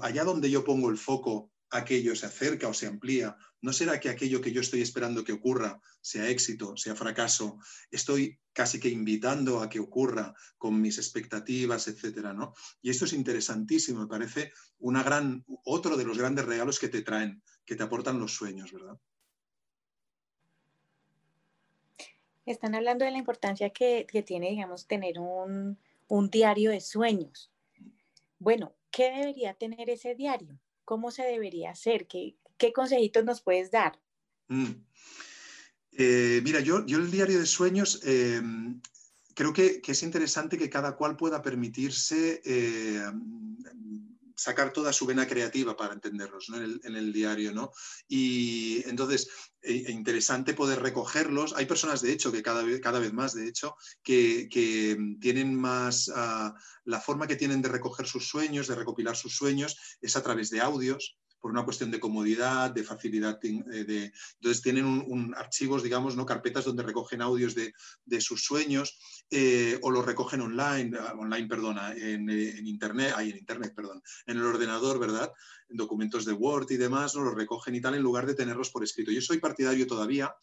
allá 0.00 0.24
donde 0.24 0.50
yo 0.50 0.64
pongo 0.64 0.88
el 0.88 0.96
foco, 0.96 1.51
aquello 1.72 2.14
se 2.14 2.26
acerca 2.26 2.68
o 2.68 2.74
se 2.74 2.86
amplía? 2.86 3.36
¿No 3.60 3.72
será 3.72 3.98
que 3.98 4.08
aquello 4.08 4.40
que 4.40 4.52
yo 4.52 4.60
estoy 4.60 4.82
esperando 4.82 5.24
que 5.24 5.32
ocurra, 5.32 5.80
sea 6.00 6.28
éxito, 6.28 6.76
sea 6.76 6.94
fracaso, 6.94 7.58
estoy 7.90 8.38
casi 8.52 8.78
que 8.78 8.88
invitando 8.88 9.60
a 9.60 9.68
que 9.68 9.80
ocurra 9.80 10.34
con 10.58 10.80
mis 10.80 10.98
expectativas, 10.98 11.88
etcétera, 11.88 12.32
¿no? 12.32 12.54
Y 12.80 12.90
esto 12.90 13.04
es 13.04 13.12
interesantísimo, 13.12 14.00
me 14.00 14.06
parece 14.06 14.52
una 14.78 15.02
gran, 15.02 15.44
otro 15.64 15.96
de 15.96 16.04
los 16.04 16.18
grandes 16.18 16.44
regalos 16.44 16.78
que 16.78 16.88
te 16.88 17.02
traen, 17.02 17.42
que 17.64 17.76
te 17.76 17.82
aportan 17.82 18.18
los 18.18 18.34
sueños, 18.34 18.72
¿verdad? 18.72 18.98
Están 22.44 22.74
hablando 22.74 23.04
de 23.04 23.12
la 23.12 23.18
importancia 23.18 23.70
que, 23.70 24.04
tiene, 24.26 24.50
digamos, 24.50 24.86
tener 24.86 25.20
un, 25.20 25.78
diario 26.30 26.70
de 26.70 26.80
sueños. 26.80 27.50
Bueno, 28.38 28.74
¿qué 28.90 29.10
debería 29.10 29.54
tener 29.54 29.88
ese 29.88 30.14
diario? 30.14 30.58
¿Cómo 30.92 31.10
se 31.10 31.22
debería 31.22 31.70
hacer? 31.70 32.06
¿Qué, 32.06 32.36
¿Qué 32.58 32.70
consejitos 32.74 33.24
nos 33.24 33.40
puedes 33.40 33.70
dar? 33.70 33.98
Mm. 34.48 34.72
Eh, 35.92 36.42
mira, 36.44 36.60
yo, 36.60 36.84
yo 36.84 36.98
el 36.98 37.10
diario 37.10 37.38
de 37.38 37.46
sueños 37.46 38.02
em, 38.04 38.78
creo 39.34 39.54
que, 39.54 39.80
es 39.82 40.02
interesante 40.02 40.58
que 40.58 40.68
cada 40.68 40.94
cual 40.94 41.16
pueda 41.16 41.40
permitirse 41.40 42.42
eh, 42.44 43.10
sacar 44.42 44.72
toda 44.72 44.92
su 44.92 45.06
vena 45.06 45.26
creativa 45.26 45.76
para 45.76 45.94
entenderlos 45.94 46.48
en, 46.48 46.96
el, 46.96 47.12
diario. 47.12 47.52
¿no? 47.52 47.70
Y 48.08 48.82
entonces, 48.88 49.28
e, 49.60 49.84
e 49.86 49.92
interesante 49.92 50.54
poder 50.54 50.80
recogerlos. 50.80 51.54
Hay 51.56 51.66
personas, 51.66 52.02
de 52.02 52.12
hecho, 52.12 52.32
que 52.32 52.42
cada 52.42 52.62
vez, 52.62 52.80
cada 52.80 52.98
vez 52.98 53.12
más, 53.12 53.34
de 53.34 53.46
hecho, 53.48 53.76
que, 54.02 54.48
tienen 55.20 55.54
más, 55.54 56.10
ah, 56.14 56.54
la 56.84 57.00
forma 57.00 57.26
que 57.28 57.36
tienen 57.36 57.62
de 57.62 57.68
recoger 57.68 58.06
sus 58.06 58.28
sueños, 58.28 58.66
de 58.66 58.74
recopilar 58.74 59.16
sus 59.16 59.36
sueños, 59.36 59.76
es 60.00 60.16
a 60.16 60.22
través 60.22 60.50
de 60.50 60.60
audios 60.60 61.16
por 61.42 61.50
una 61.50 61.64
cuestión 61.64 61.90
de 61.90 61.98
comodidad, 61.98 62.70
de 62.70 62.84
facilidad. 62.84 63.38
Eh, 63.42 63.84
de, 63.84 64.12
entonces 64.34 64.62
tienen 64.62 64.86
un, 64.86 65.34
archivos, 65.36 65.82
digamos, 65.82 66.16
¿no? 66.16 66.24
carpetas 66.24 66.64
donde 66.64 66.84
recogen 66.84 67.20
audios 67.20 67.54
de, 67.56 68.20
sus 68.20 68.44
sueños 68.44 68.96
eh, 69.28 69.76
o 69.82 69.90
los 69.90 70.06
recogen 70.06 70.40
online, 70.40 70.96
ah, 71.00 71.14
online, 71.18 71.48
perdona, 71.48 71.92
en, 71.96 72.30
eh, 72.30 72.50
en, 72.56 72.66
internet, 72.68 73.14
en 73.18 73.36
internet, 73.36 73.72
perdón, 73.74 74.00
en 74.26 74.36
el 74.36 74.44
ordenador, 74.44 75.00
¿verdad? 75.00 75.32
En 75.72 75.78
documentos 75.78 76.24
de 76.24 76.32
Word 76.32 76.70
y 76.70 76.76
demás, 76.76 77.14
¿no? 77.14 77.22
los 77.22 77.34
recogen 77.34 77.74
y 77.74 77.80
tal 77.80 77.94
en 77.94 78.02
lugar 78.02 78.26
de 78.26 78.34
tenerlos 78.34 78.70
por 78.70 78.84
escrito. 78.84 79.10
Yo 79.10 79.22
soy 79.22 79.38
partidario 79.38 79.86
todavía 79.86 80.34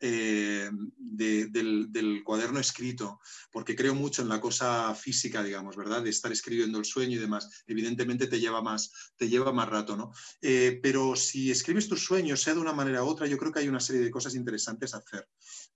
eh, 0.00 0.68
del, 0.96 2.22
cuaderno 2.24 2.58
escrito, 2.58 3.20
porque 3.52 3.76
creo 3.76 3.94
mucho 3.94 4.22
en 4.22 4.28
la 4.28 4.40
cosa 4.40 4.92
física, 4.96 5.44
digamos, 5.44 5.76
¿verdad? 5.76 6.02
De 6.02 6.10
estar 6.10 6.32
escribiendo 6.32 6.78
el 6.78 6.84
sueño 6.84 7.16
y 7.16 7.20
demás. 7.20 7.62
Evidentemente 7.68 8.26
te 8.26 8.40
lleva 8.40 8.60
más, 8.60 8.90
te 9.16 9.28
lleva 9.28 9.52
más 9.52 9.68
rato, 9.68 9.96
¿no? 9.96 10.10
Eh, 10.40 10.80
pero 10.82 11.14
si 11.14 11.52
escribes 11.52 11.88
tus 11.88 12.04
sueños, 12.04 12.42
sea 12.42 12.54
de 12.54 12.60
una 12.60 12.72
manera 12.72 13.04
u 13.04 13.06
otra, 13.06 13.28
yo 13.28 13.38
creo 13.38 13.52
que 13.52 13.60
hay 13.60 13.68
una 13.68 13.78
serie 13.78 14.02
de 14.02 14.10
cosas 14.10 14.34
interesantes 14.34 14.92
a 14.92 14.98
hacer. 14.98 15.28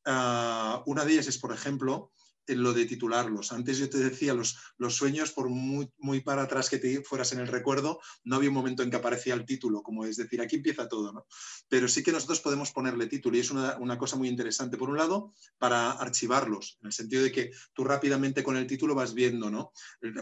Ah, 0.05 0.83
una 0.87 1.05
de 1.05 1.13
ellas 1.13 1.29
es, 1.29 1.39
por 1.39 1.53
ejemplo, 1.53 2.13
lo 2.49 2.73
de 2.73 2.87
titularlos. 2.87 3.53
Antes 3.53 3.79
yo 3.79 3.91
te 3.91 3.99
decía, 3.99 4.35
los, 4.35 4.57
los 4.79 4.95
sueños, 4.95 5.33
por 5.33 5.49
muy, 5.49 6.21
para 6.21 6.43
atrás 6.43 6.71
que 6.71 6.79
te 6.79 7.03
fueras 7.03 7.33
en 7.33 7.41
el 7.41 7.49
recuerdo, 7.49 8.01
no 8.25 8.37
había 8.37 8.51
un 8.51 8.55
momento 8.55 8.83
en 8.83 8.91
que 8.91 8.97
aparecía 8.97 9.35
el 9.35 9.45
título, 9.45 9.83
como 9.83 10.05
es 10.05 10.17
decir, 10.17 10.41
aquí 10.41 10.57
empieza 10.57 10.89
todo, 10.89 11.13
¿no? 11.13 11.27
Pero 11.69 11.89
sí 11.89 12.03
que 12.03 12.13
nosotros 12.13 12.41
podemos 12.41 12.71
ponerle 12.71 13.07
título 13.07 13.37
y 13.37 13.41
es 13.41 13.51
una, 13.51 13.77
una, 13.79 13.99
cosa 13.99 14.17
muy 14.17 14.29
interesante. 14.29 14.77
Por 14.77 14.91
un 14.91 14.97
lado, 14.97 15.33
para 15.59 15.93
archivarlos, 15.93 16.79
en 16.83 16.87
el 16.87 16.93
sentido 16.93 17.23
de 17.23 17.33
que 17.33 17.51
tú 17.73 17.85
rápidamente 17.85 18.45
con 18.45 18.57
el 18.57 18.67
título 18.67 18.95
vas 18.95 19.15
viendo, 19.15 19.51
¿no? 19.51 19.73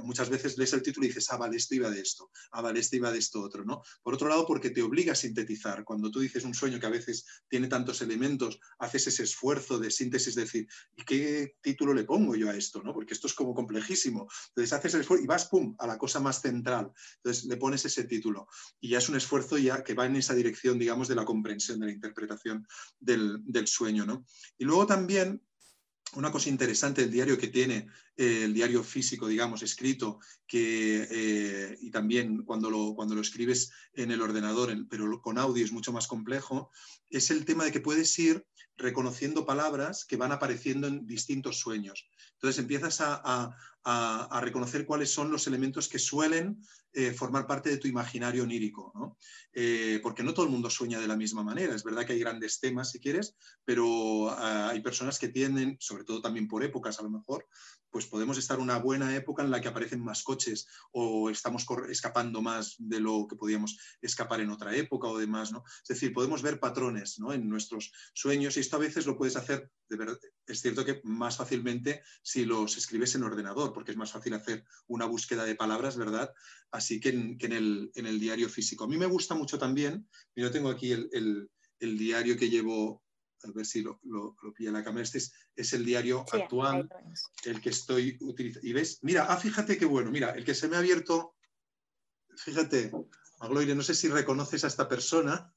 Muchas 0.03 0.31
veces 0.31 0.57
lees 0.57 0.73
el 0.73 0.83
título 0.83 1.05
y 1.05 1.09
dices, 1.09 1.31
ah, 1.31 1.37
vale, 1.37 1.57
esto 1.57 1.75
iba 1.75 1.91
de 1.91 2.01
esto, 2.01 2.31
ah, 2.53 2.63
vale, 2.63 2.81
esto 2.81 2.97
iba 2.97 3.13
de 3.13 3.19
esto 3.19 3.43
otro, 3.43 3.65
¿no? 3.65 3.83
Por 4.03 4.15
otro 4.15 4.29
lado, 4.29 4.47
porque 4.47 4.71
te 4.71 4.83
obliga 4.83 5.13
a 5.13 5.17
sintetizar. 5.17 5.85
Cuando 5.85 6.11
tú 6.11 6.21
dices 6.21 6.45
un 6.45 6.55
sueño 6.55 6.81
que 6.81 6.87
a 6.87 6.91
veces 6.91 7.27
tiene 7.49 7.69
tantos 7.69 8.01
elementos, 8.01 8.59
haces 8.79 9.07
ese 9.09 9.25
esfuerzo 9.25 9.79
de 9.79 9.91
síntesis, 9.91 10.35
decir, 10.35 10.67
¿y 10.97 11.05
qué 11.05 11.57
título 11.61 11.93
le 11.93 12.05
pongo? 12.05 12.14
Pongo 12.15 12.37
yo 12.37 12.49
a 12.49 12.55
esto? 12.55 12.81
¿no? 12.81 12.93
Porque 12.95 13.13
esto 13.13 13.27
es 13.27 13.35
como 13.35 13.55
complejísimo. 13.55 14.29
Entonces 14.49 14.73
haces 14.73 14.95
el 14.95 15.01
esfuerzo 15.01 15.25
y 15.25 15.27
vas, 15.27 15.47
pum, 15.47 15.75
a 15.81 15.87
la 15.89 15.99
cosa 15.99 16.21
más 16.21 16.41
central. 16.41 16.93
Entonces 17.17 17.47
le 17.47 17.57
pones 17.57 17.85
ese 17.85 18.05
título 18.05 18.47
y 18.81 18.91
ya 18.91 18.99
es 18.99 19.09
un 19.09 19.17
esfuerzo 19.17 19.59
ya 19.59 19.83
que 19.83 19.95
va 19.95 20.07
en 20.07 20.15
esa 20.15 20.33
dirección, 20.33 20.79
digamos, 20.79 21.09
de 21.09 21.17
la 21.17 21.25
comprensión, 21.25 21.81
de 21.81 21.87
la 21.87 21.93
interpretación 21.93 22.65
del, 23.01 23.41
del 23.45 23.67
sueño, 23.67 24.07
¿no? 24.07 24.25
Y 24.57 24.65
luego 24.65 24.87
también 24.87 25.43
una 26.15 26.31
cosa 26.31 26.49
interesante 26.49 27.01
del 27.01 27.11
diario 27.11 27.37
que 27.37 27.49
tiene, 27.49 27.89
eh, 28.17 28.45
el 28.45 28.55
diario 28.55 28.85
físico, 28.85 29.27
digamos, 29.27 29.63
escrito, 29.63 30.21
que, 30.47 31.09
eh, 31.11 31.79
y 31.81 31.91
también 31.91 32.45
cuando 32.45 32.71
lo, 32.71 32.95
cuando 32.95 33.17
lo 33.17 33.21
escribes 33.21 33.73
en 33.95 34.13
el 34.13 34.23
ordenador, 34.23 34.73
pero 34.89 35.21
con 35.21 35.39
audio 35.39 35.65
es 35.65 35.73
mucho 35.73 35.93
más 35.93 36.07
complejo, 36.07 36.71
es 37.11 37.31
el 37.31 37.45
tema 37.45 37.65
de 37.65 37.73
que 37.73 37.81
puedes 37.81 38.17
ir 38.19 38.47
reconociendo 38.77 39.47
palabras 39.47 40.05
que 40.05 40.17
van 40.17 40.33
apareciendo 40.33 40.87
en 40.87 41.07
distintos 41.07 41.59
sueños. 41.59 42.09
Entonces 42.35 42.59
empiezas 42.59 42.99
a, 43.01 43.57
reconocer 44.41 44.87
cuáles 44.87 45.13
son 45.13 45.31
los 45.31 45.47
elementos 45.47 45.89
que 45.89 45.99
suelen 45.99 46.59
eh, 46.95 47.13
formar 47.13 47.47
parte 47.47 47.69
de 47.69 47.77
tu 47.77 47.87
imaginario 47.87 48.45
onírico, 48.45 49.19
eh, 49.53 50.01
porque 50.03 50.23
no 50.23 50.33
todo 50.33 50.47
el 50.47 50.53
mundo 50.53 50.71
sueña 50.71 50.99
de 50.99 51.07
la 51.07 51.17
misma 51.17 51.43
manera. 51.43 51.75
Es 51.75 51.85
verdad 51.85 52.07
que 52.07 52.15
hay 52.15 52.21
grandes 52.21 52.61
temas, 52.61 52.93
si 52.93 52.99
quieres, 53.01 53.37
pero 53.63 54.31
ah, 54.31 54.71
hay 54.71 54.81
personas 54.81 55.19
que 55.19 55.29
tienden, 55.29 55.77
sobre 55.81 56.05
todo 56.05 56.23
también 56.23 56.49
por 56.49 56.65
épocas 56.65 56.99
a 56.99 57.03
lo 57.03 57.11
mejor, 57.11 57.47
pues 57.95 58.07
podemos 58.07 58.39
estar 58.39 58.59
una 58.59 58.79
buena 58.79 59.15
época 59.15 59.45
en 59.45 59.53
la 59.53 59.61
que 59.61 59.69
aparecen 59.69 60.03
más 60.03 60.25
coches 60.25 60.67
o 60.91 61.31
estamos 61.31 61.65
escapando 61.89 62.43
más 62.43 62.75
de 62.77 62.99
lo 62.99 63.29
que 63.29 63.37
podíamos 63.37 63.79
escapar 64.03 64.41
en 64.41 64.51
otra 64.51 64.75
época 64.75 65.07
o 65.07 65.17
demás, 65.17 65.53
¿no? 65.53 65.63
Es 65.81 65.87
decir, 65.87 66.13
podemos 66.13 66.43
ver 66.43 66.59
patrones 66.59 67.21
¿no? 67.21 67.33
en 67.33 67.49
nuestros 67.49 67.93
sueños 68.13 68.57
y 68.57 68.61
esto 68.65 68.77
a 68.77 68.81
veces 68.81 69.07
lo 69.07 69.17
puedes 69.17 69.37
hacer, 69.37 69.71
de 69.89 69.97
verdad, 69.97 70.19
es 70.47 70.61
cierto 70.61 70.85
que 70.85 71.01
más 71.05 71.37
fácilmente 71.37 72.03
si 72.23 72.45
los 72.45 72.77
escribes 72.77 73.15
en 73.15 73.23
ordenador, 73.23 73.73
porque 73.73 73.93
es 73.93 73.97
más 73.97 74.11
fácil 74.11 74.35
hacer 74.35 74.65
una 74.87 75.05
búsqueda 75.05 75.45
de 75.45 75.55
palabras, 75.55 75.97
¿verdad? 75.97 76.33
Así 76.71 76.99
que 76.99 77.11
en, 77.11 77.53
el, 77.53 78.21
diario 78.21 78.49
físico. 78.49 78.85
A 78.85 78.89
mí 78.89 78.97
me 78.97 79.07
gusta 79.07 79.35
mucho 79.35 79.59
también, 79.59 80.09
yo 80.35 80.51
tengo 80.51 80.71
aquí 80.71 80.93
el, 80.93 81.49
diario 81.79 82.37
que 82.39 82.49
llevo, 82.49 83.05
a 83.43 83.51
ver 83.53 83.67
si 83.67 83.83
lo, 83.83 84.01
pilla 84.57 84.73
la 84.73 84.83
cámara, 84.83 85.05
este 85.05 85.19
es, 85.19 85.73
el 85.73 85.85
diario 85.85 86.25
actual, 86.33 86.89
el 87.45 87.61
que 87.61 87.71
estoy 87.71 88.17
utilizando. 88.21 88.67
Y 88.67 88.73
ves, 88.73 88.99
mira, 89.03 89.27
ah, 89.29 89.37
fíjate 89.37 89.77
qué 89.77 89.85
bueno, 89.85 90.11
mira, 90.11 90.31
el 90.31 90.45
que 90.45 90.55
se 90.55 90.69
me 90.69 90.77
ha 90.77 90.79
abierto, 90.79 91.37
fíjate, 92.37 92.91
Magloire, 93.41 93.75
no 93.75 93.83
sé 93.83 93.95
si 93.95 94.09
reconoces 94.09 94.65
a 94.65 94.69
esta 94.69 94.89
persona. 94.89 95.53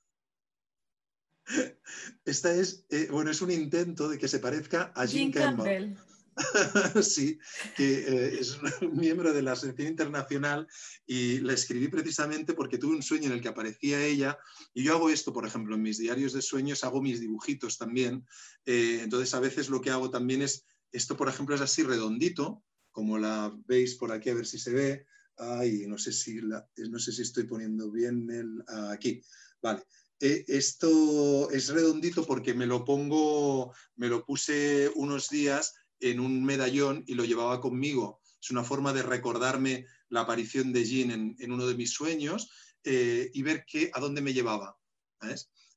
Esta 2.25 2.53
es, 2.53 2.85
eh, 2.89 3.07
bueno, 3.11 3.31
es 3.31 3.41
un 3.41 3.51
intento 3.51 4.09
de 4.09 4.17
que 4.17 4.27
se 4.27 4.39
parezca 4.39 4.91
a 4.95 5.05
Jim, 5.07 5.31
Campbell. 5.31 5.95
sí, 7.01 7.39
que 7.75 7.99
eh, 7.99 8.39
es 8.39 8.59
un 8.81 8.95
miembro 8.95 9.33
de 9.33 9.41
la 9.41 9.53
Asociación 9.53 9.87
Internacional 9.87 10.67
y 11.05 11.39
la 11.39 11.53
escribí 11.53 11.87
precisamente 11.87 12.53
porque 12.53 12.77
tuve 12.77 12.95
un 12.95 13.01
sueño 13.01 13.27
en 13.27 13.33
el 13.33 13.41
que 13.41 13.47
aparecía 13.47 14.05
ella 14.05 14.37
y 14.73 14.83
yo 14.83 14.95
hago 14.95 15.09
esto, 15.09 15.33
por 15.33 15.47
ejemplo, 15.47 15.75
en 15.75 15.81
mis 15.81 15.97
diarios 15.97 16.33
de 16.33 16.41
sueños 16.41 16.83
hago 16.83 17.01
mis 17.01 17.19
dibujitos 17.19 17.77
también. 17.77 18.25
Eh, 18.65 18.99
entonces, 19.03 19.33
a 19.33 19.39
veces 19.39 19.69
lo 19.69 19.81
que 19.81 19.89
hago 19.89 20.11
también 20.11 20.41
es, 20.41 20.65
esto 20.91 21.17
por 21.17 21.29
ejemplo 21.29 21.55
es 21.55 21.61
así 21.61 21.81
redondito, 21.83 22.63
como 22.91 23.17
la 23.17 23.55
veis 23.65 23.95
por 23.95 24.11
aquí, 24.11 24.29
a 24.29 24.35
ver 24.35 24.45
si 24.45 24.59
se 24.59 24.71
ve. 24.71 25.05
Ay, 25.37 25.85
no 25.87 25.97
sé 25.99 26.11
si, 26.11 26.35
no 26.35 26.99
sé 26.99 27.11
si 27.11 27.21
estoy 27.21 27.43
poniendo 27.43 27.91
bien 27.91 28.29
el, 28.31 28.63
aquí. 28.89 29.21
Vale. 29.61 29.83
Eh, 30.19 30.45
esto 30.47 31.49
es 31.51 31.69
redondito 31.69 32.25
porque 32.25 32.53
me 32.53 32.65
lo 32.65 32.83
pongo, 32.83 33.73
me 33.95 34.07
lo 34.07 34.25
puse 34.25 34.91
unos 34.95 35.29
días 35.29 35.75
en 35.99 36.19
un 36.19 36.43
medallón 36.43 37.03
y 37.07 37.13
lo 37.15 37.25
llevaba 37.25 37.61
conmigo. 37.61 38.21
Es 38.41 38.49
una 38.51 38.63
forma 38.63 38.93
de 38.93 39.03
recordarme 39.03 39.85
la 40.09 40.21
aparición 40.21 40.73
de 40.73 40.85
Jean 40.85 41.35
en, 41.37 41.51
uno 41.51 41.67
de 41.67 41.75
mis 41.75 41.91
sueños 41.91 42.49
eh, 42.83 43.29
y 43.33 43.41
ver 43.43 43.65
qué, 43.65 43.91
a 43.93 43.99
dónde 43.99 44.21
me 44.21 44.33
llevaba. 44.33 44.77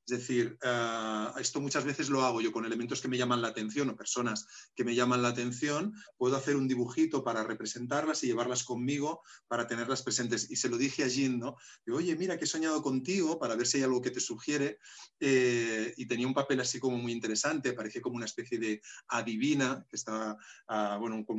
Es 0.06 0.18
decir, 0.18 0.58
eh, 0.62 1.26
esto 1.38 1.60
muchas 1.60 1.84
veces 1.84 2.08
lo 2.08 2.22
hago 2.22 2.40
yo 2.40 2.52
con 2.52 2.64
elementos 2.64 3.00
que 3.00 3.08
me 3.08 3.18
llaman 3.18 3.42
la 3.42 3.48
atención 3.48 3.90
o 3.90 3.96
personas 3.96 4.46
que 4.74 4.84
me 4.84 4.94
llaman 4.94 5.22
la 5.22 5.28
atención, 5.28 5.94
puedo 6.16 6.36
hacer 6.36 6.56
un 6.56 6.66
dibujito 6.66 7.22
para 7.22 7.44
representarlas 7.44 8.24
y 8.24 8.28
llevarlas 8.28 8.64
conmigo 8.64 9.22
para 9.46 9.66
tenerlas 9.66 10.02
presentes. 10.02 10.50
Y 10.50 10.56
se 10.56 10.68
lo 10.68 10.78
dije 10.78 11.04
a 11.04 11.08
Jean, 11.08 11.38
¿no? 11.38 11.56
oye, 11.92 12.16
mira 12.16 12.38
que 12.38 12.44
he 12.44 12.48
soñado 12.48 12.82
contigo 12.82 13.38
para 13.38 13.56
ver 13.56 13.66
si 13.66 13.78
hay 13.78 13.84
algo 13.84 14.00
que 14.00 14.10
te 14.10 14.20
sugiere. 14.20 14.78
Eh, 15.20 15.92
y 15.96 16.06
tenía 16.06 16.26
un 16.26 16.34
papel 16.34 16.60
así 16.60 16.78
como 16.78 16.96
muy 16.96 17.12
interesante, 17.12 17.72
parecía 17.72 18.00
como 18.00 18.16
una 18.16 18.24
especie 18.24 18.58
de 18.58 18.80
adivina, 19.08 19.84
que 19.88 19.96
estaba, 19.96 20.36
ah, 20.68 20.96
bueno, 20.98 21.24
con 21.24 21.38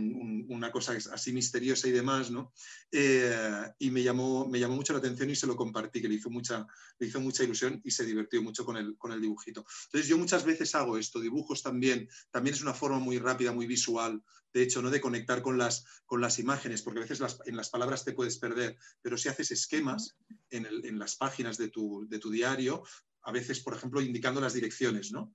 una 0.49 0.71
cosa 0.71 0.93
así 1.11 1.33
misteriosa 1.33 1.87
y 1.87 1.91
demás, 1.91 2.31
¿no? 2.31 2.53
Eh, 2.91 3.63
y 3.79 3.89
me 3.89 4.03
llamó, 4.03 4.47
me 4.47 4.59
llamó 4.59 4.75
mucho 4.75 4.93
la 4.93 4.99
atención 4.99 5.29
y 5.29 5.35
se 5.35 5.47
lo 5.47 5.55
compartí, 5.55 6.01
que 6.01 6.07
le 6.07 6.15
hizo 6.15 6.29
mucha, 6.29 6.65
le 6.99 7.07
hizo 7.07 7.19
mucha 7.19 7.43
ilusión 7.43 7.81
y 7.83 7.91
se 7.91 8.05
divirtió 8.05 8.41
mucho 8.41 8.60
con 8.65 8.77
el, 8.77 8.97
con 8.97 9.11
el 9.11 9.21
dibujito. 9.21 9.65
Entonces 9.85 10.07
yo 10.07 10.17
muchas 10.17 10.45
veces 10.45 10.73
hago 10.75 10.97
esto, 10.97 11.19
dibujos 11.19 11.61
también, 11.63 12.09
también 12.29 12.55
es 12.55 12.61
una 12.61 12.73
forma 12.73 12.99
muy 12.99 13.19
rápida, 13.19 13.51
muy 13.51 13.67
visual, 13.67 14.21
de 14.53 14.63
hecho, 14.63 14.81
¿no? 14.81 14.89
de 14.89 15.01
conectar 15.01 15.41
con 15.41 15.57
las, 15.57 15.85
con 16.05 16.21
las 16.21 16.39
imágenes, 16.39 16.81
porque 16.81 16.99
a 16.99 17.03
veces 17.03 17.21
en 17.45 17.55
las 17.55 17.69
palabras 17.69 18.03
te 18.03 18.13
puedes 18.13 18.37
perder, 18.37 18.77
pero 19.01 19.17
si 19.17 19.29
haces 19.29 19.51
esquemas 19.51 20.17
en, 20.49 20.99
las 20.99 21.15
páginas 21.15 21.57
de 21.57 21.69
tu, 21.69 22.07
de 22.07 22.19
tu, 22.19 22.29
diario, 22.29 22.83
a 23.23 23.31
veces, 23.31 23.59
por 23.61 23.75
ejemplo, 23.75 24.01
indicando 24.01 24.41
las 24.41 24.53
direcciones, 24.53 25.11
¿no? 25.11 25.33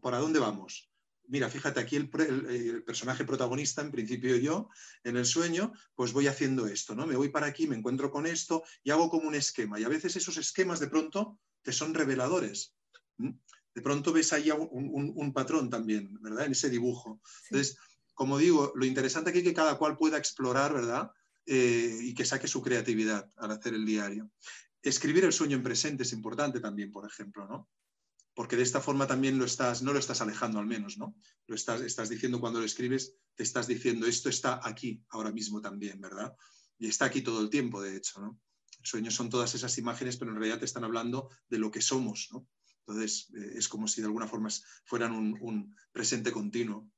¿Para 0.00 0.18
dónde 0.18 0.38
vamos? 0.38 0.90
Mira, 1.26 1.48
fíjate, 1.48 1.80
aquí 1.80 1.96
el, 1.96 2.10
el, 2.48 2.84
personaje 2.84 3.24
protagonista, 3.24 3.80
en 3.80 3.90
principio 3.90 4.36
yo, 4.36 4.68
en 5.04 5.16
el 5.16 5.24
sueño, 5.24 5.72
pues 5.94 6.12
voy 6.12 6.26
haciendo 6.26 6.66
esto, 6.66 6.94
¿no? 6.94 7.06
Me 7.06 7.16
voy 7.16 7.30
para 7.30 7.46
aquí, 7.46 7.66
me 7.66 7.76
encuentro 7.76 8.10
con 8.10 8.26
esto 8.26 8.62
y 8.82 8.90
hago 8.90 9.08
como 9.08 9.26
un 9.26 9.34
esquema. 9.34 9.80
Y 9.80 9.84
a 9.84 9.88
veces 9.88 10.16
esos 10.16 10.36
esquemas 10.36 10.80
de 10.80 10.88
pronto 10.88 11.40
que 11.64 11.72
son 11.72 11.94
reveladores. 11.94 12.74
De 13.18 13.82
pronto 13.82 14.12
ves 14.12 14.32
ahí 14.32 14.50
un, 14.50 15.32
patrón 15.32 15.68
también, 15.70 16.16
¿verdad? 16.20 16.46
En 16.46 16.52
ese 16.52 16.70
dibujo. 16.70 17.20
Entonces, 17.50 17.76
como 18.12 18.38
digo, 18.38 18.72
lo 18.76 18.84
interesante 18.84 19.30
aquí 19.30 19.38
es 19.40 19.44
que 19.44 19.54
cada 19.54 19.76
cual 19.76 19.96
pueda 19.96 20.18
explorar, 20.18 20.72
¿verdad? 20.72 21.10
Eh, 21.46 21.98
y 22.02 22.14
que 22.14 22.24
saque 22.24 22.46
su 22.46 22.62
creatividad 22.62 23.28
al 23.36 23.50
hacer 23.50 23.74
el 23.74 23.84
diario. 23.84 24.30
Escribir 24.82 25.24
el 25.24 25.32
sueño 25.32 25.56
en 25.56 25.62
presente 25.62 26.04
es 26.04 26.12
importante 26.12 26.60
también, 26.60 26.92
por 26.92 27.06
ejemplo, 27.06 27.48
¿no? 27.48 27.68
Porque 28.34 28.56
de 28.56 28.62
esta 28.62 28.80
forma 28.80 29.06
también 29.06 29.38
lo 29.38 29.44
estás, 29.44 29.82
no 29.82 29.92
lo 29.92 29.98
estás 29.98 30.20
alejando 30.20 30.58
al 30.58 30.66
menos, 30.66 30.98
¿no? 30.98 31.16
Lo 31.46 31.54
estás, 31.54 31.80
estás 31.80 32.08
diciendo 32.08 32.40
cuando 32.40 32.60
lo 32.60 32.66
escribes, 32.66 33.16
te 33.34 33.42
estás 33.42 33.66
diciendo 33.66 34.06
esto 34.06 34.28
está 34.28 34.60
aquí 34.62 35.02
ahora 35.08 35.32
mismo 35.32 35.60
también, 35.60 36.00
¿verdad? 36.00 36.34
Y 36.78 36.88
está 36.88 37.06
aquí 37.06 37.22
todo 37.22 37.40
el 37.40 37.50
tiempo, 37.50 37.80
de 37.80 37.96
hecho, 37.96 38.20
¿no? 38.20 38.40
Sueños 38.82 39.14
son 39.14 39.30
todas 39.30 39.54
esas 39.54 39.76
imágenes, 39.78 40.16
pero 40.16 40.30
en 40.30 40.38
realidad 40.38 40.58
te 40.58 40.64
están 40.64 40.84
hablando 40.84 41.30
de 41.48 41.58
lo 41.58 41.70
que 41.70 41.80
somos, 41.80 42.28
¿no? 42.32 42.46
Entonces, 42.86 43.30
eh, 43.34 43.54
es 43.56 43.68
como 43.68 43.88
si 43.88 44.00
de 44.00 44.06
alguna 44.06 44.26
forma 44.26 44.48
fueran 44.84 45.12
un, 45.12 45.74
presente 45.92 46.32
continuo. 46.32 46.88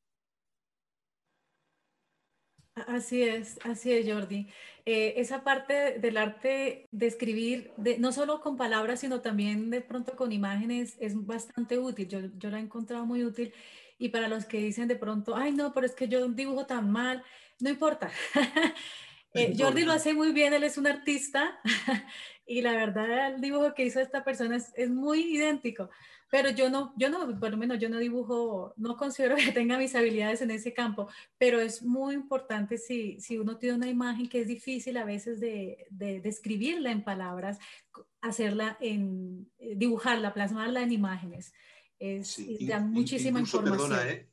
Así 2.74 3.22
es, 3.22 3.59
así 3.64 3.93
es, 3.93 4.07
Jordi. 4.07 4.49
Eh, 4.85 5.14
esa 5.16 5.43
parte 5.45 5.99
del 5.99 6.18
arte 6.18 6.87
de 6.91 7.07
escribir, 7.07 7.72
de, 7.79 7.99
no 7.99 8.12
solo 8.12 8.41
con 8.41 8.57
palabras, 8.57 9.01
sino 9.01 9.22
también 9.22 9.70
de 9.70 9.81
pronto 9.81 10.14
con 10.14 10.31
imágenes, 10.31 10.97
es 11.01 11.14
bastante 11.24 11.79
útil. 11.79 12.09
Yo, 12.09 12.20
yo 12.37 12.51
la 12.51 12.59
he 12.59 12.62
encontrado 12.62 13.07
muy 13.07 13.24
útil. 13.24 13.53
Y 13.99 14.11
para 14.11 14.29
los 14.29 14.45
que 14.45 14.59
dicen 14.59 14.89
de 14.89 14.97
pronto, 14.97 15.37
ay, 15.37 15.53
no, 15.53 15.72
pero 15.72 15.87
es 15.87 15.95
que 15.95 16.09
yo 16.09 16.29
dibujo 16.29 16.66
tan 16.66 16.91
mal, 16.91 17.24
no 17.61 17.70
importa. 17.70 18.11
Eh, 19.37 19.55
Jordi 19.57 19.84
lo 19.84 19.93
hace 19.93 20.14
muy 20.14 20.32
bien, 20.32 20.53
él 20.53 20.64
es 20.64 20.78
un 20.78 20.87
artista 20.87 21.59
y 22.47 22.62
la 22.62 22.72
verdad 22.72 23.34
el 23.34 23.41
dibujo 23.41 23.74
que 23.74 23.84
hizo 23.84 24.01
esta 24.01 24.24
persona 24.24 24.57
es, 24.57 24.91
muy 24.91 25.37
idéntico, 25.37 25.91
pero 26.30 26.51
yo 26.51 26.70
no, 26.70 26.95
yo 26.97 27.11
no, 27.11 27.39
por 27.39 27.51
lo 27.51 27.57
menos 27.57 27.78
yo 27.78 27.89
no 27.89 27.99
dibujo, 27.99 28.72
no 28.76 28.97
considero 28.97 29.37
que 29.37 29.53
tenga 29.53 29.78
mis 29.78 29.95
habilidades 29.95 30.43
en 30.43 30.51
ese 30.51 30.72
campo, 30.72 31.09
pero 31.39 31.61
es 31.61 31.82
muy 31.82 32.14
importante 32.14 32.78
si, 32.78 33.20
si 33.20 33.39
uno 33.39 33.59
tiene 33.59 33.76
una 33.76 33.89
imagen 33.89 34.28
que 34.28 34.41
es 34.41 34.49
difícil 34.49 34.97
a 34.97 35.05
veces 35.05 35.41
de, 35.41 35.87
de 35.91 36.20
describirla 36.20 36.91
en 36.91 37.05
palabras, 37.05 37.59
hacerla 38.20 38.76
en, 38.80 39.51
eh, 39.59 39.74
dibujarla, 39.76 40.34
plasmarla 40.34 40.82
en 40.82 40.93
imágenes. 40.93 41.53
Es, 41.99 42.39
da 42.66 42.80
muchísima 42.80 43.41
información. 43.41 43.91
Perdona, 43.91 44.11
¿eh? 44.11 44.28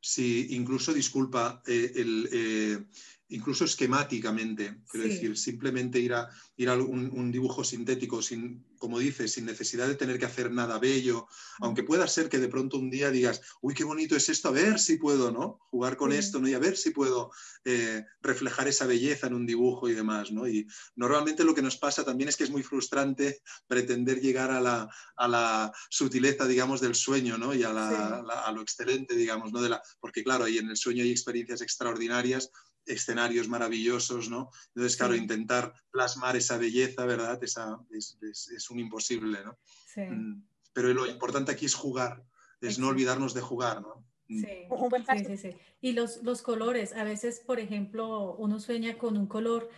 Sí, 0.00 0.48
incluso, 0.50 0.92
disculpa, 0.92 1.62
el, 1.64 2.88
incluso 3.32 3.64
esquemáticamente, 3.64 4.82
quiero 4.90 5.08
decir, 5.08 5.36
simplemente 5.38 5.98
ir 5.98 6.12
a, 6.12 6.28
ir 6.56 6.68
a 6.68 6.74
un, 6.74 7.32
dibujo 7.32 7.64
sintético, 7.64 8.20
sin, 8.20 8.64
como 8.78 8.98
dices, 8.98 9.32
sin 9.32 9.46
necesidad 9.46 9.88
de 9.88 9.94
tener 9.94 10.18
que 10.18 10.26
hacer 10.26 10.50
nada 10.50 10.78
bello, 10.78 11.26
aunque 11.60 11.82
pueda 11.82 12.06
ser 12.06 12.28
que 12.28 12.38
de 12.38 12.48
pronto 12.48 12.76
un 12.76 12.90
día 12.90 13.10
digas, 13.10 13.40
uy, 13.62 13.74
qué 13.74 13.84
bonito 13.84 14.16
es 14.16 14.28
esto, 14.28 14.48
a 14.48 14.52
ver 14.52 14.78
si 14.78 14.96
puedo, 14.96 15.32
¿no? 15.32 15.58
Jugar 15.70 15.96
con 15.96 16.12
esto, 16.12 16.40
¿no? 16.40 16.48
Y 16.48 16.54
a 16.54 16.58
ver 16.58 16.76
si 16.76 16.90
puedo 16.90 17.30
eh, 17.64 18.04
reflejar 18.20 18.68
esa 18.68 18.86
belleza 18.86 19.28
en 19.28 19.34
un 19.34 19.46
dibujo 19.46 19.88
y 19.88 19.94
demás, 19.94 20.30
¿no? 20.30 20.46
Y 20.46 20.66
normalmente 20.94 21.44
lo 21.44 21.54
que 21.54 21.62
nos 21.62 21.78
pasa 21.78 22.04
también 22.04 22.28
es 22.28 22.36
que 22.36 22.44
es 22.44 22.50
muy 22.50 22.62
frustrante 22.62 23.40
pretender 23.66 24.20
llegar 24.20 24.50
a 24.50 24.60
la, 24.60 24.88
a 25.16 25.28
la 25.28 25.72
sutileza, 25.88 26.46
digamos, 26.46 26.82
del 26.82 26.94
sueño, 26.94 27.38
¿no? 27.38 27.54
Y 27.54 27.62
a, 27.62 27.70
a 27.70 28.52
lo 28.52 28.60
excelente, 28.60 29.16
digamos, 29.16 29.52
¿no? 29.52 29.62
De 29.62 29.70
la, 29.70 29.82
porque 30.00 30.22
claro, 30.22 30.44
ahí 30.44 30.58
en 30.58 30.68
el 30.68 30.76
sueño 30.76 31.02
hay 31.02 31.10
experiencias 31.10 31.62
extraordinarias 31.62 32.50
escenarios 32.86 33.48
maravillosos, 33.48 34.28
¿no? 34.28 34.50
Entonces, 34.68 34.96
claro, 34.96 35.14
intentar 35.14 35.74
plasmar 35.90 36.36
esa 36.36 36.58
belleza, 36.58 37.04
¿verdad? 37.04 37.42
Esa, 37.42 37.78
es, 37.90 38.70
un 38.70 38.80
imposible, 38.80 39.44
¿no? 39.44 39.58
Sí. 39.92 40.02
Mm, 40.02 40.44
pero 40.72 40.92
lo 40.92 41.06
importante 41.06 41.52
aquí 41.52 41.66
es 41.66 41.74
jugar, 41.74 42.24
es 42.60 42.78
no 42.78 42.88
olvidarnos 42.88 43.34
de 43.34 43.40
jugar, 43.40 43.82
¿no? 43.82 44.04
Mm. 44.28 44.40
Sí, 44.40 45.24
sí, 45.26 45.36
sí, 45.36 45.56
Y 45.80 45.92
los, 45.92 46.22
los 46.22 46.42
colores, 46.42 46.92
a 46.94 47.04
veces, 47.04 47.40
por 47.40 47.60
ejemplo, 47.60 48.34
uno 48.36 48.60
sueña 48.60 48.96
con 48.96 49.16
un 49.16 49.26
color, 49.26 49.68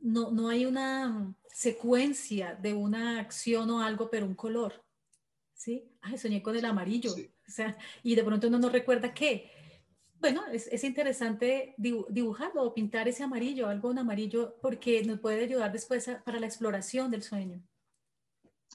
no, 0.00 0.30
no 0.30 0.48
hay 0.48 0.66
una 0.66 1.34
secuencia 1.52 2.54
de 2.60 2.74
una 2.74 3.20
acción 3.20 3.70
o 3.70 3.80
algo, 3.80 4.10
pero 4.10 4.26
un 4.26 4.34
color, 4.34 4.84
¿sí? 5.54 5.88
Ay, 6.02 6.18
soñé 6.18 6.42
con 6.42 6.56
el 6.56 6.64
amarillo, 6.64 7.12
o 7.12 7.50
sea, 7.50 7.76
y 8.02 8.14
de 8.14 8.24
pronto 8.24 8.48
uno 8.48 8.58
no 8.58 8.68
recuerda 8.68 9.14
qué, 9.14 9.50
bueno, 10.20 10.42
es, 10.52 10.84
interesante 10.84 11.74
dibujarlo 11.76 12.62
o 12.62 12.74
pintar 12.74 13.08
ese 13.08 13.22
amarillo, 13.22 13.68
algo 13.68 13.90
en 13.90 13.98
amarillo, 13.98 14.56
porque 14.62 15.04
nos 15.04 15.20
puede 15.20 15.44
ayudar 15.44 15.72
después 15.72 16.08
para 16.24 16.40
la 16.40 16.46
exploración 16.46 17.10
del 17.10 17.22
sueño. 17.22 17.62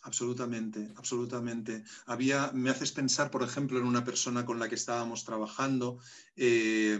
Absolutamente, 0.03 0.93
absolutamente. 0.95 1.83
Había, 2.05 2.51
me 2.53 2.69
haces 2.69 2.91
pensar, 2.91 3.31
por 3.31 3.43
ejemplo, 3.43 3.79
en 3.79 3.85
una 3.85 4.03
persona 4.03 4.45
con 4.45 4.59
la 4.59 4.69
que 4.69 4.75
estábamos 4.75 5.25
trabajando. 5.25 5.99
Eh, 6.35 6.99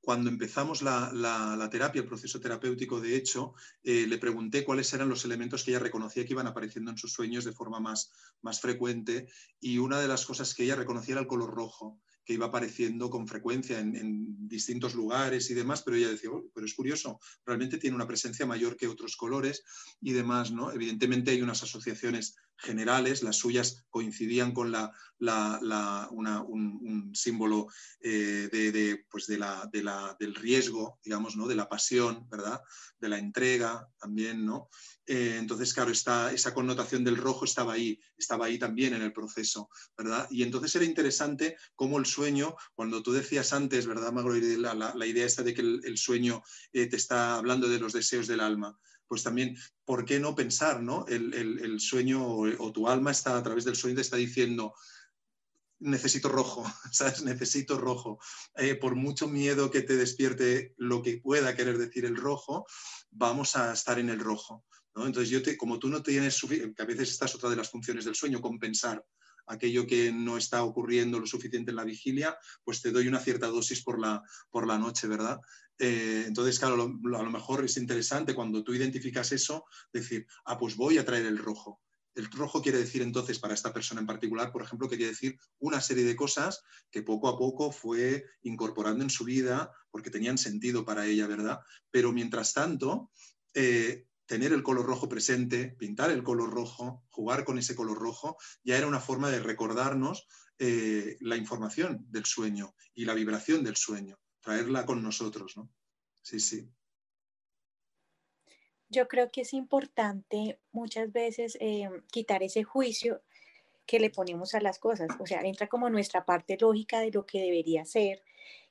cuando 0.00 0.30
empezamos 0.30 0.82
la, 0.82 1.68
terapia, 1.70 2.00
el 2.00 2.08
proceso 2.08 2.40
terapéutico, 2.40 3.00
de 3.00 3.16
hecho, 3.16 3.54
eh, 3.82 4.06
le 4.08 4.18
pregunté 4.18 4.64
cuáles 4.64 4.92
eran 4.94 5.08
los 5.08 5.24
elementos 5.24 5.62
que 5.62 5.72
ella 5.72 5.78
reconocía 5.78 6.24
que 6.24 6.32
iban 6.32 6.46
apareciendo 6.46 6.90
en 6.90 6.98
sus 6.98 7.12
sueños 7.12 7.44
de 7.44 7.52
forma 7.52 7.80
más, 7.80 8.10
más 8.40 8.60
frecuente 8.60 9.28
y 9.60 9.78
una 9.78 10.00
de 10.00 10.08
las 10.08 10.24
cosas 10.24 10.54
que 10.54 10.64
ella 10.64 10.76
reconocía 10.76 11.12
era 11.12 11.20
el 11.20 11.26
color 11.26 11.54
rojo 11.54 12.00
que 12.30 12.34
iba 12.34 12.46
apareciendo 12.46 13.10
con 13.10 13.26
frecuencia 13.26 13.80
en, 13.80 14.46
distintos 14.46 14.94
lugares 14.94 15.50
y 15.50 15.54
demás, 15.54 15.82
pero 15.82 15.96
ella 15.96 16.10
decía, 16.10 16.30
oh, 16.30 16.44
pero 16.54 16.64
es 16.64 16.74
curioso, 16.74 17.18
realmente 17.44 17.78
tiene 17.78 17.96
una 17.96 18.06
presencia 18.06 18.46
mayor 18.46 18.76
que 18.76 18.86
otros 18.86 19.16
colores 19.16 19.64
y 20.00 20.12
demás, 20.12 20.52
¿no? 20.52 20.72
Evidentemente 20.72 21.32
hay 21.32 21.42
unas 21.42 21.62
asociaciones 21.62 22.36
generales, 22.56 23.22
las 23.22 23.36
suyas 23.36 23.84
coincidían 23.90 24.52
con 24.52 24.70
la, 24.70 24.92
un, 26.10 27.10
símbolo 27.14 27.66
eh, 28.00 28.48
de, 28.50 29.04
pues 29.10 29.26
de 29.26 29.38
la, 29.38 29.68
del 30.18 30.34
riesgo, 30.34 30.98
digamos, 31.02 31.36
¿no? 31.36 31.48
de 31.48 31.54
la 31.54 31.68
pasión, 31.68 32.28
¿verdad? 32.28 32.60
de 32.98 33.08
la 33.08 33.18
entrega 33.18 33.88
también, 33.98 34.44
¿no? 34.44 34.68
Eh, 35.12 35.38
entonces, 35.38 35.74
claro, 35.74 35.90
esa 35.90 36.54
connotación 36.54 37.02
del 37.02 37.16
rojo 37.16 37.44
estaba 37.44 37.72
ahí, 37.72 38.00
estaba 38.16 38.46
ahí 38.46 38.60
también 38.60 38.94
en 38.94 39.02
el 39.02 39.12
proceso, 39.12 39.68
¿verdad? 39.98 40.28
Y 40.30 40.44
entonces 40.44 40.72
era 40.76 40.84
interesante 40.84 41.56
cómo 41.74 41.98
el 41.98 42.06
sueño, 42.06 42.54
cuando 42.76 43.02
tú 43.02 43.10
decías 43.10 43.52
antes, 43.52 43.88
¿verdad, 43.88 44.12
Magro? 44.12 44.34
La, 44.34 45.06
idea 45.06 45.26
esta 45.26 45.42
de 45.42 45.52
que 45.52 45.62
el, 45.62 45.98
sueño 45.98 46.44
eh, 46.72 46.86
te 46.86 46.94
está 46.94 47.34
hablando 47.34 47.68
de 47.68 47.80
los 47.80 47.92
deseos 47.92 48.28
del 48.28 48.38
alma 48.38 48.78
pues 49.08 49.24
también, 49.24 49.56
¿por 49.84 50.04
qué 50.04 50.20
no 50.20 50.36
pensar, 50.36 50.80
¿no? 50.80 51.04
El, 51.08 51.80
sueño 51.80 52.24
o, 52.24 52.70
tu 52.70 52.86
alma 52.86 53.10
está 53.10 53.36
a 53.36 53.42
través 53.42 53.64
del 53.64 53.74
sueño 53.74 53.96
te 53.96 54.02
está 54.02 54.16
diciendo, 54.16 54.74
necesito 55.80 56.28
rojo, 56.28 56.64
¿sabes? 56.92 57.24
Necesito 57.24 57.78
rojo. 57.78 58.20
Eh, 58.54 58.76
por 58.76 58.94
mucho 58.94 59.26
miedo 59.26 59.72
que 59.72 59.82
te 59.82 59.96
despierte 59.96 60.74
lo 60.76 61.02
que 61.02 61.18
pueda 61.18 61.56
querer 61.56 61.78
decir 61.78 62.04
el 62.04 62.14
rojo, 62.14 62.64
vamos 63.10 63.56
a 63.56 63.72
estar 63.72 63.98
en 63.98 64.10
el 64.10 64.20
rojo. 64.20 64.64
¿No? 64.94 65.06
Entonces, 65.06 65.30
yo 65.30 65.42
te, 65.42 65.56
como 65.56 65.78
tú 65.78 65.88
no 65.88 66.02
tienes, 66.02 66.40
que 66.48 66.82
a 66.82 66.86
veces 66.86 67.10
esta 67.10 67.26
es 67.26 67.34
otra 67.34 67.50
de 67.50 67.56
las 67.56 67.70
funciones 67.70 68.04
del 68.04 68.14
sueño, 68.14 68.40
compensar 68.40 69.04
aquello 69.46 69.86
que 69.86 70.12
no 70.12 70.36
está 70.36 70.62
ocurriendo 70.62 71.18
lo 71.18 71.26
suficiente 71.26 71.70
en 71.70 71.76
la 71.76 71.84
vigilia, 71.84 72.38
pues 72.64 72.80
te 72.80 72.92
doy 72.92 73.08
una 73.08 73.20
cierta 73.20 73.48
dosis 73.48 73.82
por 73.82 73.98
la, 73.98 74.22
por 74.50 74.66
la 74.66 74.78
noche, 74.78 75.08
¿verdad? 75.08 75.40
Eh, 75.78 76.24
entonces, 76.26 76.58
claro, 76.58 76.74
a 76.74 77.22
lo 77.22 77.30
mejor 77.30 77.64
es 77.64 77.76
interesante 77.76 78.34
cuando 78.34 78.62
tú 78.62 78.74
identificas 78.74 79.32
eso, 79.32 79.64
decir, 79.92 80.26
ah, 80.44 80.58
pues 80.58 80.76
voy 80.76 80.98
a 80.98 81.04
traer 81.04 81.26
el 81.26 81.38
rojo. 81.38 81.80
El 82.14 82.30
rojo 82.30 82.60
quiere 82.60 82.78
decir 82.78 83.02
entonces 83.02 83.38
para 83.38 83.54
esta 83.54 83.72
persona 83.72 84.00
en 84.00 84.06
particular, 84.06 84.52
por 84.52 84.62
ejemplo, 84.62 84.88
quiere 84.88 85.06
decir 85.06 85.38
una 85.58 85.80
serie 85.80 86.04
de 86.04 86.16
cosas 86.16 86.62
que 86.90 87.02
poco 87.02 87.28
a 87.28 87.38
poco 87.38 87.72
fue 87.72 88.24
incorporando 88.42 89.02
en 89.04 89.10
su 89.10 89.24
vida 89.24 89.72
porque 89.90 90.10
tenían 90.10 90.36
sentido 90.36 90.84
para 90.84 91.06
ella, 91.06 91.26
¿verdad? 91.26 91.60
Pero 91.90 92.12
mientras 92.12 92.52
tanto, 92.52 93.10
eh, 93.54 94.06
tener 94.30 94.52
el 94.52 94.62
color 94.62 94.86
rojo 94.86 95.08
presente, 95.08 95.74
pintar 95.76 96.12
el 96.12 96.22
color 96.22 96.52
rojo, 96.52 97.02
jugar 97.10 97.44
con 97.44 97.58
ese 97.58 97.74
color 97.74 97.98
rojo, 97.98 98.36
ya 98.62 98.78
era 98.78 98.86
una 98.86 99.00
forma 99.00 99.28
de 99.28 99.40
recordarnos 99.40 100.28
eh, 100.60 101.16
la 101.18 101.34
información 101.34 102.06
del 102.10 102.24
sueño 102.26 102.72
y 102.94 103.06
la 103.06 103.14
vibración 103.14 103.64
del 103.64 103.74
sueño 103.74 104.20
traerla 104.40 104.86
con 104.86 105.02
nosotros, 105.02 105.56
¿no? 105.56 105.68
Sí, 106.22 106.38
sí. 106.38 106.70
Yo 108.88 109.08
creo 109.08 109.32
que 109.32 109.40
es 109.40 109.52
importante 109.52 110.60
muchas 110.70 111.10
veces 111.10 111.58
eh, 111.58 111.90
quitar 112.12 112.44
ese 112.44 112.62
juicio 112.62 113.24
que 113.84 113.98
le 113.98 114.10
ponemos 114.10 114.54
a 114.54 114.60
las 114.60 114.78
cosas, 114.78 115.08
o 115.18 115.26
sea, 115.26 115.40
entra 115.40 115.66
como 115.66 115.90
nuestra 115.90 116.24
parte 116.24 116.56
lógica 116.56 117.00
de 117.00 117.10
lo 117.10 117.26
que 117.26 117.40
debería 117.40 117.84
ser 117.84 118.22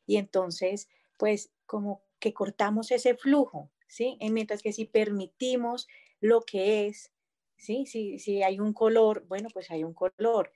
y 0.08 0.16
entonces, 0.16 0.88
pues, 1.18 1.52
como 1.66 2.02
que 2.18 2.34
cortamos 2.34 2.92
ese 2.92 3.16
flujo, 3.16 3.70
¿sí? 3.90 4.18
mientras 4.22 4.62
que 4.62 4.72
si 4.72 4.86
permitimos 4.86 5.88
lo 6.22 6.42
que 6.42 6.88
es, 6.88 7.12
¿sí? 7.58 7.86
Si, 7.86 8.20
si 8.20 8.42
hay 8.44 8.60
un 8.60 8.74
color, 8.74 9.26
bueno, 9.28 9.50
pues 9.54 9.70
hay 9.72 9.84
un 9.84 9.94
color. 9.94 10.52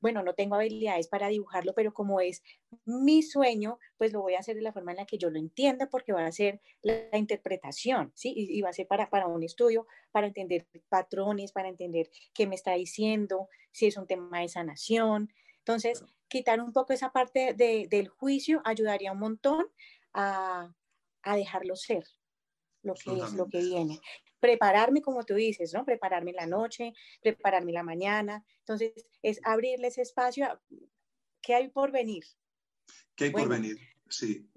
Bueno, 0.00 0.22
no 0.22 0.34
tengo 0.34 0.56
habilidades 0.56 1.08
para 1.08 1.28
dibujarlo, 1.28 1.72
pero 1.74 1.94
como 1.94 2.20
es 2.20 2.42
mi 2.84 3.22
sueño, 3.22 3.78
pues 3.96 4.12
lo 4.12 4.20
voy 4.20 4.34
a 4.34 4.40
hacer 4.40 4.56
de 4.56 4.62
la 4.62 4.72
forma 4.72 4.92
en 4.92 4.98
la 4.98 5.06
que 5.06 5.18
yo 5.18 5.30
lo 5.30 5.38
entienda, 5.38 5.88
porque 5.88 6.12
va 6.12 6.26
a 6.26 6.32
ser 6.32 6.60
la, 6.82 7.16
interpretación, 7.16 8.12
¿sí? 8.14 8.32
Y, 8.36 8.60
va 8.62 8.70
a 8.70 8.72
ser 8.72 8.86
para, 8.86 9.08
para 9.08 9.26
un 9.28 9.42
estudio, 9.42 9.86
para 10.10 10.26
entender 10.26 10.66
patrones, 10.88 11.52
para 11.52 11.68
entender 11.68 12.10
qué 12.34 12.46
me 12.46 12.54
está 12.54 12.72
diciendo, 12.72 13.48
si 13.70 13.86
es 13.86 13.96
un 13.96 14.06
tema 14.06 14.40
de 14.40 14.48
sanación. 14.48 15.32
Entonces, 15.58 16.04
quitar 16.28 16.60
un 16.60 16.72
poco 16.72 16.92
esa 16.92 17.12
parte 17.12 17.54
de, 17.54 17.86
del 17.88 18.08
juicio 18.08 18.62
ayudaría 18.64 19.12
un 19.12 19.20
montón 19.20 19.66
a, 20.12 20.74
a 21.22 21.36
dejarlo 21.36 21.76
ser, 21.76 22.04
lo 22.82 22.94
que 22.94 23.12
es, 23.12 23.32
lo 23.34 23.48
que 23.48 23.58
viene 23.60 24.00
prepararme, 24.42 25.02
como 25.02 25.24
tú 25.24 25.34
dices, 25.34 25.72
¿no? 25.72 25.84
Prepararme 25.84 26.32
la 26.32 26.48
noche, 26.48 26.94
prepararme 27.20 27.70
la 27.70 27.84
mañana. 27.84 28.44
Entonces, 28.58 28.92
es 29.22 29.38
abrirle 29.44 29.86
ese 29.86 30.02
espacio 30.02 30.60
¿qué 31.40 31.54
hay 31.54 31.68
por 31.68 31.92
venir. 31.92 32.24
¿Qué 33.14 33.26
hay 33.26 33.30
por 33.30 33.48
venir? 33.48 33.78
Sí. 34.08 34.48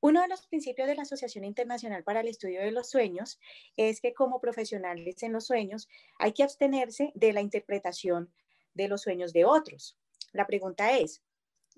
Uno 0.00 0.22
de 0.22 0.28
los 0.28 0.46
principios 0.48 0.88
de 0.88 0.96
la 0.96 1.02
Asociación 1.02 1.44
Internacional 1.44 2.02
para 2.02 2.20
el 2.20 2.28
Estudio 2.28 2.60
de 2.60 2.72
los 2.72 2.90
Sueños 2.90 3.38
es 3.76 4.00
que 4.00 4.14
como 4.14 4.40
profesionales 4.40 5.22
en 5.22 5.32
los 5.32 5.46
sueños 5.46 5.88
hay 6.18 6.32
que 6.32 6.42
abstenerse 6.42 7.12
de 7.14 7.32
la 7.32 7.42
interpretación 7.42 8.32
de 8.74 8.88
los 8.88 9.02
sueños 9.02 9.32
de 9.32 9.44
otros. 9.44 9.96
La 10.32 10.48
pregunta 10.48 10.98
es, 10.98 11.22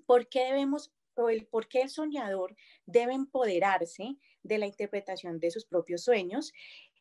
¿por 0.07 0.27
qué 0.27 0.45
debemos 0.45 0.91
o 1.15 1.29
el 1.29 1.45
por 1.47 1.67
qué 1.67 1.81
el 1.81 1.89
soñador 1.89 2.55
debe 2.85 3.13
empoderarse 3.13 4.17
de 4.43 4.57
la 4.57 4.65
interpretación 4.65 5.39
de 5.39 5.51
sus 5.51 5.65
propios 5.65 6.03
sueños 6.03 6.53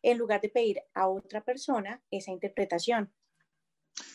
en 0.03 0.19
lugar 0.19 0.41
de 0.41 0.49
pedir 0.49 0.83
a 0.95 1.09
otra 1.09 1.45
persona 1.45 2.03
esa 2.11 2.31
interpretación. 2.31 3.13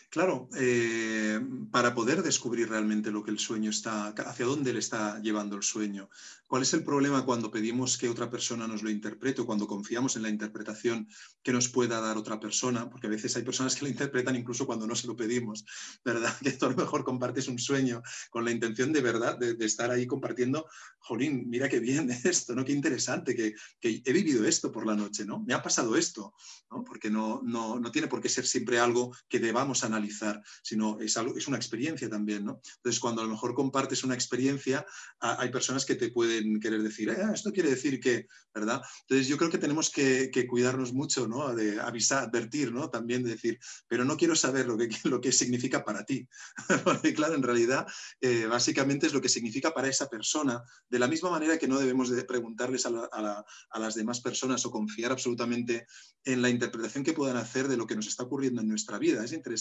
Claro, 0.09 0.49
eh, 0.55 1.39
para 1.69 1.93
poder 1.93 2.23
descubrir 2.23 2.69
realmente 2.69 3.11
lo 3.11 3.23
que 3.23 3.32
el 3.32 3.39
sueño 3.39 3.69
está, 3.69 4.07
hacia 4.07 4.45
dónde 4.45 4.73
le 4.73 4.80
está 4.80 5.21
llevando 5.21 5.57
el 5.57 5.63
sueño. 5.63 6.09
¿Cuál 6.47 6.61
es 6.61 6.73
el 6.73 6.84
problema 6.84 7.25
cuando 7.25 7.51
pedimos 7.51 7.97
que 7.97 8.07
otra 8.07 8.30
persona 8.30 8.67
nos 8.67 8.82
lo 8.82 8.89
interprete 8.89 9.41
o 9.41 9.45
cuando 9.45 9.67
confiamos 9.67 10.15
en 10.15 10.23
la 10.23 10.30
interpretación 10.30 11.09
que 11.43 11.51
nos 11.51 11.67
pueda 11.67 11.99
dar 11.99 12.15
otra 12.15 12.39
persona? 12.39 12.89
Porque 12.89 13.07
a 13.07 13.09
veces 13.09 13.36
hay 13.36 13.43
personas 13.43 13.75
que 13.75 13.82
lo 13.82 13.91
interpretan 13.91 14.38
incluso 14.38 14.65
cuando 14.65 14.88
no 14.88 14.95
se 14.95 15.07
lo 15.07 15.15
pedimos, 15.15 15.65
¿verdad? 16.05 16.34
Que 16.41 16.53
tú 16.53 16.65
a 16.65 16.69
lo 16.69 16.78
mejor 16.78 17.03
compartes 17.03 17.49
un 17.49 17.59
sueño 17.59 18.01
con 18.30 18.45
la 18.45 18.51
intención 18.51 18.93
de 18.93 19.01
verdad 19.01 19.38
de, 19.38 19.57
estar 19.65 19.91
ahí 19.91 20.07
compartiendo, 20.07 20.65
jolín, 20.99 21.49
mira 21.49 21.67
qué 21.67 21.82
bien 21.82 22.09
esto, 22.23 22.55
¿no? 22.55 22.63
Qué 22.63 22.71
interesante, 22.71 23.36
que, 23.36 23.53
he 23.82 24.13
vivido 24.13 24.47
esto 24.47 24.71
por 24.71 24.88
la 24.88 24.95
noche, 24.95 25.25
¿no? 25.25 25.41
Me 25.41 25.53
ha 25.53 25.61
pasado 25.61 25.97
esto, 25.97 26.34
¿no? 26.71 26.86
Porque 26.86 27.09
no, 27.09 27.41
no, 27.43 27.78
no 27.78 27.91
tiene 27.91 28.07
por 28.07 28.21
qué 28.21 28.30
ser 28.30 28.47
siempre 28.47 28.80
algo 28.80 29.13
que 29.28 29.39
debamos 29.39 29.66
analizar, 29.84 30.41
sino 30.61 30.99
es, 30.99 31.18
algo, 31.18 31.38
es 31.38 31.47
una 31.47 31.57
experiencia 31.57 32.09
también, 32.09 32.45
¿no? 32.45 32.61
Entonces, 32.78 32.99
cuando 32.99 33.22
a 33.22 33.26
lo 33.26 33.32
mejor 33.32 33.53
compartes 33.53 34.03
una 34.03 34.13
experiencia, 34.13 34.86
hay 35.20 35.49
personas 35.49 35.86
que 35.86 35.95
te 35.95 36.11
pueden 36.11 36.59
querer 36.59 36.82
decir, 36.82 37.09
eh, 37.09 37.18
esto 37.34 37.51
quiere 37.51 37.70
decir 37.70 37.99
que, 37.99 38.28
¿verdad? 38.53 38.82
Entonces 39.01 39.28
yo 39.28 39.38
creo 39.38 39.49
que 39.49 39.57
tenemos 39.57 39.89
que, 39.89 40.32
cuidarnos 40.47 40.93
mucho, 40.93 41.28
¿no? 41.28 41.53
De 41.53 41.80
avisar, 41.82 42.24
advertir, 42.24 42.72
¿no? 42.72 42.89
También 42.89 43.24
de 43.24 43.32
decir, 43.32 43.59
pero 43.88 44.05
no 44.05 44.18
quiero 44.18 44.36
saber 44.36 44.68
lo 44.68 44.78
que, 44.78 45.32
significa 45.32 45.84
para 45.84 46.05
ti. 46.05 46.28
Porque 46.84 47.13
claro, 47.13 47.36
en 47.36 47.43
realidad, 47.43 47.86
eh, 48.22 48.45
básicamente 48.45 49.07
es 49.07 49.13
lo 49.13 49.22
que 49.22 49.30
significa 49.30 49.72
para 49.72 49.88
esa 49.88 50.07
persona, 50.07 50.63
de 50.89 50.99
la 50.99 51.07
misma 51.07 51.30
manera 51.30 51.57
que 51.57 51.68
no 51.68 51.80
debemos 51.80 52.09
de 52.09 52.24
preguntarles 52.24 52.86
a, 52.86 53.45
a 53.70 53.80
las 53.80 53.95
demás 53.95 54.22
personas 54.22 54.65
o 54.65 54.72
confiar 54.72 55.11
absolutamente 55.11 55.88
en 56.24 56.41
la 56.41 56.49
interpretación 56.49 57.03
que 57.03 57.13
puedan 57.13 57.38
hacer 57.38 57.68
de 57.68 57.78
lo 57.78 57.88
que 57.88 57.95
nos 57.95 58.07
está 58.07 58.24
ocurriendo 58.24 58.61
en 58.61 58.68
nuestra 58.68 58.97
vida. 58.99 59.24
Es 59.24 59.32
interesante 59.32 59.56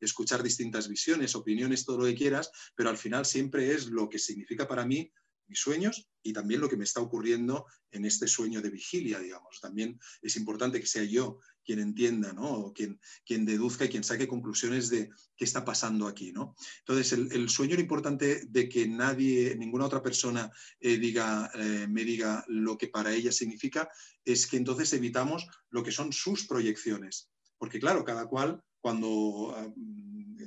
escuchar 0.00 0.42
distintas 0.42 0.88
visiones, 0.88 1.34
opiniones, 1.34 1.84
todo 1.84 1.98
lo 1.98 2.04
que 2.04 2.14
quieras, 2.14 2.50
pero 2.74 2.90
al 2.90 2.98
final 2.98 3.24
siempre 3.24 3.72
es 3.72 3.86
lo 3.86 4.08
que 4.08 4.18
significa 4.18 4.66
para 4.66 4.86
mí 4.86 5.10
mis 5.48 5.60
sueños 5.60 6.08
y 6.22 6.32
también 6.32 6.60
lo 6.60 6.68
que 6.68 6.76
me 6.76 6.84
está 6.84 7.00
ocurriendo 7.00 7.66
en 7.90 8.04
este 8.04 8.26
sueño 8.26 8.60
de 8.60 8.70
vigilia, 8.70 9.20
digamos. 9.20 9.60
También 9.60 9.98
es 10.22 10.36
importante 10.36 10.80
que 10.80 10.86
sea 10.86 11.04
yo 11.04 11.38
quien 11.64 11.78
entienda, 11.80 12.32
¿no? 12.32 12.50
O 12.52 12.72
quien, 12.72 13.00
quien 13.24 13.44
deduzca 13.44 13.84
y 13.84 13.88
quien 13.88 14.04
saque 14.04 14.28
conclusiones 14.28 14.88
de 14.88 15.10
qué 15.36 15.44
está 15.44 15.64
pasando 15.64 16.06
aquí, 16.06 16.32
¿no? 16.32 16.54
Entonces, 16.80 17.12
el, 17.12 17.48
sueño 17.48 17.74
era 17.74 17.82
importante 17.82 18.46
de 18.46 18.68
que 18.68 18.86
nadie, 18.86 19.56
ninguna 19.56 19.86
otra 19.86 20.02
persona 20.02 20.50
eh, 20.80 20.96
diga, 20.98 21.50
eh, 21.54 21.86
me 21.88 22.04
diga 22.04 22.44
lo 22.48 22.76
que 22.76 22.88
para 22.88 23.12
ella 23.12 23.32
significa, 23.32 23.88
es 24.24 24.46
que 24.46 24.56
entonces 24.56 24.92
evitamos 24.92 25.46
lo 25.70 25.82
que 25.82 25.92
son 25.92 26.12
sus 26.12 26.46
proyecciones. 26.46 27.30
Porque 27.58 27.80
claro, 27.80 28.04
cada 28.04 28.26
cual 28.26 28.62
cuando 28.86 29.74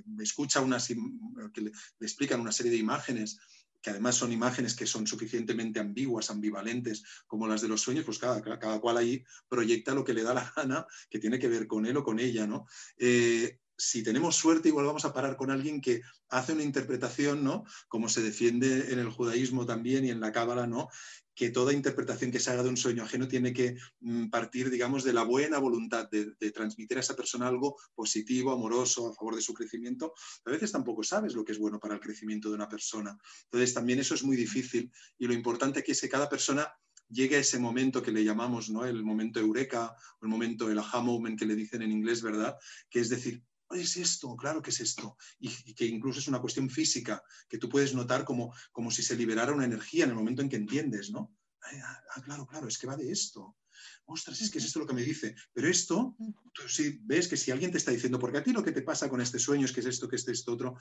me 0.06 0.24
escucha 0.24 0.62
unas, 0.62 0.88
que 0.88 1.60
le 1.60 1.72
explican 2.00 2.40
una 2.40 2.54
serie 2.54 2.72
de 2.72 2.78
imágenes 2.78 3.38
que 3.82 3.90
además 3.90 4.16
son 4.16 4.32
imágenes 4.32 4.76
que 4.76 4.86
son 4.86 5.06
suficientemente 5.06 5.82
ambiguas, 5.82 6.30
ambivalentes, 6.30 7.04
como 7.28 7.48
las 7.48 7.60
de 7.62 7.68
los 7.68 7.82
sueños, 7.82 8.06
pues 8.06 8.18
cada, 8.18 8.42
cada 8.42 8.80
cual 8.80 8.96
ahí 8.96 9.26
proyecta 9.50 9.94
lo 9.94 10.06
que 10.06 10.14
le 10.14 10.24
da 10.24 10.34
la 10.34 10.54
gana, 10.56 10.86
que 11.10 11.20
tiene 11.20 11.38
que 11.38 11.50
ver 11.50 11.68
con 11.68 11.86
él 11.86 11.98
o 11.98 12.04
con 12.04 12.18
ella, 12.18 12.48
¿no? 12.48 12.66
Eh, 12.98 13.60
si 13.80 14.03
tenemos 14.03 14.36
suerte, 14.36 14.67
igual 14.67 14.86
vamos 14.86 15.05
a 15.05 15.13
parar 15.13 15.38
con 15.38 15.49
alguien 15.49 15.80
que 15.80 16.01
hace 16.30 16.53
una 16.53 16.63
interpretación, 16.63 17.43
¿no? 17.43 17.63
Como 17.88 18.09
se 18.09 18.21
defiende 18.21 18.91
en 18.91 18.99
el 18.99 19.09
judaísmo 19.09 19.65
también 19.65 20.05
y 20.05 20.09
en 20.09 20.19
la 20.19 20.32
cábala, 20.32 20.67
¿no? 20.67 20.89
Que 21.34 21.49
toda 21.49 21.71
interpretación 21.71 22.30
que 22.30 22.41
se 22.41 22.51
haga 22.51 22.63
de 22.63 22.69
un 22.69 22.75
sueño 22.75 23.03
ajeno 23.03 23.27
tiene 23.27 23.53
que 23.53 23.77
mm, 24.01 24.30
partir, 24.30 24.69
digamos, 24.69 25.05
de 25.05 25.13
la 25.13 25.23
buena 25.23 25.57
voluntad 25.59 26.09
de, 26.09 26.51
transmitir 26.51 26.97
a 26.97 26.99
esa 26.99 27.15
persona 27.15 27.47
algo 27.47 27.77
positivo, 27.95 28.51
amoroso, 28.51 29.07
a 29.07 29.15
favor 29.15 29.36
de 29.36 29.41
su 29.41 29.53
crecimiento. 29.53 30.13
A 30.45 30.51
veces 30.51 30.71
tampoco 30.71 31.01
sabes 31.01 31.34
lo 31.34 31.45
que 31.45 31.53
es 31.53 31.57
bueno 31.57 31.80
para 31.80 31.95
el 31.95 32.01
crecimiento 32.01 32.49
de 32.49 32.55
una 32.55 32.67
persona. 32.67 33.17
Entonces, 33.45 33.73
también 33.73 33.99
eso 33.99 34.13
es 34.13 34.23
muy 34.23 34.36
difícil 34.36 34.91
y 35.17 35.25
lo 35.25 35.34
importante 35.34 35.84
es 35.88 36.01
que 36.01 36.09
cada 36.09 36.27
persona 36.27 36.69
llegue 37.09 37.38
a 37.38 37.39
ese 37.39 37.59
momento 37.59 38.01
que 38.01 38.11
le 38.11 38.23
llamamos, 38.23 38.69
¿no? 38.69 38.86
El 38.86 39.03
momento 39.03 39.39
eureka 39.39 39.95
el 40.21 40.27
momento, 40.27 40.69
el 40.69 40.77
aha 40.77 41.01
moment 41.01 41.38
que 41.39 41.45
le 41.45 41.55
dicen 41.55 41.82
en 41.82 41.91
inglés, 41.91 42.21
¿verdad? 42.21 42.57
Que 42.89 42.99
es 42.99 43.09
decir, 43.09 43.43
es 43.76 43.97
esto, 43.97 44.36
claro 44.36 44.61
que 44.61 44.72
es 44.72 44.80
esto, 44.80 45.17
y, 45.39 45.49
que 45.74 45.86
incluso 45.86 46.20
es 46.20 46.28
una 46.28 46.41
cuestión 46.41 46.70
física, 46.70 47.24
que 47.47 47.57
tú 47.57 47.70
puedes 47.70 47.93
notar 47.93 48.26
como, 48.26 48.53
como 48.72 48.91
si 48.91 49.03
se 49.03 49.15
liberara 49.15 49.53
una 49.53 49.65
energía 49.65 50.05
en 50.05 50.11
el 50.11 50.15
momento 50.15 50.41
en 50.41 50.49
que 50.49 50.55
entiendes, 50.55 51.11
¿no? 51.11 51.36
Ah, 51.61 52.03
ah, 52.15 52.22
claro, 52.22 52.47
claro, 52.47 52.67
es 52.67 52.78
que 52.78 52.88
va 52.88 52.95
de 52.95 53.11
esto. 53.11 53.57
Ostras, 54.05 54.41
es 54.41 54.49
que 54.49 54.57
es 54.57 54.65
esto 54.65 54.80
lo 54.80 54.88
que 54.88 54.93
me 54.93 55.03
dice. 55.03 55.36
Pero 55.53 55.67
esto, 55.67 56.15
tú 56.53 56.67
sí 56.67 56.99
ves 57.03 57.28
que 57.28 57.38
si 57.38 57.51
alguien 57.51 57.72
te 57.72 57.78
está 57.78 57.91
diciendo, 57.91 58.17
porque 58.17 58.39
a 58.39 58.43
ti 58.43 58.51
lo 58.51 58.63
que 58.63 58.72
te 58.72 58.82
pasa 58.82 59.09
con 59.09 59.22
este 59.22 59.39
sueño 59.39 59.65
es 59.65 59.72
que 59.72 59.82
es 59.82 59.86
esto, 59.86 60.07
que 60.07 60.15
es 60.15 60.28
esto, 60.28 60.53
otro, 60.53 60.78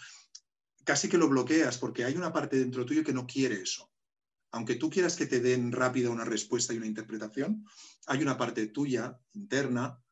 casi 0.84 1.08
que 1.08 1.18
lo 1.18 1.28
bloqueas 1.28 1.76
porque 1.78 2.04
hay 2.04 2.16
una 2.16 2.32
parte 2.32 2.58
dentro 2.58 2.86
tuyo 2.86 3.04
que 3.04 3.12
no 3.12 3.26
quiere 3.26 3.60
eso. 3.60 3.90
Aunque 4.52 4.76
tú 4.76 4.88
quieras 4.88 5.16
que 5.16 5.26
te 5.26 5.40
den 5.40 5.72
rápida 5.72 6.08
una 6.08 6.24
respuesta 6.24 6.72
y 6.72 6.78
una 6.78 6.86
interpretación, 6.86 7.66
hay 8.06 8.22
una 8.22 8.38
parte 8.38 8.68
tuya, 8.68 9.20
interna, 9.34 10.02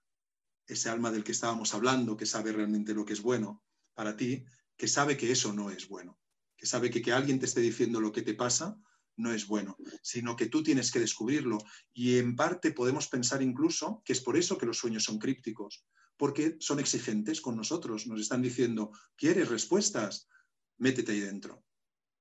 ese 0.67 0.89
alma 0.89 1.11
del 1.11 1.25
que 1.25 1.33
estábamos 1.33 1.75
hablando, 1.75 2.17
que 2.17 2.27
sabe 2.27 2.53
realmente 2.53 2.95
lo 2.95 3.05
que 3.05 3.13
es 3.13 3.23
bueno 3.23 3.63
para 3.95 4.17
ti, 4.17 4.45
que 4.77 4.89
sabe 4.89 5.17
que 5.17 5.31
eso 5.31 5.53
no 5.53 5.71
es 5.71 5.89
bueno, 5.89 6.19
que 6.57 6.67
sabe 6.67 6.91
que 6.91 7.03
que 7.03 7.13
alguien 7.13 7.39
te 7.39 7.47
esté 7.47 7.61
diciendo 7.61 8.01
lo 8.01 8.13
que 8.13 8.23
te 8.23 8.35
pasa 8.35 8.79
no 9.17 9.33
es 9.33 9.47
bueno, 9.47 9.77
sino 10.03 10.37
que 10.37 10.47
tú 10.47 10.63
tienes 10.63 10.91
que 10.91 11.01
descubrirlo. 11.01 11.59
Y 11.93 12.19
en 12.19 12.37
parte 12.37 12.73
podemos 12.73 13.09
pensar 13.09 13.43
incluso 13.43 14.03
que 14.05 14.13
es 14.13 14.21
por 14.21 14.37
eso 14.37 14.59
que 14.59 14.67
los 14.67 14.79
sueños 14.79 15.05
son 15.05 15.19
crípticos, 15.19 15.85
porque 16.17 16.57
son 16.61 16.81
exigentes 16.81 17.41
con 17.41 17.57
nosotros, 17.57 18.07
nos 18.07 18.21
están 18.21 18.43
diciendo, 18.43 18.91
¿quieres 19.17 19.49
respuestas? 19.49 20.29
Métete 20.79 21.13
ahí 21.13 21.21
dentro. 21.21 21.65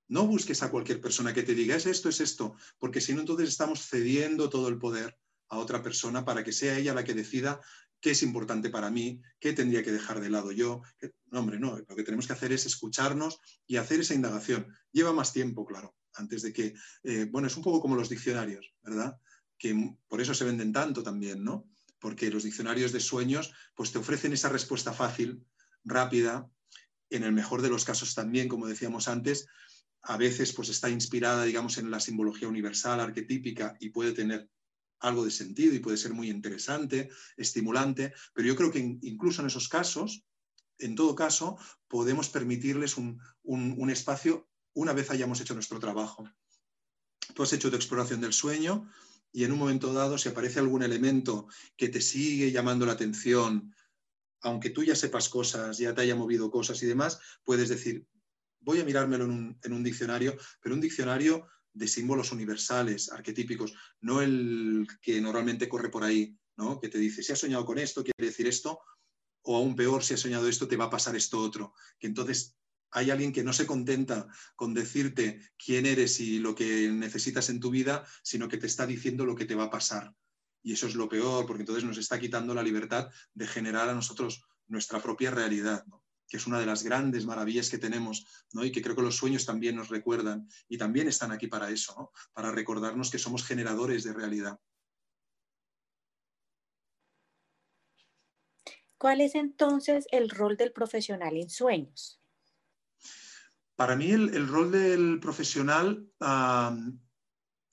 No 0.08 0.28
busques 0.28 0.62
a 0.64 0.70
cualquier 0.70 1.02
persona 1.02 1.34
que 1.34 1.43
te 1.43 1.56
diga, 1.56 1.76
es 1.76 1.86
esto, 1.86 2.10
es 2.10 2.22
esto, 2.22 2.56
porque 2.78 3.02
si 3.02 3.14
no, 3.14 3.22
entonces 3.22 3.50
estamos 3.50 3.88
cediendo 3.88 4.50
todo 4.50 4.68
el 4.70 4.78
poder 4.78 5.18
a 5.50 5.58
otra 5.58 5.82
persona 5.82 6.26
para 6.26 6.43
que 6.43 6.52
sea 6.52 6.78
ella 6.78 6.93
la 6.93 7.04
que 7.04 7.14
decida 7.14 7.60
qué 8.06 8.12
es 8.12 8.22
importante 8.22 8.70
para 8.70 8.91
mí, 8.91 9.20
qué 9.39 9.51
tendría 9.53 9.82
que 9.82 9.91
dejar 9.91 10.22
de 10.22 10.30
lado 10.30 10.51
yo. 10.51 10.84
No, 11.32 11.39
hombre, 11.39 11.58
no, 11.58 11.76
lo 11.76 11.95
que 11.95 12.03
tenemos 12.03 12.28
que 12.28 12.34
hacer 12.34 12.51
es 12.53 12.68
escucharnos 12.68 13.39
y 13.66 13.78
hacer 13.78 13.99
esa 13.99 14.14
indagación. 14.14 14.68
Lleva 14.91 15.12
más 15.12 15.34
tiempo, 15.34 15.66
claro, 15.66 15.95
antes 16.14 16.43
de 16.43 16.53
que, 16.53 16.76
eh, 17.01 17.26
bueno, 17.32 17.47
es 17.47 17.58
un 17.58 17.64
poco 17.64 17.82
como 17.82 17.95
los 17.95 18.08
diccionarios, 18.08 18.76
¿verdad? 18.84 19.20
Que 19.58 19.97
por 20.08 20.22
eso 20.22 20.36
se 20.36 20.45
venden 20.45 20.72
tanto 20.72 21.01
también, 21.01 21.43
¿no? 21.43 21.68
Porque 21.97 22.30
los 22.30 22.43
diccionarios 22.43 22.91
de 22.91 22.99
sueños, 22.99 23.51
pues 23.74 23.91
te 23.91 23.97
ofrecen 23.97 24.34
esa 24.34 24.49
respuesta 24.49 24.93
fácil, 24.93 25.43
rápida, 25.84 26.47
en 27.10 27.24
el 27.24 27.32
mejor 27.32 27.64
de 27.64 27.70
los 27.70 27.86
casos 27.86 28.14
también, 28.14 28.47
como 28.47 28.68
decíamos 28.68 29.08
antes, 29.08 29.47
a 30.03 30.16
veces 30.18 30.53
pues 30.53 30.70
está 30.70 30.91
inspirada, 30.91 31.43
digamos, 31.43 31.80
en 31.80 31.89
la 31.89 31.99
simbología 31.99 32.47
universal, 32.47 32.99
arquetípica, 32.99 33.76
y 33.80 33.89
puede 33.89 34.12
tener 34.12 34.47
algo 35.00 35.26
de 35.26 35.32
sentido 35.32 35.74
y 35.74 35.80
puede 35.80 35.98
ser 35.98 36.14
muy 36.14 36.30
interesante, 36.30 37.10
estimulante, 37.38 38.14
pero 38.34 38.48
yo 38.48 38.56
creo 38.56 38.72
que 38.72 38.80
incluso 38.80 39.41
en 39.41 39.48
esos 39.48 39.70
casos, 39.70 40.26
en 40.78 40.96
todo 40.96 41.16
caso, 41.16 41.58
podemos 41.88 42.30
permitirles 42.30 42.98
un, 42.98 43.20
espacio 43.89 44.50
una 44.74 44.93
vez 44.93 45.12
hayamos 45.12 45.39
hecho 45.39 45.54
nuestro 45.54 45.80
trabajo. 45.80 46.30
Tú 47.34 47.43
has 47.43 47.54
hecho 47.54 47.70
tu 47.70 47.76
exploración 47.76 48.22
del 48.22 48.34
sueño 48.34 48.89
y 49.32 49.43
en 49.43 49.52
un 49.52 49.60
momento 49.60 49.93
dado, 49.93 50.18
si 50.18 50.30
aparece 50.30 50.60
algún 50.60 50.84
elemento 50.84 51.48
que 51.78 51.89
te 51.89 52.02
sigue 52.02 52.52
llamando 52.52 52.86
la 52.86 52.93
atención, 52.93 53.74
aunque 54.41 54.70
tú 54.70 54.84
ya 54.84 54.96
sepas 54.96 55.30
cosas, 55.30 55.78
ya 55.78 55.93
te 55.93 56.02
haya 56.02 56.16
movido 56.16 56.52
cosas 56.52 56.82
y 56.84 56.86
demás, 56.86 57.20
puedes 57.43 57.70
decir, 57.70 58.06
voy 58.60 58.80
a 58.80 58.86
mirármelo 58.86 59.26
en 59.26 59.32
un, 59.32 59.60
en 59.64 59.74
un 59.74 59.84
diccionario, 59.84 60.38
pero 60.62 60.76
un 60.76 60.82
diccionario 60.82 61.48
de 61.76 61.88
símbolos 61.88 62.32
universales, 62.32 63.12
arquetípicos, 63.12 63.74
no 64.02 64.22
el 64.22 64.88
que 65.02 65.20
normalmente 65.22 65.70
corre 65.70 65.90
por 65.90 66.04
ahí, 66.04 66.36
¿no? 66.58 66.80
que 66.80 66.90
te 66.90 66.98
dice, 66.98 67.22
si 67.22 67.34
has 67.34 67.40
soñado 67.40 67.66
con 67.66 67.78
esto, 67.78 68.04
quiere 68.04 68.32
decir 68.32 68.48
esto, 68.48 68.80
o 69.44 69.58
aún 69.58 69.76
peor, 69.76 70.04
si 70.04 70.14
has 70.14 70.22
soñado 70.22 70.48
esto, 70.48 70.68
te 70.68 70.78
va 70.78 70.86
a 70.86 70.90
pasar 70.90 71.16
esto 71.16 71.40
otro. 71.40 71.74
Que 72.00 72.08
entonces 72.08 72.56
hay 72.92 73.12
alguien 73.12 73.34
que 73.34 73.44
no 73.44 73.52
se 73.52 73.68
contenta 73.68 74.28
con 74.56 74.74
decirte 74.74 75.42
quién 75.64 75.86
eres 75.86 76.20
y 76.22 76.40
lo 76.40 76.56
que 76.56 76.90
necesitas 76.90 77.50
en 77.50 77.60
tu 77.60 77.70
vida, 77.70 78.08
sino 78.24 78.48
que 78.48 78.58
te 78.58 78.68
está 78.68 78.88
diciendo 78.88 79.26
lo 79.26 79.36
que 79.36 79.46
te 79.46 79.56
va 79.56 79.66
a 79.66 79.70
pasar. 79.70 80.16
Y 80.64 80.74
eso 80.74 80.88
es 80.88 80.96
lo 80.96 81.10
peor, 81.10 81.46
porque 81.46 81.62
entonces 81.62 81.84
nos 81.84 81.98
está 81.98 82.20
quitando 82.20 82.56
la 82.56 82.64
libertad 82.64 83.10
de 83.34 83.48
generar 83.48 83.90
a 83.90 83.94
nosotros 83.94 84.46
nuestra 84.68 85.02
propia 85.04 85.30
realidad. 85.30 85.86
Que 86.28 86.38
es 86.38 86.48
una 86.48 86.60
de 86.60 86.66
las 86.66 86.84
grandes 86.84 87.26
maravillas 87.26 87.70
que 87.70 87.78
tenemos, 87.78 88.26
¿no? 88.54 88.64
y 88.66 88.72
que 88.72 88.82
creo 88.82 88.96
que 88.96 89.02
los 89.02 89.16
sueños 89.16 89.46
también 89.46 89.76
nos 89.76 89.90
recuerdan, 89.90 90.48
y 90.68 90.78
también 90.78 91.08
están 91.08 91.32
aquí 91.32 91.48
para 91.48 91.70
eso, 91.70 92.12
para 92.34 92.52
recordarnos 92.52 93.12
que 93.12 93.20
somos 93.20 93.46
generadores 93.46 94.04
de 94.04 94.14
realidad. 94.14 94.60
¿Cuál 98.98 99.22
es 99.22 99.36
entonces 99.36 100.08
el 100.12 100.30
rol 100.30 100.58
del 100.58 100.72
profesional 100.72 101.38
en 101.38 101.50
sueños? 101.50 102.20
Para 103.76 103.96
mí 103.96 104.12
el, 104.12 104.48
rol 104.48 104.72
del 104.72 105.20
profesional 105.20 106.10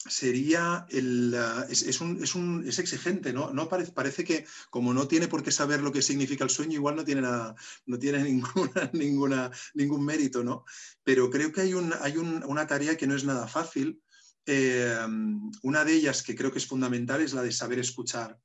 sería 0.08 0.86
el, 0.90 1.34
ah, 1.36 1.66
es, 1.68 2.00
un, 2.00 2.64
es, 2.66 2.78
exigente, 2.78 3.32
¿no? 3.32 3.52
no 3.52 3.68
parece, 3.68 3.92
parece, 3.92 4.24
que 4.24 4.46
como 4.70 4.92
no 4.92 5.06
tiene 5.06 5.28
por 5.28 5.42
qué 5.42 5.52
saber 5.52 5.80
lo 5.80 5.92
que 5.92 6.02
significa 6.02 6.44
el 6.44 6.50
sueño, 6.50 6.74
igual 6.74 6.96
no 6.96 7.04
tiene, 7.04 7.20
nada, 7.20 7.54
no 7.86 7.98
tiene 7.98 8.22
ninguna, 8.24 8.90
ninguna, 8.92 9.50
ningún 9.74 10.04
mérito, 10.04 10.42
¿no? 10.42 10.64
Pero 11.04 11.30
creo 11.30 11.52
que 11.52 11.62
hay, 11.62 11.74
un, 11.74 11.92
hay 12.00 12.16
una 12.16 12.66
tarea 12.66 12.96
que 12.96 13.06
no 13.06 13.14
es 13.14 13.24
nada 13.24 13.46
fácil. 13.46 14.02
Eh, 14.44 14.98
una 15.62 15.84
de 15.84 15.92
ellas 15.92 16.22
que 16.22 16.34
creo 16.34 16.50
que 16.50 16.58
es 16.58 16.66
fundamental 16.66 17.20
es 17.20 17.32
la 17.32 17.42
de 17.42 17.52
saber 17.52 17.78
escuchar. 17.78 18.38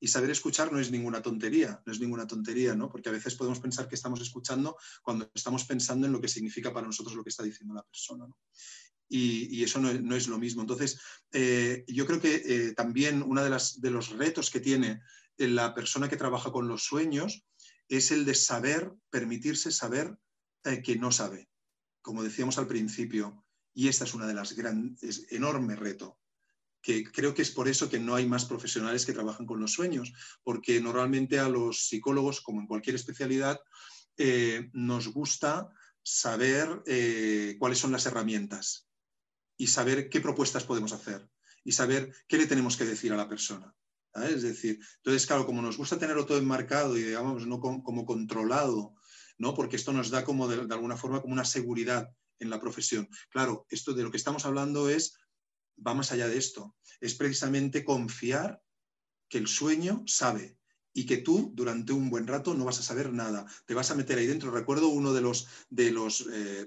Y 0.00 0.08
saber 0.08 0.30
escuchar 0.30 0.70
no 0.70 0.80
es 0.80 0.90
ninguna 0.90 1.22
tontería, 1.22 1.80
no 1.86 1.92
es 1.92 2.00
ninguna 2.00 2.26
tontería, 2.26 2.74
¿no? 2.74 2.90
Porque 2.90 3.08
a 3.08 3.12
veces 3.12 3.34
podemos 3.36 3.60
pensar 3.60 3.88
que 3.88 3.94
estamos 3.94 4.20
escuchando 4.20 4.76
cuando 5.02 5.30
estamos 5.34 5.64
pensando 5.64 6.06
en 6.06 6.12
lo 6.12 6.20
que 6.20 6.28
significa 6.28 6.74
para 6.74 6.86
nosotros 6.86 7.16
lo 7.16 7.22
que 7.22 7.30
está 7.30 7.42
diciendo 7.42 7.74
la 7.74 7.84
persona, 7.84 8.26
¿no? 8.26 8.36
Y, 9.08 9.64
eso 9.64 9.80
no, 9.80 10.16
es 10.16 10.28
lo 10.28 10.38
mismo. 10.38 10.62
Entonces, 10.62 11.00
eh, 11.32 11.84
yo 11.88 12.06
creo 12.06 12.20
que 12.20 12.42
eh, 12.44 12.74
también 12.74 13.22
uno 13.22 13.42
de, 13.42 13.58
de, 13.76 13.90
los 13.90 14.10
retos 14.10 14.50
que 14.50 14.60
tiene 14.60 15.02
la 15.38 15.74
persona 15.74 16.08
que 16.08 16.16
trabaja 16.16 16.52
con 16.52 16.68
los 16.68 16.84
sueños 16.84 17.44
es 17.88 18.10
el 18.10 18.24
de 18.24 18.34
saber, 18.34 18.92
permitirse 19.10 19.70
saber 19.70 20.16
eh, 20.64 20.82
que 20.82 20.96
no 20.96 21.10
sabe, 21.10 21.48
como 22.02 22.22
decíamos 22.22 22.58
al 22.58 22.66
principio. 22.66 23.44
Y 23.72 23.88
esta 23.88 24.04
es 24.04 24.14
una 24.14 24.26
de 24.26 24.34
las 24.34 24.54
grandes, 24.54 25.26
enorme 25.30 25.76
reto, 25.76 26.18
que 26.82 27.04
creo 27.04 27.32
que 27.32 27.42
es 27.42 27.50
por 27.50 27.68
eso 27.68 27.88
que 27.88 27.98
no 27.98 28.14
hay 28.14 28.26
más 28.26 28.44
profesionales 28.44 29.06
que 29.06 29.12
trabajan 29.12 29.46
con 29.46 29.60
los 29.60 29.72
sueños, 29.72 30.12
porque 30.42 30.80
normalmente 30.80 31.38
a 31.38 31.48
los 31.48 31.86
psicólogos, 31.86 32.40
como 32.40 32.60
en 32.60 32.66
cualquier 32.66 32.96
especialidad, 32.96 33.60
nos 34.72 35.08
gusta 35.08 35.70
saber 36.02 36.82
cuáles 37.58 37.78
son 37.78 37.92
las 37.92 38.06
herramientas 38.06 38.87
y 39.58 39.66
saber 39.66 40.08
qué 40.08 40.22
propuestas 40.22 40.64
podemos 40.64 40.92
hacer 40.92 41.28
y 41.64 41.72
saber 41.72 42.14
qué 42.26 42.38
le 42.38 42.46
tenemos 42.46 42.78
que 42.78 42.86
decir 42.86 43.12
a 43.12 43.16
la 43.16 43.28
persona. 43.28 43.74
Es 44.14 44.42
decir, 44.42 44.80
entonces, 44.96 45.26
claro, 45.26 45.44
como 45.44 45.60
nos 45.60 45.76
gusta 45.76 45.98
tenerlo 45.98 46.24
todo 46.24 46.38
enmarcado 46.38 46.96
y, 46.96 47.02
digamos, 47.02 47.46
no 47.46 47.60
como, 47.60 48.06
controlado, 48.06 48.94
¿no? 49.36 49.54
porque 49.54 49.76
esto 49.76 49.92
nos 49.92 50.10
da 50.10 50.24
como 50.24 50.48
de, 50.48 50.72
alguna 50.72 50.96
forma 50.96 51.20
como 51.20 51.34
una 51.34 51.44
seguridad 51.44 52.08
en 52.38 52.50
la 52.50 52.60
profesión. 52.60 53.08
Claro, 53.30 53.66
esto 53.68 53.92
de 53.92 54.02
lo 54.02 54.10
que 54.10 54.16
estamos 54.16 54.46
hablando 54.46 54.88
es, 54.88 55.18
va 55.84 55.94
más 55.94 56.10
allá 56.10 56.26
de 56.28 56.38
esto, 56.38 56.74
es 57.00 57.14
precisamente 57.14 57.84
confiar 57.84 58.62
que 59.28 59.38
el 59.38 59.46
sueño 59.46 60.02
sabe 60.06 60.57
y 60.98 61.06
que 61.06 61.18
tú 61.18 61.52
durante 61.54 61.92
un 61.92 62.10
buen 62.10 62.26
rato 62.26 62.54
no 62.54 62.64
vas 62.64 62.80
a 62.80 62.82
saber 62.82 63.12
nada, 63.12 63.46
te 63.66 63.74
vas 63.74 63.88
a 63.92 63.94
meter 63.94 64.18
ahí 64.18 64.26
dentro. 64.26 64.50
Recuerdo 64.50 64.88
uno 64.88 65.12
de 65.12 65.20
los, 65.20 65.46
de 65.70 65.92
los 65.92 66.26
eh, 66.32 66.66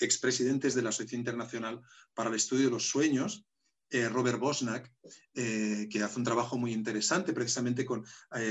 expresidentes 0.00 0.74
de 0.74 0.82
la 0.82 0.88
Asociación 0.88 1.20
Internacional 1.20 1.80
para 2.12 2.30
el 2.30 2.34
Estudio 2.34 2.64
de 2.64 2.72
los 2.72 2.88
Sueños, 2.88 3.46
eh, 3.90 4.08
Robert 4.08 4.40
Bosnack, 4.40 4.92
eh, 5.34 5.86
que 5.88 6.02
hace 6.02 6.18
un 6.18 6.24
trabajo 6.24 6.58
muy 6.58 6.72
interesante 6.72 7.32
precisamente 7.32 7.84
con, 7.84 8.04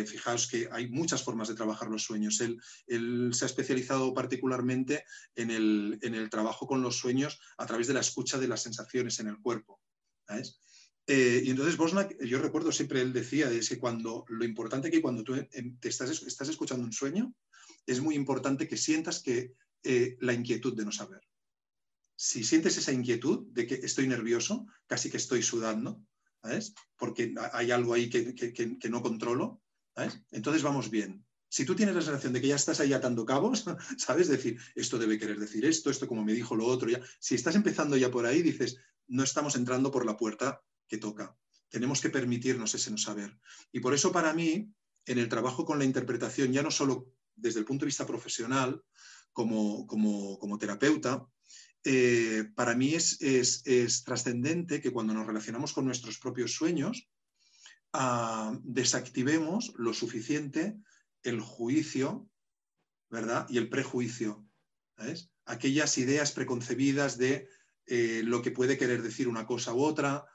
fijaos 0.07 0.47
que 0.47 0.69
hay 0.71 0.87
muchas 0.87 1.21
formas 1.21 1.49
de 1.49 1.55
trabajar 1.55 1.89
los 1.89 2.03
sueños. 2.03 2.39
Él, 2.39 3.31
se 3.33 3.43
ha 3.43 3.47
especializado 3.47 4.13
particularmente 4.13 5.03
en 5.35 5.51
el, 5.51 5.99
en 6.01 6.15
el, 6.15 6.29
trabajo 6.29 6.65
con 6.65 6.81
los 6.81 6.97
sueños 6.97 7.41
a 7.57 7.65
través 7.65 7.87
de 7.87 7.93
la 7.93 7.99
escucha 7.99 8.39
de 8.39 8.47
las 8.47 8.61
sensaciones 8.63 9.19
en 9.19 9.27
el 9.27 9.39
cuerpo. 9.41 9.81
Eh, 11.11 11.41
y 11.43 11.49
entonces 11.49 11.75
Bosnak, 11.75 12.23
yo 12.23 12.37
recuerdo 12.37 12.71
siempre 12.71 13.01
él 13.01 13.11
decía, 13.11 13.49
es 13.49 13.67
que 13.67 13.79
cuando 13.79 14.25
lo 14.27 14.45
importante 14.45 14.91
que 14.91 15.01
cuando 15.01 15.23
tú 15.23 15.33
te 15.79 15.89
estás, 15.89 16.21
estás 16.21 16.49
escuchando 16.49 16.85
un 16.85 16.93
sueño, 16.93 17.33
es 17.87 17.99
muy 17.99 18.13
importante 18.13 18.67
que 18.67 18.77
sientas 18.77 19.23
que 19.23 19.53
eh, 19.81 20.17
la 20.19 20.33
inquietud 20.33 20.77
de 20.77 20.85
no 20.85 20.91
saber. 20.91 21.21
Si 22.15 22.43
sientes 22.43 22.77
esa 22.77 22.91
inquietud 22.91 23.47
de 23.47 23.65
que 23.65 23.73
estoy 23.73 24.07
nervioso, 24.07 24.67
casi 24.85 25.09
que 25.09 25.17
estoy 25.17 25.41
sudando, 25.41 25.99
¿sabes? 26.43 26.75
porque 26.95 27.33
hay 27.53 27.71
algo 27.71 27.95
ahí 27.95 28.07
que, 28.07 28.35
que 28.35 28.89
no 28.89 29.01
controlo, 29.01 29.63
¿sabes? 29.95 30.21
entonces 30.29 30.61
vamos 30.61 30.91
bien. 30.91 31.25
Si 31.51 31.65
tú 31.65 31.75
tienes 31.75 31.95
la 31.95 32.03
sensación 32.03 32.33
de 32.33 32.41
que 32.41 32.49
ya 32.49 32.55
estás 32.55 32.81
ahí 32.81 32.93
atando 32.93 33.25
cabos, 33.25 33.65
¿sabes? 33.97 34.27
Decir, 34.27 34.59
esto 34.75 34.99
debe 34.99 35.17
querer 35.17 35.39
decir 35.39 35.65
esto, 35.65 35.89
esto 35.89 36.07
como 36.07 36.23
me 36.23 36.33
dijo 36.33 36.55
lo 36.55 36.67
otro, 36.67 36.87
ya. 36.87 37.01
Si 37.19 37.33
estás 37.33 37.55
empezando 37.55 37.97
ya 37.97 38.11
por 38.11 38.27
ahí, 38.27 38.43
dices, 38.43 38.77
no 39.07 39.23
estamos 39.23 39.55
entrando 39.55 39.89
por 39.89 40.05
la 40.05 40.15
puerta 40.15 40.61
que 40.89 40.97
toca. 40.97 41.37
Tenemos 41.69 42.01
que 42.01 42.09
permitirnos 42.09 42.73
ese 42.73 42.91
no 42.91 42.97
saber. 42.97 43.37
Y 43.71 43.79
por 43.79 43.93
eso 43.93 44.11
para 44.11 44.33
mí, 44.33 44.73
en 45.05 45.17
el 45.19 45.29
trabajo 45.29 45.63
con 45.63 45.79
la 45.79 45.85
interpretación, 45.85 46.51
ya 46.51 46.63
no 46.63 46.71
solo 46.71 47.13
desde 47.35 47.59
el 47.59 47.65
punto 47.65 47.85
de 47.85 47.89
vista 47.89 48.07
profesional, 48.07 48.83
como, 49.31 49.87
como, 49.87 50.57
terapeuta, 50.57 51.25
eh, 51.85 52.45
para 52.55 52.75
mí 52.75 52.95
es, 52.95 53.21
es, 53.21 54.03
trascendente 54.03 54.81
que 54.81 54.91
cuando 54.91 55.13
nos 55.13 55.27
relacionamos 55.27 55.71
con 55.71 55.85
nuestros 55.85 56.17
propios 56.17 56.53
sueños, 56.53 57.07
ah, 57.93 58.57
desactivemos 58.63 59.73
lo 59.77 59.93
suficiente 59.93 60.75
el 61.23 61.39
juicio, 61.39 62.29
¿verdad? 63.09 63.47
Y 63.49 63.57
el 63.57 63.69
prejuicio. 63.69 64.45
¿sabes? 64.97 65.31
Aquellas 65.45 65.97
ideas 65.97 66.31
preconcebidas 66.31 67.17
de 67.17 67.47
eh, 67.85 68.21
lo 68.23 68.41
que 68.41 68.51
puede 68.51 68.77
querer 68.77 69.01
decir 69.01 69.27
una 69.27 69.45
cosa 69.45 69.73
u 69.73 69.81
otra, 69.81 70.25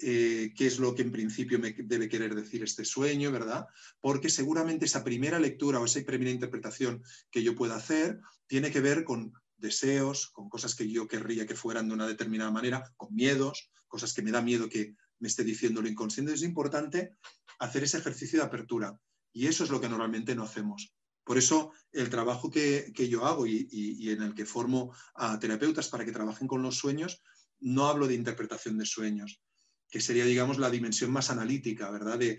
eh, 0.00 0.52
qué 0.56 0.66
es 0.66 0.78
lo 0.78 0.94
que 0.94 1.02
en 1.02 1.10
principio 1.10 1.58
me 1.58 1.72
debe 1.72 2.08
querer 2.08 2.34
decir 2.34 2.62
este 2.62 2.84
sueño, 2.84 3.32
¿verdad? 3.32 3.66
Porque 4.00 4.30
seguramente 4.30 4.84
esa 4.84 5.02
primera 5.02 5.40
lectura 5.40 5.80
o 5.80 5.84
esa 5.84 6.00
primera 6.02 6.30
interpretación 6.30 7.02
que 7.30 7.42
yo 7.42 7.56
pueda 7.56 7.76
hacer 7.76 8.20
tiene 8.46 8.70
que 8.70 8.80
ver 8.80 9.02
con 9.02 9.32
deseos, 9.56 10.28
con 10.28 10.48
cosas 10.48 10.76
que 10.76 10.88
yo 10.88 11.08
querría 11.08 11.46
que 11.46 11.56
fueran 11.56 11.88
de 11.88 11.94
una 11.94 12.06
determinada 12.06 12.52
manera, 12.52 12.92
con 12.96 13.12
miedos, 13.12 13.72
cosas 13.88 14.12
que 14.12 14.22
me 14.22 14.30
da 14.30 14.40
miedo 14.40 14.68
que 14.68 14.94
me 15.18 15.26
esté 15.26 15.42
diciendo 15.42 15.82
lo 15.82 15.88
inconsciente. 15.88 16.32
Es 16.32 16.42
importante 16.42 17.16
hacer 17.58 17.82
ese 17.82 17.98
ejercicio 17.98 18.38
de 18.38 18.46
apertura 18.46 19.00
y 19.32 19.48
eso 19.48 19.64
es 19.64 19.70
lo 19.70 19.80
que 19.80 19.88
normalmente 19.88 20.36
no 20.36 20.44
hacemos. 20.44 20.94
Por 21.24 21.38
eso 21.38 21.72
el 21.92 22.08
trabajo 22.08 22.50
que, 22.50 22.92
yo 22.94 23.26
hago 23.26 23.46
y, 23.46 23.68
y, 23.70 24.10
en 24.10 24.22
el 24.22 24.34
que 24.34 24.46
formo 24.46 24.94
a 25.14 25.38
terapeutas 25.38 25.88
para 25.88 26.04
que 26.04 26.12
trabajen 26.12 26.48
con 26.48 26.62
los 26.62 26.78
sueños, 26.78 27.20
no 27.60 27.86
hablo 27.86 28.06
de 28.06 28.14
interpretación 28.14 28.78
de 28.78 28.86
sueños, 28.86 29.42
que 29.90 30.00
sería, 30.00 30.24
digamos, 30.24 30.58
la 30.58 30.70
dimensión 30.70 31.10
más 31.10 31.30
analítica, 31.30 31.90
¿verdad? 31.90 32.18
De, 32.18 32.38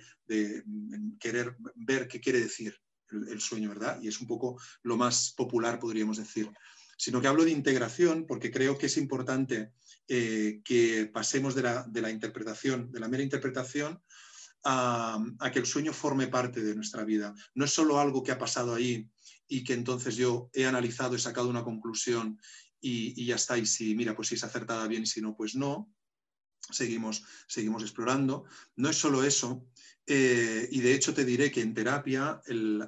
querer 1.20 1.56
ver 1.76 2.08
qué 2.08 2.20
quiere 2.20 2.40
decir 2.40 2.80
el, 3.12 3.42
sueño, 3.42 3.70
¿verdad? 3.70 4.00
Y 4.02 4.08
es 4.08 4.22
un 4.22 4.28
poco 4.28 4.62
lo 4.84 4.98
más 4.98 5.34
popular, 5.36 5.80
podríamos 5.80 6.18
decir. 6.18 6.52
Sino 6.98 7.22
que 7.22 7.28
hablo 7.28 7.46
de 7.46 7.52
integración 7.52 8.26
porque 8.28 8.52
creo 8.52 8.78
que 8.78 8.86
es 8.86 8.98
importante 8.98 9.72
eh, 10.08 10.62
que 10.64 11.10
pasemos 11.12 11.56
de 11.56 11.64
la, 11.64 12.12
interpretación, 12.12 12.92
de 12.92 13.00
la 13.00 13.08
mera 13.08 13.24
interpretación, 13.24 14.04
a, 14.66 15.20
que 15.52 15.60
el 15.60 15.66
sueño 15.66 15.94
forme 15.94 16.28
parte 16.28 16.62
de 16.62 16.76
nuestra 16.76 17.04
vida. 17.04 17.34
No 17.56 17.66
es 17.66 17.72
solo 17.72 18.00
algo 18.00 18.22
que 18.22 18.32
ha 18.32 18.38
pasado 18.38 18.76
ahí 18.76 19.10
y 19.48 19.64
que 19.64 19.74
entonces 19.74 20.16
yo 20.16 20.50
he 20.54 20.66
analizado, 20.66 21.16
he 21.16 21.20
sacado 21.20 21.50
una 21.50 21.64
conclusión 21.64 22.40
y, 22.80 23.20
y 23.20 23.26
ya 23.26 23.36
está. 23.36 23.58
Y 23.58 23.66
si, 23.66 23.96
mira, 23.96 24.16
pues 24.16 24.28
si 24.28 24.36
es 24.36 24.44
acertada 24.44 24.86
bien 24.88 25.08
si 25.08 25.22
no, 25.22 25.36
pues 25.36 25.56
no 25.56 25.90
seguimos, 26.72 27.24
seguimos 27.48 27.84
explorando. 27.84 28.46
No 28.76 28.90
es 28.90 28.98
solo 28.98 29.24
eso, 29.24 29.66
eh, 30.06 30.68
y 30.72 30.82
de 30.82 30.94
hecho 30.96 31.14
te 31.14 31.24
diré 31.24 31.52
que 31.52 31.62
en 31.62 31.74
terapia 31.74 32.42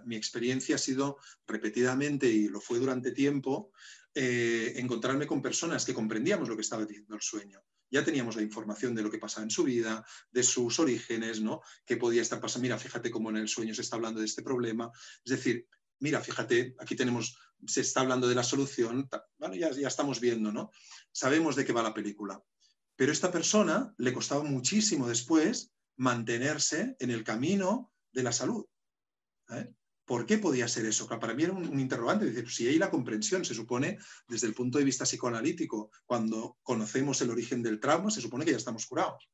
mi 0.06 0.16
experiencia 0.16 0.76
ha 0.76 0.80
sido 0.80 1.18
repetidamente, 1.46 2.28
y 2.28 2.48
lo 2.48 2.60
fue 2.60 2.80
durante 2.80 3.12
tiempo, 3.12 3.72
eh, 4.16 4.74
encontrarme 4.78 5.28
con 5.28 5.42
personas 5.42 5.86
que 5.86 5.94
comprendíamos 5.94 6.50
lo 6.50 6.56
que 6.56 6.64
estaba 6.64 6.84
diciendo 6.84 7.16
el 7.16 7.22
sueño. 7.22 7.64
Ya 7.92 8.04
teníamos 8.04 8.36
la 8.36 8.42
información 8.42 8.96
de 8.96 9.04
lo 9.04 9.12
que 9.12 9.20
pasaba 9.20 9.44
en 9.44 9.52
su 9.52 9.64
vida, 9.64 10.04
de 10.32 10.44
sus 10.44 10.80
orígenes, 10.80 11.42
¿no? 11.42 11.62
Que 11.86 11.98
podía 11.98 12.22
estar 12.22 12.42
pasando. 12.42 12.64
Mira, 12.64 12.78
fíjate 12.78 13.12
cómo 13.12 13.30
en 13.30 13.38
el 13.38 13.48
sueño 13.48 13.76
se 13.76 13.82
está 13.82 13.98
hablando 13.98 14.20
de 14.20 14.26
este 14.26 14.42
problema. 14.42 14.92
Es 15.24 15.32
decir, 15.32 15.68
mira, 16.00 16.22
fíjate, 16.22 16.76
aquí 16.80 16.96
tenemos, 16.96 17.38
se 17.68 17.82
está 17.82 18.02
hablando 18.02 18.28
de 18.28 18.36
la 18.36 18.44
solución. 18.44 19.10
Bueno, 19.38 19.56
ya, 19.56 19.72
ya 19.72 19.90
estamos 19.90 20.20
viendo, 20.20 20.52
¿no? 20.52 20.72
Sabemos 21.12 21.56
de 21.56 21.66
qué 21.66 21.74
va 21.74 21.84
la 21.84 21.94
película. 21.94 22.42
Pero 23.02 23.14
esta 23.14 23.32
persona 23.32 23.96
le 23.98 24.14
costaba 24.14 24.44
muchísimo 24.44 25.08
después 25.10 25.72
mantenerse 25.98 26.96
en 27.00 27.10
el 27.10 27.24
camino 27.24 27.92
de 28.12 28.22
la 28.22 28.32
salud. 28.32 28.64
¿eh? 29.50 29.74
¿Por 30.06 30.28
qué 30.28 30.38
podía 30.38 30.68
ser 30.68 30.86
eso? 30.86 31.08
Para 31.08 31.34
mí 31.34 31.42
era 31.42 31.54
un, 31.54 31.80
interrogante. 31.80 32.28
Dice, 32.28 32.44
pues 32.44 32.54
si 32.54 32.68
hay 32.68 32.78
la 32.78 32.92
comprensión, 32.92 33.44
se 33.44 33.56
supone, 33.56 33.98
desde 34.28 34.46
el 34.46 34.54
punto 34.54 34.78
de 34.78 34.84
vista 34.84 35.06
psicoanalítico, 35.06 35.90
cuando 36.06 36.60
conocemos 36.62 37.20
el 37.24 37.32
origen 37.32 37.64
del 37.64 37.80
trauma, 37.80 38.12
se 38.12 38.22
supone 38.22 38.46
que 38.46 38.52
ya 38.52 38.58
estamos 38.58 38.86
curados. 38.86 39.28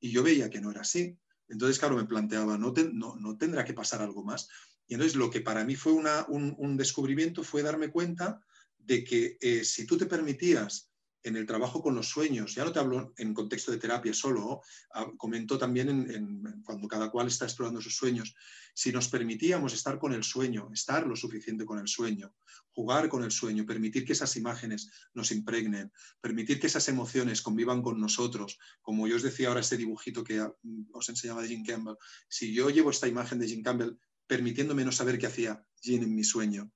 Y 0.00 0.10
yo 0.10 0.24
veía 0.24 0.50
que 0.50 0.60
no 0.60 0.72
era 0.72 0.80
así. 0.80 1.16
Entonces, 1.46 1.78
claro, 1.78 1.94
me 1.94 2.06
planteaba, 2.06 2.58
¿no, 2.58 2.74
no, 2.74 3.38
tendrá 3.38 3.64
que 3.64 3.72
pasar 3.72 4.02
algo 4.02 4.24
más? 4.24 4.48
Y 4.88 4.94
entonces 4.94 5.14
lo 5.14 5.30
que 5.30 5.42
para 5.42 5.64
mí 5.64 5.76
fue 5.76 5.92
un, 5.92 6.76
descubrimiento 6.76 7.44
fue 7.44 7.62
darme 7.62 7.88
cuenta 7.92 8.40
de 8.78 9.04
que 9.04 9.38
eh, 9.40 9.62
si 9.62 9.86
tú 9.86 9.96
te 9.96 10.06
permitías 10.06 10.91
en 11.22 11.36
el 11.36 11.46
trabajo 11.46 11.82
con 11.82 11.94
los 11.94 12.08
sueños, 12.08 12.54
ya 12.54 12.64
no 12.64 12.72
te 12.72 12.78
hablo 12.78 13.12
en 13.16 13.32
contexto 13.32 13.70
de 13.70 13.78
terapia 13.78 14.12
solo, 14.12 14.62
ah, 14.94 15.06
comento 15.16 15.58
también 15.58 16.62
cuando 16.64 16.88
cada 16.88 17.10
cual 17.10 17.28
está 17.28 17.44
explorando 17.44 17.80
sus 17.80 17.96
sueños, 17.96 18.34
si 18.74 18.90
nos 18.92 19.08
permitíamos 19.08 19.72
estar 19.72 19.98
con 19.98 20.12
el 20.12 20.24
sueño, 20.24 20.70
estar 20.72 21.06
lo 21.06 21.14
suficiente 21.14 21.64
con 21.64 21.78
el 21.78 21.88
sueño, 21.88 22.34
jugar 22.72 23.08
con 23.08 23.22
el 23.22 23.30
sueño, 23.30 23.64
permitir 23.66 24.04
que 24.04 24.14
esas 24.14 24.36
imágenes 24.36 24.90
nos 25.14 25.30
impregnen, 25.30 25.92
permitir 26.20 26.58
que 26.58 26.66
esas 26.66 26.88
emociones 26.88 27.42
convivan 27.42 27.82
con 27.82 28.00
nosotros, 28.00 28.58
como 28.80 29.06
yo 29.06 29.16
os 29.16 29.22
decía 29.22 29.48
ahora 29.48 29.60
este 29.60 29.76
dibujito 29.76 30.24
que 30.24 30.40
ah, 30.40 30.52
os 30.92 31.08
enseñaba 31.08 31.42
de 31.42 31.48
Jim 31.48 31.64
Campbell, 31.64 31.96
si 32.28 32.52
yo 32.52 32.70
llevo 32.70 32.90
esta 32.90 33.08
imagen 33.08 33.38
de 33.38 33.48
Jim 33.48 33.62
Campbell 33.62 33.96
permitiéndome 34.26 34.84
no 34.84 34.92
saber 34.92 35.18
qué 35.18 35.26
hacía 35.26 35.62
Jim 35.80 36.02
en 36.02 36.14
mi 36.14 36.24
sueño, 36.24 36.72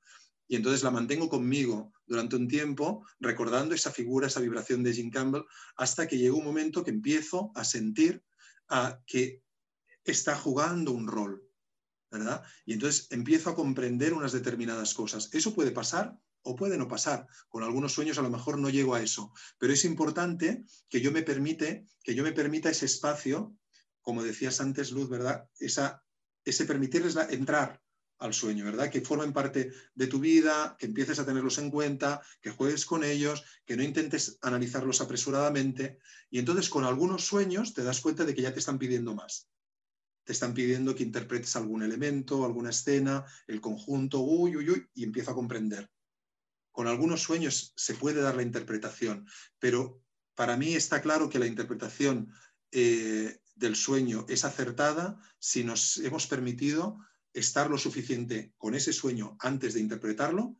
y 0.48 0.56
entonces 0.56 0.82
la 0.82 0.90
mantengo 0.90 1.28
conmigo 1.28 1.92
durante 2.06 2.36
un 2.36 2.48
tiempo, 2.48 3.06
recordando 3.18 3.74
esa 3.74 3.90
figura, 3.90 4.28
esa 4.28 4.40
vibración 4.40 4.82
de 4.82 4.92
Jim 4.92 5.10
Campbell, 5.10 5.44
hasta 5.76 6.06
que 6.06 6.18
llega 6.18 6.34
un 6.34 6.44
momento 6.44 6.84
que 6.84 6.90
empiezo 6.90 7.50
a 7.54 7.64
sentir 7.64 8.22
a 8.68 9.00
que 9.06 9.42
está 10.04 10.36
jugando 10.36 10.92
un 10.92 11.08
rol, 11.08 11.42
¿verdad? 12.10 12.44
Y 12.64 12.74
entonces 12.74 13.08
empiezo 13.10 13.50
a 13.50 13.56
comprender 13.56 14.14
unas 14.14 14.32
determinadas 14.32 14.94
cosas. 14.94 15.30
Eso 15.32 15.52
puede 15.52 15.72
pasar 15.72 16.16
o 16.42 16.54
puede 16.54 16.78
no 16.78 16.86
pasar. 16.86 17.26
Con 17.48 17.64
algunos 17.64 17.92
sueños 17.92 18.18
a 18.18 18.22
lo 18.22 18.30
mejor 18.30 18.58
no 18.58 18.70
llego 18.70 18.94
a 18.94 19.02
eso, 19.02 19.32
pero 19.58 19.72
es 19.72 19.84
importante 19.84 20.64
que 20.88 21.00
yo 21.00 21.10
me 21.10 21.24
que 21.24 22.14
yo 22.14 22.22
me 22.22 22.32
permita 22.32 22.70
ese 22.70 22.86
espacio, 22.86 23.56
como 24.00 24.22
decías 24.22 24.60
antes, 24.60 24.92
Luz, 24.92 25.08
¿verdad? 25.08 25.48
Esa, 25.58 26.04
ese 26.44 26.64
permitirles 26.64 27.16
entrar 27.30 27.82
al 28.18 28.32
sueño, 28.32 28.64
¿verdad? 28.64 28.90
Que 28.90 29.00
formen 29.00 29.32
parte 29.32 29.72
de 29.94 30.06
tu 30.06 30.18
vida, 30.18 30.76
que 30.78 30.86
empieces 30.86 31.18
a 31.18 31.26
tenerlos 31.26 31.58
en 31.58 31.70
cuenta, 31.70 32.22
que 32.40 32.50
juegues 32.50 32.86
con 32.86 33.04
ellos, 33.04 33.44
que 33.64 33.76
no 33.76 33.82
intentes 33.82 34.38
analizarlos 34.42 35.00
apresuradamente. 35.00 35.98
Y 36.30 36.38
entonces 36.38 36.68
con 36.68 36.84
algunos 36.84 37.24
sueños 37.24 37.74
te 37.74 37.82
das 37.82 38.00
cuenta 38.00 38.24
de 38.24 38.34
que 38.34 38.42
ya 38.42 38.52
te 38.52 38.60
están 38.60 38.78
pidiendo 38.78 39.14
más. 39.14 39.48
Te 40.24 40.32
están 40.32 40.54
pidiendo 40.54 40.94
que 40.94 41.02
interpretes 41.02 41.54
algún 41.56 41.82
elemento, 41.82 42.44
alguna 42.44 42.70
escena, 42.70 43.24
el 43.46 43.60
conjunto, 43.60 44.20
uy, 44.20 44.56
uy, 44.56 44.70
uy, 44.70 44.88
y 44.94 45.04
empiezo 45.04 45.30
a 45.30 45.34
comprender. 45.34 45.90
Con 46.72 46.88
algunos 46.88 47.22
sueños 47.22 47.72
se 47.76 47.94
puede 47.94 48.20
dar 48.20 48.36
la 48.36 48.42
interpretación, 48.42 49.26
pero 49.58 50.02
para 50.34 50.56
mí 50.56 50.74
está 50.74 51.00
claro 51.00 51.30
que 51.30 51.38
la 51.38 51.46
interpretación 51.46 52.32
eh, 52.72 53.40
del 53.54 53.76
sueño 53.76 54.26
es 54.28 54.44
acertada 54.44 55.18
si 55.38 55.64
nos 55.64 55.96
hemos 55.98 56.26
permitido 56.26 56.98
estar 57.36 57.70
lo 57.70 57.76
suficiente 57.76 58.52
con 58.56 58.74
ese 58.74 58.92
sueño 58.92 59.36
antes 59.40 59.74
de 59.74 59.80
interpretarlo 59.80 60.56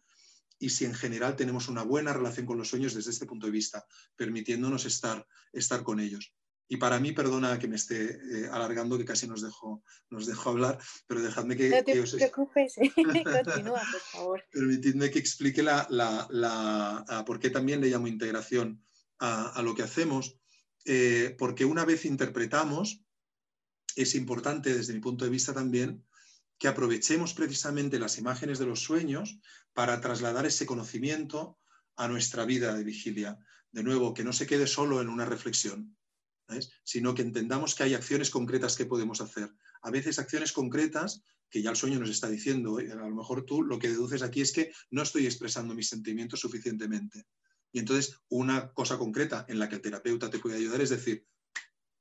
y 0.59 0.71
si 0.71 0.85
en 0.85 0.95
general 0.95 1.35
tenemos 1.37 1.69
una 1.69 1.83
buena 1.83 2.13
relación 2.13 2.47
con 2.47 2.59
los 2.59 2.69
sueños 2.69 2.95
desde 2.95 3.11
este 3.11 3.27
punto 3.27 3.47
de 3.47 3.53
vista, 3.53 3.87
permitiéndonos 4.15 4.85
estar, 4.85 5.27
estar 5.53 5.83
con 5.83 6.01
ellos. 6.01 6.35
Y 6.69 6.79
para 6.79 6.99
mí, 6.99 7.13
perdona 7.13 7.59
que 7.59 7.69
me 7.69 7.77
esté 7.77 8.17
eh, 8.17 8.49
alargando, 8.51 8.99
que 8.99 9.05
casi 9.05 9.29
nos 9.29 9.41
dejo, 9.41 9.85
nos 10.11 10.27
dejo 10.27 10.51
hablar, 10.51 10.79
pero 11.07 11.23
dejadme 11.23 11.57
que... 11.57 11.71
No 11.71 11.85
te 11.85 12.03
preocupes, 12.03 12.75
continúa, 13.45 13.81
por 13.93 14.01
favor. 14.01 14.45
Permitidme 14.51 15.11
que 15.11 15.19
explique 15.19 15.63
la, 15.63 15.87
la, 15.91 17.25
por 17.27 17.39
qué 17.39 17.51
también 17.51 17.81
le 17.81 17.89
llamo 17.89 18.09
integración 18.09 18.83
a, 19.19 19.63
lo 19.63 19.75
que 19.75 19.83
hacemos, 19.83 20.39
eh, 20.85 21.35
porque 21.39 21.65
una 21.65 21.85
vez 21.85 22.05
interpretamos, 22.05 23.01
es 23.95 24.15
importante 24.15 24.75
desde 24.75 24.93
mi 24.93 25.01
punto 25.01 25.25
de 25.25 25.31
vista 25.31 25.55
también 25.55 26.05
que 26.59 26.69
aprovechemos 26.69 27.35
precisamente 27.35 27.99
las 27.99 28.19
imágenes 28.19 28.59
de 28.59 28.67
los 28.67 28.81
sueños 28.81 29.39
para 29.73 30.01
trasladar 30.01 30.47
ese 30.47 30.67
conocimiento 30.67 31.59
a 31.97 32.09
nuestra 32.09 32.45
vida 32.45 32.75
de 32.75 32.85
vigilia. 32.85 33.39
De 33.73 33.83
nuevo, 33.83 34.15
que 34.15 34.25
no 34.25 34.33
se 34.33 34.47
quede 34.47 34.67
solo 34.67 35.01
en 35.01 35.09
una 35.09 35.27
reflexión, 35.27 35.97
sino 36.85 37.15
que 37.15 37.23
entendamos 37.23 37.75
que 37.75 37.83
hay 37.83 37.95
acciones 37.95 38.31
concretas 38.31 38.77
que 38.77 38.87
podemos 38.87 39.21
hacer. 39.21 39.51
A 39.83 39.91
veces 39.91 40.19
acciones 40.19 40.53
concretas 40.53 41.23
que 41.51 41.63
ya 41.63 41.71
el 41.71 41.77
sueño 41.77 41.99
nos 41.99 42.11
está 42.11 42.29
diciendo, 42.29 42.79
a 42.79 42.83
lo 42.83 43.15
mejor 43.15 43.45
tú 43.45 43.63
lo 43.63 43.79
que 43.79 43.89
deduces 43.89 44.23
aquí 44.23 44.41
es 44.41 44.53
que 44.53 44.73
no 44.91 45.03
estoy 45.03 45.27
expresando 45.27 45.75
mis 45.75 45.89
sentimientos 45.89 46.41
suficientemente. 46.41 47.27
Y 47.73 47.79
entonces 47.79 48.19
una 48.29 48.73
cosa 48.73 48.99
concreta 48.99 49.45
en 49.49 49.59
la 49.59 49.69
que 49.69 49.77
el 49.77 49.83
terapeuta 49.83 50.31
te 50.31 50.39
puede 50.39 50.57
ayudar 50.57 50.81
es 50.81 50.91
decir, 50.91 51.27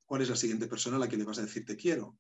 ¿cuál 0.06 0.22
es 0.22 0.30
la 0.30 0.36
siguiente 0.36 0.68
persona 0.68 0.98
a 0.98 1.00
la 1.00 1.10
que 1.10 1.18
le 1.18 1.26
vas 1.26 1.40
a 1.40 1.44
decir 1.44 1.66
te 1.66 1.76
quiero? 1.76 2.18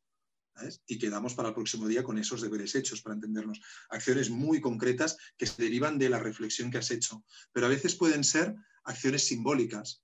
Y 0.87 0.97
quedamos 0.97 1.33
para 1.33 1.49
el 1.49 1.53
próximo 1.53 1.87
día 1.87 2.03
con 2.03 2.17
esos 2.17 2.41
deberes 2.41 2.75
hechos 2.75 3.01
para 3.01 3.15
entendernos. 3.15 3.59
Acciones 3.89 4.29
muy 4.29 4.61
concretas 4.61 5.17
que 5.37 5.45
se 5.45 5.61
derivan 5.61 5.97
de 5.97 6.09
la 6.09 6.19
reflexión 6.19 6.71
que 6.71 6.77
has 6.77 6.91
hecho, 6.91 7.23
pero 7.51 7.65
a 7.65 7.69
veces 7.69 7.95
pueden 7.95 8.23
ser 8.23 8.55
acciones 8.83 9.27
simbólicas 9.27 10.03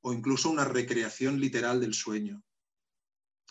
o 0.00 0.12
incluso 0.12 0.50
una 0.50 0.64
recreación 0.64 1.40
literal 1.40 1.80
del 1.80 1.94
sueño. 1.94 2.42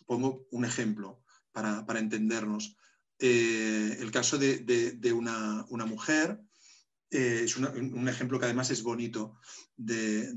Pongo 0.05 0.47
un 0.51 0.63
ejemplo 0.63 1.21
para, 1.51 1.99
entendernos. 1.99 2.77
Eh, 3.19 3.97
el 3.99 4.11
caso 4.11 4.37
de, 4.37 5.13
una, 5.13 5.65
mujer 5.85 6.39
eh, 7.09 7.41
es 7.43 7.57
un 7.57 8.07
ejemplo 8.07 8.39
que 8.39 8.45
además 8.45 8.69
es 8.71 8.83
bonito 8.83 9.37
de, 9.75 10.31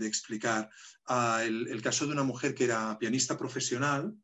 explicar. 0.00 0.70
Ah, 1.06 1.42
el, 1.44 1.80
caso 1.80 2.06
de 2.06 2.12
una 2.12 2.22
mujer 2.22 2.54
que 2.54 2.64
era 2.64 2.98
pianista 2.98 3.38
profesional 3.38 4.14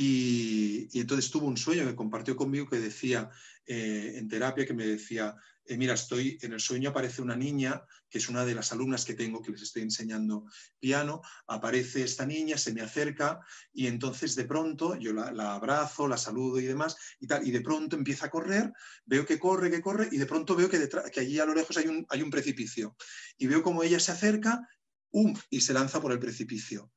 y, 0.00 1.00
entonces 1.00 1.28
tuvo 1.28 1.48
un 1.48 1.56
sueño 1.56 1.84
que 1.84 1.96
compartió 1.96 2.36
conmigo 2.36 2.68
que 2.68 2.78
decía 2.78 3.30
eh, 3.66 4.12
en 4.14 4.28
terapia, 4.28 4.64
que 4.64 4.72
me 4.72 4.86
decía, 4.86 5.34
eh, 5.64 5.76
mira, 5.76 5.94
estoy 5.94 6.38
en 6.40 6.52
el 6.52 6.60
sueño, 6.60 6.90
aparece 6.90 7.20
una 7.20 7.34
niña, 7.34 7.82
que 8.08 8.18
es 8.18 8.28
una 8.28 8.44
de 8.44 8.54
las 8.54 8.70
alumnas 8.70 9.04
que 9.04 9.14
tengo, 9.14 9.42
que 9.42 9.50
les 9.50 9.62
estoy 9.62 9.82
enseñando 9.82 10.44
piano, 10.78 11.20
aparece 11.48 12.04
esta 12.04 12.24
niña, 12.24 12.56
se 12.58 12.72
me 12.72 12.80
acerca 12.80 13.40
y 13.72 13.88
entonces 13.88 14.36
de 14.36 14.44
pronto 14.44 14.96
yo 15.00 15.12
la, 15.12 15.54
abrazo, 15.54 16.06
la 16.06 16.16
saludo 16.16 16.60
y 16.60 16.66
demás, 16.66 16.96
y, 17.18 17.50
de 17.50 17.60
pronto 17.60 17.96
empieza 17.96 18.26
a 18.26 18.30
correr, 18.30 18.72
veo 19.04 19.26
que 19.26 19.40
corre, 19.40 19.68
que 19.68 19.82
corre, 19.82 20.08
y 20.12 20.18
de 20.18 20.26
pronto 20.26 20.54
veo 20.54 20.70
que, 20.70 20.78
detrás, 20.78 21.10
que 21.10 21.18
allí 21.18 21.40
a 21.40 21.44
lo 21.44 21.54
lejos 21.54 21.76
hay 21.76 21.88
un, 21.88 22.06
hay 22.08 22.22
un 22.22 22.30
precipicio, 22.30 22.94
y 23.36 23.48
veo 23.48 23.64
como 23.64 23.82
ella 23.82 23.98
se 23.98 24.12
acerca, 24.12 24.64
¡um! 25.10 25.34
y 25.50 25.60
se 25.60 25.72
lanza 25.72 26.00
por 26.00 26.12
el 26.12 26.20
precipicio. 26.20 26.92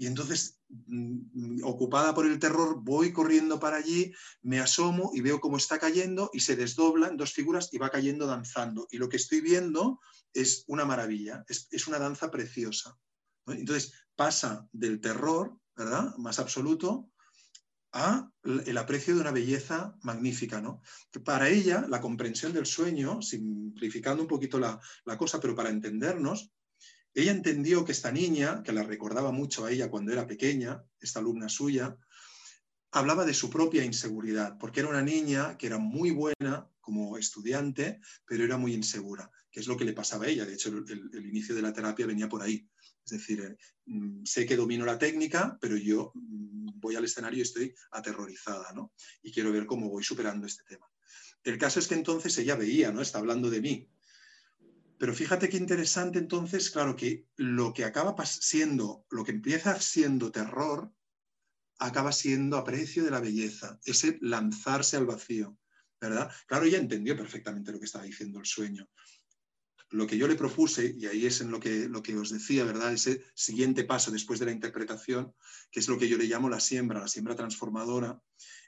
Y 0.00 0.06
entonces, 0.06 0.58
mm, 0.70 1.62
ocupada 1.62 2.14
por 2.14 2.24
el 2.24 2.38
terror, 2.38 2.80
voy 2.82 3.12
corriendo 3.12 3.60
para 3.60 3.76
allí, 3.76 4.14
me 4.40 4.58
asomo 4.58 5.10
y 5.12 5.20
veo 5.20 5.40
cómo 5.40 5.58
está 5.58 5.78
cayendo 5.78 6.30
y 6.32 6.40
se 6.40 6.56
desdoblan 6.56 7.18
dos 7.18 7.34
figuras 7.34 7.68
y 7.70 7.76
va 7.76 7.90
cayendo 7.90 8.26
danzando. 8.26 8.88
Y 8.90 8.96
lo 8.96 9.10
que 9.10 9.18
estoy 9.18 9.42
viendo 9.42 10.00
es 10.32 10.64
una 10.68 10.86
maravilla, 10.86 11.44
es, 11.48 11.86
una 11.86 11.98
danza 11.98 12.30
preciosa. 12.30 12.96
Entonces, 13.46 13.92
pasa 14.16 14.66
del 14.72 15.02
terror, 15.02 15.54
¿verdad?, 15.76 16.16
más 16.16 16.38
absoluto, 16.38 17.10
a 17.92 18.26
el 18.42 18.78
aprecio 18.78 19.14
de 19.14 19.20
una 19.20 19.32
belleza 19.32 19.98
magnífica. 20.00 20.62
¿no? 20.62 20.80
Para 21.26 21.50
ella, 21.50 21.84
la 21.90 22.00
comprensión 22.00 22.54
del 22.54 22.64
sueño, 22.64 23.20
simplificando 23.20 24.22
un 24.22 24.28
poquito 24.28 24.58
la, 24.58 24.80
la 25.04 25.18
cosa, 25.18 25.38
pero 25.40 25.54
para 25.54 25.68
entendernos, 25.68 26.50
ella 27.14 27.32
entendió 27.32 27.84
que 27.84 27.92
esta 27.92 28.12
niña, 28.12 28.62
que 28.62 28.72
la 28.72 28.82
recordaba 28.82 29.32
mucho 29.32 29.64
a 29.64 29.72
ella 29.72 29.90
cuando 29.90 30.12
era 30.12 30.26
pequeña, 30.26 30.84
esta 31.00 31.18
alumna 31.18 31.48
suya, 31.48 31.96
hablaba 32.92 33.24
de 33.24 33.34
su 33.34 33.50
propia 33.50 33.84
inseguridad, 33.84 34.58
porque 34.58 34.80
era 34.80 34.88
una 34.88 35.02
niña 35.02 35.56
que 35.56 35.66
era 35.66 35.78
muy 35.78 36.10
buena 36.10 36.68
como 36.80 37.18
estudiante, 37.18 38.00
pero 38.26 38.44
era 38.44 38.56
muy 38.56 38.74
insegura, 38.74 39.30
que 39.50 39.60
es 39.60 39.66
lo 39.66 39.76
que 39.76 39.84
le 39.84 39.92
pasaba 39.92 40.24
a 40.24 40.28
ella. 40.28 40.44
De 40.44 40.54
hecho, 40.54 40.70
el, 40.70 41.26
inicio 41.26 41.54
de 41.54 41.62
la 41.62 41.72
terapia 41.72 42.06
venía 42.06 42.28
por 42.28 42.42
ahí. 42.42 42.68
Es 43.04 43.12
decir, 43.12 43.40
eh, 43.40 43.56
mm, 43.86 44.24
sé 44.24 44.46
que 44.46 44.56
domino 44.56 44.84
la 44.84 44.98
técnica, 44.98 45.56
pero 45.60 45.76
yo 45.76 46.12
mm, 46.14 46.80
voy 46.80 46.96
al 46.96 47.04
escenario 47.04 47.38
y 47.38 47.42
estoy 47.42 47.74
aterrorizada, 47.92 48.72
¿no? 48.72 48.92
Y 49.22 49.32
quiero 49.32 49.52
ver 49.52 49.66
cómo 49.66 49.88
voy 49.88 50.02
superando 50.02 50.46
este 50.46 50.64
tema. 50.64 50.86
El 51.44 51.58
caso 51.58 51.78
es 51.78 51.86
que 51.86 51.94
entonces 51.94 52.36
ella 52.38 52.56
veía, 52.56 52.92
¿no? 52.92 53.00
Está 53.00 53.18
hablando 53.18 53.50
de 53.50 53.60
mí, 53.60 53.88
pero 55.00 55.14
fíjate 55.14 55.48
qué 55.48 55.56
interesante 55.56 56.18
entonces, 56.18 56.70
claro, 56.70 56.94
que 56.94 57.26
lo 57.36 57.72
que 57.72 57.86
acaba 57.86 58.14
siendo, 58.26 59.06
lo 59.08 59.24
que 59.24 59.30
empieza 59.30 59.80
siendo 59.80 60.30
terror, 60.30 60.92
acaba 61.78 62.12
siendo 62.12 62.58
aprecio 62.58 63.02
de 63.02 63.10
la 63.10 63.20
belleza, 63.20 63.80
ese 63.86 64.18
lanzarse 64.20 64.98
al 64.98 65.06
vacío, 65.06 65.56
¿verdad? 65.98 66.30
Claro, 66.46 66.66
ella 66.66 66.76
entendió 66.76 67.16
perfectamente 67.16 67.72
lo 67.72 67.78
que 67.78 67.86
estaba 67.86 68.04
diciendo 68.04 68.40
el 68.40 68.44
sueño. 68.44 68.90
Lo 69.90 70.06
que 70.06 70.16
yo 70.16 70.28
le 70.28 70.36
propuse, 70.36 70.94
y 70.96 71.06
ahí 71.06 71.26
es 71.26 71.40
en 71.40 71.50
lo 71.50 71.58
que, 71.58 71.88
lo 71.88 72.02
que 72.02 72.16
os 72.16 72.30
decía, 72.30 72.64
¿verdad? 72.64 72.92
Ese 72.92 73.24
siguiente 73.34 73.84
paso 73.84 74.10
después 74.10 74.38
de 74.38 74.46
la 74.46 74.52
interpretación, 74.52 75.34
que 75.70 75.80
es 75.80 75.88
lo 75.88 75.98
que 75.98 76.08
yo 76.08 76.16
le 76.16 76.26
llamo 76.26 76.48
la 76.48 76.60
siembra, 76.60 77.00
la 77.00 77.08
siembra 77.08 77.34
transformadora, 77.34 78.20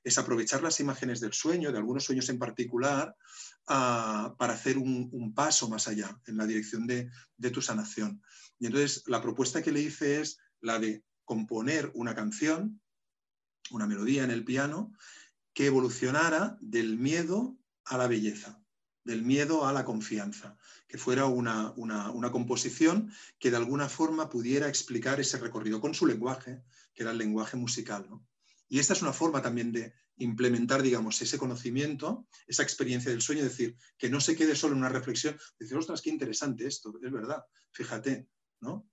es 0.05 0.19
aprovechar 0.19 0.63
las 0.63 0.81
imágenes 0.81 1.21
del 1.21 1.33
sueño, 1.33 1.71
de 1.71 1.79
algunos 1.79 2.05
sueños 2.05 2.29
en 2.29 2.39
particular, 2.39 3.15
para 3.67 4.53
hacer 4.53 4.79
un, 4.79 5.33
paso 5.35 5.69
más 5.69 5.89
allá 5.89 6.19
en 6.27 6.37
la 6.37 6.47
dirección 6.47 6.87
de, 6.87 7.11
tu 7.53 7.63
sanación. 7.63 8.23
Y 8.59 8.67
entonces 8.67 9.05
la 9.07 9.23
propuesta 9.23 9.63
que 9.63 9.73
le 9.73 9.81
hice 9.81 10.21
es 10.21 10.39
la 10.61 10.79
de 10.79 11.05
componer 11.25 11.91
una 11.95 12.15
canción, 12.15 12.81
una 13.71 13.87
melodía 13.87 14.25
en 14.25 14.31
el 14.31 14.45
piano, 14.45 14.93
que 15.55 15.67
evolucionara 15.67 16.57
del 16.61 16.99
miedo 16.99 17.57
a 17.85 17.99
la 17.99 18.09
belleza, 18.09 18.62
del 19.05 19.23
miedo 19.23 19.67
a 19.67 19.73
la 19.73 19.85
confianza, 19.85 20.57
que 20.89 20.99
fuera 20.99 21.27
una, 21.27 21.73
una, 21.73 22.31
composición 22.31 23.13
que 23.39 23.51
de 23.51 23.57
alguna 23.57 23.89
forma 23.89 24.29
pudiera 24.29 24.69
explicar 24.69 25.21
ese 25.21 25.39
recorrido 25.39 25.81
con 25.81 25.95
su 25.95 26.07
lenguaje, 26.07 26.63
que 26.95 27.03
era 27.03 27.13
el 27.13 27.19
lenguaje 27.19 27.57
musical. 27.57 28.09
Y 28.69 28.79
esta 28.79 28.93
es 28.93 29.03
una 29.03 29.13
forma 29.13 29.43
también 29.43 29.73
de 29.73 29.93
implementar, 30.17 30.83
digamos, 30.83 31.21
ese 31.21 31.39
conocimiento, 31.39 32.27
esa 32.47 32.63
experiencia 32.63 33.11
del 33.11 33.23
sueño, 33.23 33.43
decir, 33.43 33.77
que 33.99 34.09
no 34.09 34.21
se 34.21 34.37
quede 34.37 34.55
solo 34.55 34.75
en 34.75 34.79
una 34.79 34.89
reflexión, 34.89 35.37
decir, 35.59 35.77
ostras, 35.77 36.01
qué 36.01 36.11
interesante 36.11 36.67
esto, 36.67 36.95
es 37.03 37.13
verdad, 37.13 37.45
fíjate, 37.73 38.29
¿no? 38.61 38.89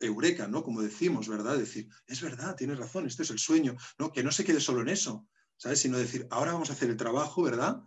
Eureka, 0.00 0.46
¿no? 0.48 0.62
Como 0.62 0.82
decimos, 0.82 1.28
¿verdad? 1.28 1.56
Decir, 1.56 1.88
es 2.06 2.20
verdad, 2.20 2.56
tienes 2.56 2.78
razón, 2.78 3.06
esto 3.06 3.22
es 3.22 3.30
el 3.30 3.38
sueño, 3.38 3.76
¿no? 3.98 4.12
Que 4.12 4.22
no 4.22 4.32
se 4.32 4.44
quede 4.44 4.60
solo 4.60 4.82
en 4.82 4.88
eso, 4.88 5.26
¿sabes? 5.56 5.80
Sino 5.80 5.98
decir, 5.98 6.26
ahora 6.30 6.52
vamos 6.52 6.70
a 6.70 6.74
hacer 6.74 6.90
el 6.90 6.96
trabajo, 6.96 7.42
¿verdad? 7.42 7.82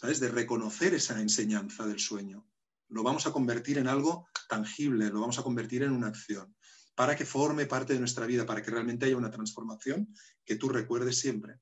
¿Sabes? 0.00 0.20
De 0.20 0.28
reconocer 0.28 0.94
esa 0.94 1.20
enseñanza 1.20 1.86
del 1.86 1.98
sueño. 1.98 2.46
Lo 2.88 3.02
vamos 3.02 3.26
a 3.26 3.32
convertir 3.32 3.78
en 3.78 3.88
algo 3.88 4.28
tangible, 4.48 5.10
lo 5.10 5.20
vamos 5.20 5.38
a 5.38 5.42
convertir 5.42 5.82
en 5.82 5.92
una 5.92 6.06
acción, 6.06 6.54
para 6.94 7.16
que 7.16 7.26
forme 7.26 7.66
parte 7.66 7.92
de 7.92 7.98
nuestra 7.98 8.24
vida, 8.24 8.46
para 8.46 8.62
que 8.62 8.70
realmente 8.70 9.06
haya 9.06 9.16
una 9.16 9.30
transformación 9.30 10.14
que 10.44 10.56
tú 10.56 10.68
recuerdes 10.68 11.18
siempre. 11.18 11.58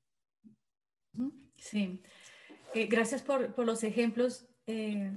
Sí, 1.57 1.99
eh, 2.73 2.85
gracias 2.85 3.23
por, 3.23 3.57
los 3.65 3.83
ejemplos, 3.83 4.45
eh, 4.67 5.11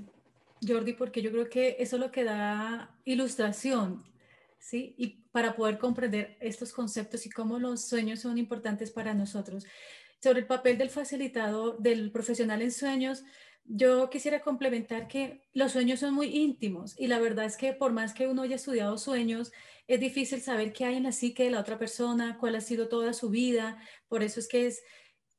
Jordi, 0.66 0.94
porque 0.94 1.22
yo 1.22 1.30
creo 1.30 1.48
que 1.48 1.76
eso 1.78 1.96
es 1.96 2.00
lo 2.00 2.10
que 2.10 2.24
da 2.24 2.98
ilustración, 3.04 4.02
¿sí? 4.58 4.94
Y 4.96 5.24
para 5.30 5.54
poder 5.54 5.78
comprender 5.78 6.36
estos 6.40 6.72
conceptos 6.72 7.26
y 7.26 7.30
cómo 7.30 7.58
los 7.58 7.86
sueños 7.86 8.20
son 8.20 8.38
importantes 8.38 8.90
para 8.90 9.14
nosotros. 9.14 9.64
Sobre 10.22 10.40
el 10.40 10.46
papel 10.46 10.78
del 10.78 10.90
facilitador, 10.90 11.78
del 11.78 12.10
profesional 12.12 12.62
en 12.62 12.72
sueños, 12.72 13.24
yo 13.64 14.10
quisiera 14.10 14.40
complementar 14.40 15.06
que 15.06 15.42
los 15.52 15.72
sueños 15.72 16.00
son 16.00 16.14
muy 16.14 16.36
íntimos 16.36 16.98
y 16.98 17.06
la 17.06 17.20
verdad 17.20 17.44
es 17.44 17.56
que 17.56 17.72
por 17.72 17.92
más 17.92 18.12
que 18.12 18.26
uno 18.26 18.42
haya 18.42 18.56
estudiado 18.56 18.98
sueños, 18.98 19.52
es 19.86 20.00
difícil 20.00 20.40
saber 20.40 20.72
qué 20.72 20.84
hay 20.84 20.96
en 20.96 21.04
la 21.04 21.12
psique 21.12 21.44
de 21.44 21.50
la 21.50 21.60
otra 21.60 21.78
persona, 21.78 22.36
cuál 22.38 22.56
ha 22.56 22.60
sido 22.60 22.88
toda 22.88 23.12
su 23.12 23.30
vida. 23.30 23.78
Por 24.08 24.22
eso 24.22 24.40
es 24.40 24.48
que 24.48 24.66
es 24.66 24.82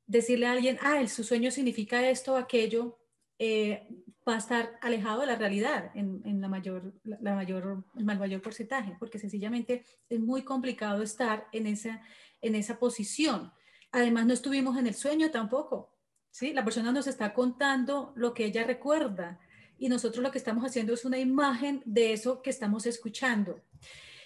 decirle 0.07 0.45
a 0.47 0.51
alguien, 0.51 0.77
ah, 0.81 1.05
su 1.07 1.23
sueño 1.23 1.51
significa 1.51 2.09
esto 2.09 2.33
o 2.33 2.37
aquello, 2.37 2.99
eh, 3.39 3.87
va 4.27 4.35
a 4.35 4.37
estar 4.37 4.77
alejado 4.81 5.21
de 5.21 5.27
la 5.27 5.35
realidad 5.35 5.91
en, 5.95 6.41
la 6.41 6.47
mayor, 6.47 6.93
la 7.03 7.33
mayor, 7.33 7.83
el 7.97 8.05
mayor 8.05 8.41
porcentaje, 8.41 8.95
porque 8.99 9.19
sencillamente 9.19 9.83
es 10.09 10.19
muy 10.19 10.43
complicado 10.43 11.01
estar 11.01 11.47
en 11.51 11.65
esa, 11.67 12.01
en 12.41 12.55
esa 12.55 12.77
posición. 12.77 13.51
Además, 13.91 14.25
no 14.25 14.33
estuvimos 14.33 14.77
en 14.77 14.87
el 14.87 14.95
sueño 14.95 15.31
tampoco, 15.31 15.93
¿sí? 16.29 16.53
La 16.53 16.63
persona 16.63 16.91
nos 16.91 17.07
está 17.07 17.33
contando 17.33 18.13
lo 18.15 18.33
que 18.33 18.45
ella 18.45 18.63
recuerda 18.63 19.39
y 19.77 19.89
nosotros 19.89 20.23
lo 20.23 20.31
que 20.31 20.37
estamos 20.37 20.63
haciendo 20.63 20.93
es 20.93 21.05
una 21.05 21.17
imagen 21.19 21.81
de 21.85 22.13
eso 22.13 22.41
que 22.41 22.51
estamos 22.51 22.85
escuchando. 22.85 23.61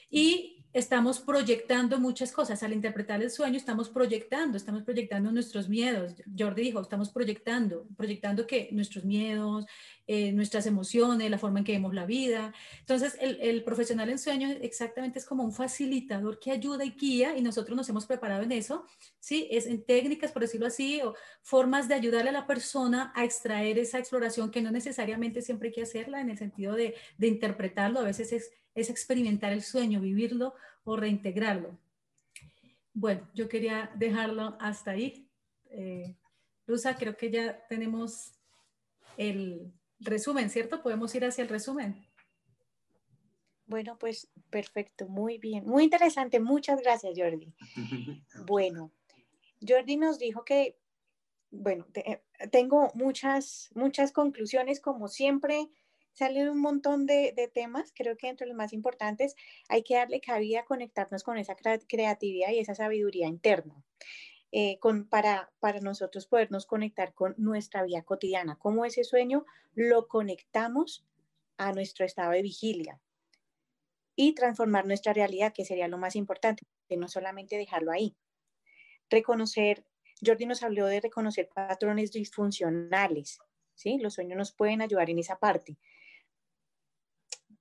Y 0.09 0.54
estamos 0.75 1.19
proyectando 1.21 2.01
muchas 2.01 2.33
cosas. 2.33 2.61
Al 2.61 2.73
interpretar 2.73 3.23
el 3.23 3.31
sueño, 3.31 3.55
estamos 3.55 3.89
proyectando, 3.89 4.57
estamos 4.57 4.83
proyectando 4.83 5.31
nuestros 5.31 5.69
miedos. 5.69 6.15
Jordi 6.37 6.63
dijo, 6.63 6.81
estamos 6.81 7.11
proyectando, 7.11 7.87
proyectando 7.95 8.45
que 8.45 8.67
nuestros 8.73 9.05
miedos, 9.05 9.65
eh, 10.05 10.33
nuestras 10.33 10.65
emociones, 10.65 11.31
la 11.31 11.37
forma 11.37 11.59
en 11.59 11.65
que 11.65 11.71
vemos 11.71 11.93
la 11.93 12.05
vida. 12.05 12.53
Entonces, 12.81 13.17
el, 13.21 13.63
profesional 13.63 14.09
en 14.09 14.19
sueño 14.19 14.49
exactamente 14.61 15.17
es 15.17 15.25
como 15.25 15.45
un 15.45 15.53
facilitador 15.53 16.39
que 16.39 16.51
ayuda 16.51 16.83
y 16.83 16.91
guía 16.91 17.37
y 17.37 17.41
nosotros 17.41 17.77
nos 17.77 17.87
hemos 17.87 18.05
preparado 18.05 18.43
en 18.43 18.51
eso, 18.51 18.85
¿sí? 19.21 19.47
Es 19.49 19.67
en 19.67 19.81
técnicas, 19.81 20.33
por 20.33 20.41
decirlo 20.41 20.67
así, 20.67 21.01
o 21.01 21.15
formas 21.41 21.87
de 21.87 21.95
ayudarle 21.95 22.31
a 22.31 22.33
la 22.33 22.47
persona 22.47 23.13
a 23.15 23.23
extraer 23.23 23.79
esa 23.79 23.97
exploración 23.97 24.51
que 24.51 24.61
no 24.61 24.71
necesariamente 24.71 25.41
siempre 25.41 25.69
hay 25.69 25.73
que 25.73 25.83
hacerla 25.83 26.19
en 26.19 26.31
el 26.31 26.37
sentido 26.37 26.75
de, 26.75 26.95
de 27.17 27.27
interpretarlo, 27.27 28.01
a 28.01 28.03
veces 28.03 28.33
es 28.33 28.51
es 28.75 28.89
experimentar 28.89 29.53
el 29.53 29.63
sueño, 29.63 30.01
vivirlo 30.01 30.53
o 30.83 30.95
reintegrarlo. 30.95 31.79
Bueno, 32.93 33.27
yo 33.33 33.49
quería 33.49 33.91
dejarlo 33.95 34.55
hasta 34.59 34.91
ahí. 34.91 35.29
Eh, 35.69 36.15
Luza, 36.67 36.95
creo 36.95 37.17
que 37.17 37.31
ya 37.31 37.65
tenemos 37.67 38.33
el 39.17 39.73
resumen, 39.99 40.49
¿cierto? 40.49 40.81
Podemos 40.83 41.13
ir 41.15 41.25
hacia 41.25 41.43
el 41.43 41.49
resumen. 41.49 42.05
Bueno, 43.67 43.97
pues 43.97 44.31
perfecto, 44.49 45.07
muy 45.07 45.39
bien, 45.39 45.65
muy 45.65 45.83
interesante. 45.83 46.39
Muchas 46.39 46.81
gracias, 46.81 47.13
Jordi. 47.17 47.53
Bueno, 48.45 48.91
Jordi 49.67 49.97
nos 49.97 50.19
dijo 50.19 50.45
que, 50.45 50.77
bueno, 51.49 51.87
eh, 51.95 52.21
tengo 52.51 52.91
muchas, 52.93 53.71
muchas 53.73 54.11
conclusiones, 54.11 54.79
como 54.79 55.07
siempre. 55.07 55.69
Salen 56.15 56.49
un 56.49 56.59
montón 56.59 57.05
de, 57.05 57.33
de, 57.35 57.47
temas, 57.47 57.93
creo 57.95 58.17
que 58.17 58.29
entre 58.29 58.47
los 58.47 58.55
más 58.55 58.73
importantes 58.73 59.35
hay 59.69 59.83
que 59.83 59.95
darle 59.95 60.19
cabida 60.19 60.61
a 60.61 60.65
conectarnos 60.65 61.23
con 61.23 61.37
esa 61.37 61.55
creatividad 61.55 62.51
y 62.51 62.59
esa 62.59 62.73
sabiduría 62.73 63.27
interna. 63.27 63.83
Eh, 64.57 64.79
con, 64.79 65.09
para, 65.09 65.51
para 65.59 65.81
nosotros 65.81 66.27
podernos 66.27 66.65
conectar 66.65 67.13
con 67.13 67.35
nuestra 67.37 67.83
vida 67.83 68.03
cotidiana, 68.03 68.57
cómo 68.57 68.85
ese 68.85 69.03
sueño 69.03 69.45
lo 69.73 70.07
conectamos 70.07 71.05
a 71.57 71.73
nuestro 71.73 72.05
estado 72.05 72.31
de 72.31 72.41
vigilia 72.41 73.01
y 74.15 74.33
transformar 74.33 74.85
nuestra 74.85 75.11
realidad, 75.11 75.51
que 75.53 75.65
sería 75.65 75.89
lo 75.89 75.97
más 75.97 76.15
importante, 76.15 76.63
que 76.87 76.95
no 76.95 77.09
solamente 77.09 77.57
dejarlo 77.57 77.91
ahí. 77.91 78.15
Reconocer, 79.09 79.85
Jordi 80.25 80.45
nos 80.45 80.63
habló 80.63 80.85
de 80.85 81.01
reconocer 81.01 81.49
patrones 81.53 82.13
disfuncionales, 82.13 83.39
¿sí? 83.73 83.97
Los 83.97 84.13
sueños 84.13 84.37
nos 84.37 84.53
pueden 84.53 84.81
ayudar 84.81 85.09
en 85.09 85.19
esa 85.19 85.37
parte. 85.37 85.77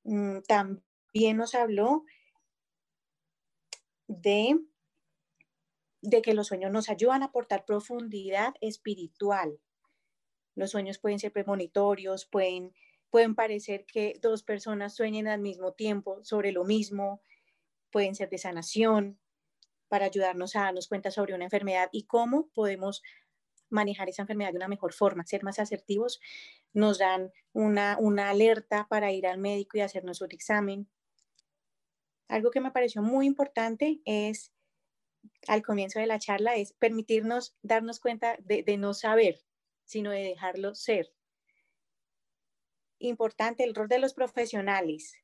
Mm, 0.05 0.41
también 0.47 1.37
nos 1.37 1.55
habló 1.55 2.05
de, 4.07 4.59
de 6.03 6.23
que 6.23 6.35
los 6.35 6.47
sueños 6.49 6.71
nos 6.71 6.89
ayudan 6.89 7.23
a 7.23 7.27
aportar 7.27 7.65
profundidad 7.65 8.55
espiritual. 8.61 9.59
Los 10.55 10.71
sueños 10.71 10.99
pueden 10.99 11.19
ser 11.19 11.33
premonitorios, 11.33 12.27
pueden 12.27 12.73
Pueden 13.15 13.37
parecer 13.37 13.87
que 13.87 14.19
dos 14.21 14.43
personas 14.43 14.97
sueñen 14.97 15.29
al 15.29 15.41
mismo 15.41 15.73
tiempo 15.75 16.25
sobre 16.25 16.51
lo 16.51 16.65
mismo, 16.65 17.23
pueden 17.93 18.17
ser 18.17 18.29
de 18.29 18.39
sanación, 18.39 19.21
para 19.87 20.07
ayudarnos 20.07 20.57
a 20.57 20.63
darnos 20.63 20.89
cuenta 20.89 21.13
sobre 21.13 21.33
una 21.33 21.45
enfermedad 21.45 21.89
y 21.93 22.07
cómo 22.07 22.49
podemos 22.49 23.05
manejar 23.75 24.09
esa 24.09 24.23
enfermedad 24.23 24.53
de 24.53 24.57
una 24.57 24.69
mejor 24.69 24.93
forma, 24.93 25.27
ser 25.27 25.43
más 25.43 25.59
asertivos, 25.59 26.21
nos 26.73 26.99
dan 26.99 27.33
una, 27.53 27.99
una 28.01 28.31
alerta 28.31 28.87
para 28.89 29.13
ir 29.13 29.27
al 29.27 29.39
médico 29.39 29.77
y 29.77 29.83
hacernos 29.83 30.21
un 30.21 30.33
examen. 30.33 30.89
Algo 32.29 32.51
que 32.51 32.61
me 32.61 32.71
pareció 32.71 33.03
muy 33.03 33.27
importante 33.27 34.01
es, 34.07 34.53
al 35.47 35.63
comienzo 35.63 35.99
de 35.99 36.07
la 36.07 36.19
charla, 36.19 36.57
es 36.57 36.73
permitirnos 36.73 37.57
darnos 37.63 38.01
cuenta 38.01 38.37
de, 38.41 38.63
de 38.63 38.77
no 38.79 38.95
saber, 38.95 39.45
sino 39.85 40.11
de 40.11 40.23
dejarlo 40.23 40.75
ser 40.75 41.13
importante 42.99 43.65
el 43.65 43.75
rol 43.75 43.89
de 43.89 43.99
los 43.99 44.15
profesionales. 44.15 45.15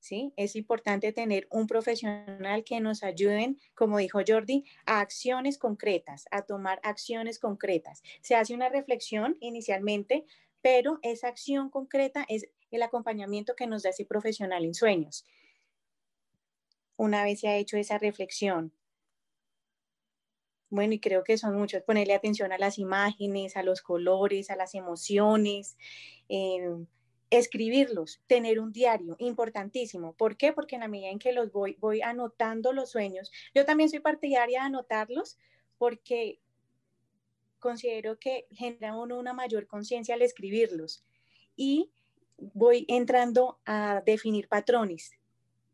¿Sí? 0.00 0.32
Es 0.36 0.54
importante 0.54 1.12
tener 1.12 1.48
un 1.50 1.66
profesional 1.66 2.62
que 2.64 2.80
nos 2.80 3.02
ayuden, 3.02 3.58
como 3.74 3.98
dijo 3.98 4.20
Jordi, 4.26 4.64
a 4.86 5.00
acciones 5.00 5.58
concretas, 5.58 6.26
a 6.30 6.42
tomar 6.42 6.80
acciones 6.84 7.38
concretas. 7.38 8.02
Se 8.22 8.36
hace 8.36 8.54
una 8.54 8.68
reflexión 8.68 9.36
inicialmente, 9.40 10.24
pero 10.62 10.98
esa 11.02 11.28
acción 11.28 11.68
concreta 11.68 12.24
es 12.28 12.48
el 12.70 12.82
acompañamiento 12.82 13.56
que 13.56 13.66
nos 13.66 13.82
da 13.82 13.90
ese 13.90 14.04
profesional 14.04 14.64
en 14.64 14.74
sueños. 14.74 15.26
Una 16.96 17.24
vez 17.24 17.40
se 17.40 17.48
ha 17.48 17.56
hecho 17.56 17.76
esa 17.76 17.98
reflexión, 17.98 18.72
bueno, 20.70 20.92
y 20.92 21.00
creo 21.00 21.24
que 21.24 21.38
son 21.38 21.56
muchos, 21.56 21.82
ponerle 21.82 22.14
atención 22.14 22.52
a 22.52 22.58
las 22.58 22.78
imágenes, 22.78 23.56
a 23.56 23.62
los 23.62 23.80
colores, 23.80 24.50
a 24.50 24.56
las 24.56 24.74
emociones, 24.74 25.78
eh, 26.28 26.60
escribirlos, 27.30 28.20
tener 28.26 28.60
un 28.60 28.72
diario, 28.72 29.16
importantísimo. 29.18 30.14
¿Por 30.14 30.36
qué? 30.36 30.52
Porque 30.52 30.76
en 30.76 30.80
la 30.80 30.88
medida 30.88 31.10
en 31.10 31.18
que 31.18 31.32
los 31.32 31.52
voy, 31.52 31.76
anotando 32.02 32.72
los 32.72 32.90
sueños, 32.90 33.30
yo 33.54 33.64
también 33.64 33.90
soy 33.90 34.00
partidaria 34.00 34.60
de 34.60 34.66
anotarlos 34.66 35.38
porque 35.76 36.40
considero 37.58 38.18
que 38.18 38.46
genera 38.52 38.96
uno 38.96 39.18
una 39.18 39.32
mayor 39.32 39.66
conciencia 39.66 40.14
al 40.14 40.22
escribirlos 40.22 41.04
y 41.56 41.90
voy 42.38 42.86
entrando 42.88 43.58
a 43.64 44.02
definir 44.06 44.48
patrones 44.48 45.12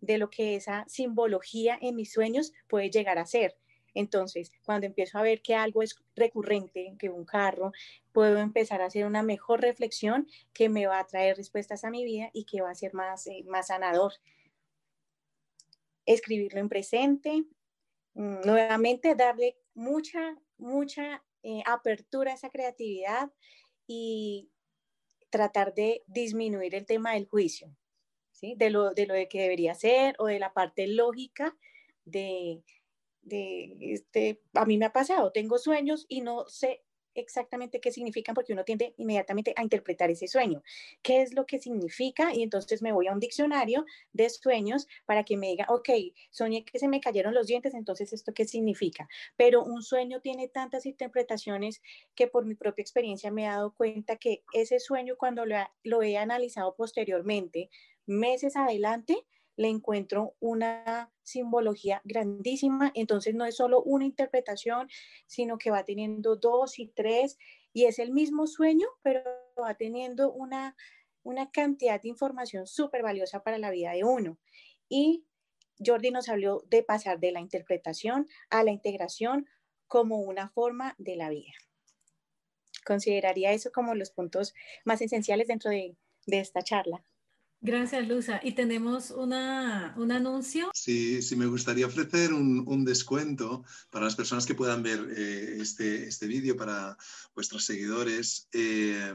de 0.00 0.18
lo 0.18 0.30
que 0.30 0.56
esa 0.56 0.84
simbología 0.88 1.78
en 1.80 1.96
mis 1.96 2.12
sueños 2.12 2.52
puede 2.68 2.90
llegar 2.90 3.18
a 3.18 3.26
ser. 3.26 3.56
Entonces, 3.94 4.50
cuando 4.64 4.86
empiezo 4.86 5.18
a 5.18 5.22
ver 5.22 5.40
que 5.40 5.54
algo 5.54 5.82
es 5.82 5.96
recurrente, 6.16 6.94
que 6.98 7.08
un 7.08 7.24
carro, 7.24 7.72
puedo 8.12 8.38
empezar 8.38 8.82
a 8.82 8.86
hacer 8.86 9.06
una 9.06 9.22
mejor 9.22 9.60
reflexión 9.60 10.28
que 10.52 10.68
me 10.68 10.86
va 10.86 10.98
a 10.98 11.06
traer 11.06 11.36
respuestas 11.36 11.84
a 11.84 11.90
mi 11.90 12.04
vida 12.04 12.30
y 12.32 12.44
que 12.44 12.60
va 12.60 12.70
a 12.70 12.74
ser 12.74 12.92
más, 12.92 13.26
eh, 13.28 13.44
más 13.46 13.68
sanador. 13.68 14.12
Escribirlo 16.06 16.60
en 16.60 16.68
presente, 16.68 17.44
mm, 18.14 18.40
nuevamente 18.44 19.14
darle 19.14 19.56
mucha, 19.74 20.36
mucha 20.58 21.24
eh, 21.42 21.62
apertura 21.66 22.32
a 22.32 22.34
esa 22.34 22.50
creatividad 22.50 23.30
y 23.86 24.50
tratar 25.30 25.74
de 25.74 26.02
disminuir 26.06 26.74
el 26.74 26.86
tema 26.86 27.14
del 27.14 27.26
juicio, 27.26 27.74
¿sí? 28.32 28.54
de, 28.56 28.70
lo, 28.70 28.94
de 28.94 29.06
lo 29.06 29.14
que 29.28 29.42
debería 29.42 29.74
ser 29.74 30.16
o 30.18 30.26
de 30.26 30.38
la 30.38 30.52
parte 30.52 30.86
lógica 30.86 31.56
de, 32.04 32.62
de 33.24 33.76
este, 33.80 34.40
a 34.54 34.64
mí 34.64 34.78
me 34.78 34.86
ha 34.86 34.92
pasado, 34.92 35.32
tengo 35.32 35.58
sueños 35.58 36.06
y 36.08 36.20
no 36.20 36.46
sé 36.46 36.82
exactamente 37.14 37.80
qué 37.80 37.92
significan 37.92 38.34
porque 38.34 38.52
uno 38.52 38.64
tiende 38.64 38.94
inmediatamente 38.96 39.54
a 39.56 39.62
interpretar 39.62 40.10
ese 40.10 40.28
sueño. 40.28 40.62
¿Qué 41.02 41.22
es 41.22 41.34
lo 41.34 41.46
que 41.46 41.60
significa? 41.60 42.34
Y 42.34 42.42
entonces 42.42 42.82
me 42.82 42.92
voy 42.92 43.06
a 43.06 43.12
un 43.12 43.20
diccionario 43.20 43.84
de 44.12 44.28
sueños 44.30 44.86
para 45.06 45.24
que 45.24 45.36
me 45.36 45.48
diga, 45.48 45.66
ok, 45.68 45.88
soñé 46.30 46.64
que 46.64 46.78
se 46.78 46.88
me 46.88 47.00
cayeron 47.00 47.34
los 47.34 47.46
dientes, 47.46 47.74
entonces 47.74 48.12
esto 48.12 48.34
qué 48.34 48.44
significa. 48.44 49.08
Pero 49.36 49.62
un 49.62 49.82
sueño 49.82 50.20
tiene 50.20 50.48
tantas 50.48 50.86
interpretaciones 50.86 51.82
que 52.14 52.26
por 52.26 52.44
mi 52.46 52.54
propia 52.54 52.82
experiencia 52.82 53.30
me 53.30 53.44
he 53.44 53.48
dado 53.48 53.74
cuenta 53.74 54.16
que 54.16 54.42
ese 54.52 54.80
sueño 54.80 55.16
cuando 55.16 55.46
lo, 55.46 55.56
lo 55.82 56.02
he 56.02 56.16
analizado 56.16 56.74
posteriormente, 56.74 57.70
meses 58.06 58.56
adelante, 58.56 59.24
le 59.56 59.68
encuentro 59.68 60.34
una 60.40 61.12
simbología 61.22 62.00
grandísima, 62.04 62.90
entonces 62.94 63.34
no 63.34 63.44
es 63.44 63.56
solo 63.56 63.82
una 63.82 64.04
interpretación, 64.04 64.88
sino 65.26 65.58
que 65.58 65.70
va 65.70 65.84
teniendo 65.84 66.36
dos 66.36 66.78
y 66.78 66.88
tres, 66.88 67.38
y 67.72 67.86
es 67.86 67.98
el 67.98 68.12
mismo 68.12 68.46
sueño, 68.46 68.86
pero 69.02 69.22
va 69.60 69.74
teniendo 69.74 70.32
una, 70.32 70.76
una 71.22 71.50
cantidad 71.50 72.00
de 72.00 72.08
información 72.08 72.66
súper 72.66 73.02
valiosa 73.02 73.42
para 73.42 73.58
la 73.58 73.70
vida 73.70 73.92
de 73.92 74.04
uno. 74.04 74.38
Y 74.88 75.24
Jordi 75.84 76.10
nos 76.10 76.28
habló 76.28 76.64
de 76.68 76.82
pasar 76.82 77.18
de 77.18 77.32
la 77.32 77.40
interpretación 77.40 78.28
a 78.50 78.62
la 78.62 78.70
integración 78.70 79.46
como 79.88 80.18
una 80.18 80.50
forma 80.50 80.94
de 80.98 81.16
la 81.16 81.30
vida. 81.30 81.52
Consideraría 82.84 83.52
eso 83.52 83.72
como 83.72 83.94
los 83.94 84.10
puntos 84.10 84.54
más 84.84 85.00
esenciales 85.00 85.48
dentro 85.48 85.70
de, 85.70 85.96
de 86.26 86.40
esta 86.40 86.62
charla. 86.62 87.04
Gracias, 87.64 88.06
Luza. 88.06 88.40
Y 88.42 88.52
tenemos 88.52 89.10
una, 89.10 89.94
un 89.96 90.12
anuncio. 90.12 90.70
Sí, 90.74 91.22
sí, 91.22 91.34
me 91.34 91.46
gustaría 91.46 91.86
ofrecer 91.86 92.34
un, 92.34 92.62
un 92.66 92.84
descuento 92.84 93.64
para 93.90 94.04
las 94.04 94.14
personas 94.14 94.44
que 94.44 94.54
puedan 94.54 94.82
ver 94.82 95.00
eh, 95.16 95.56
este, 95.60 96.06
este 96.06 96.26
vídeo, 96.26 96.58
para 96.58 96.98
vuestros 97.34 97.64
seguidores. 97.64 98.48
Eh, 98.52 99.14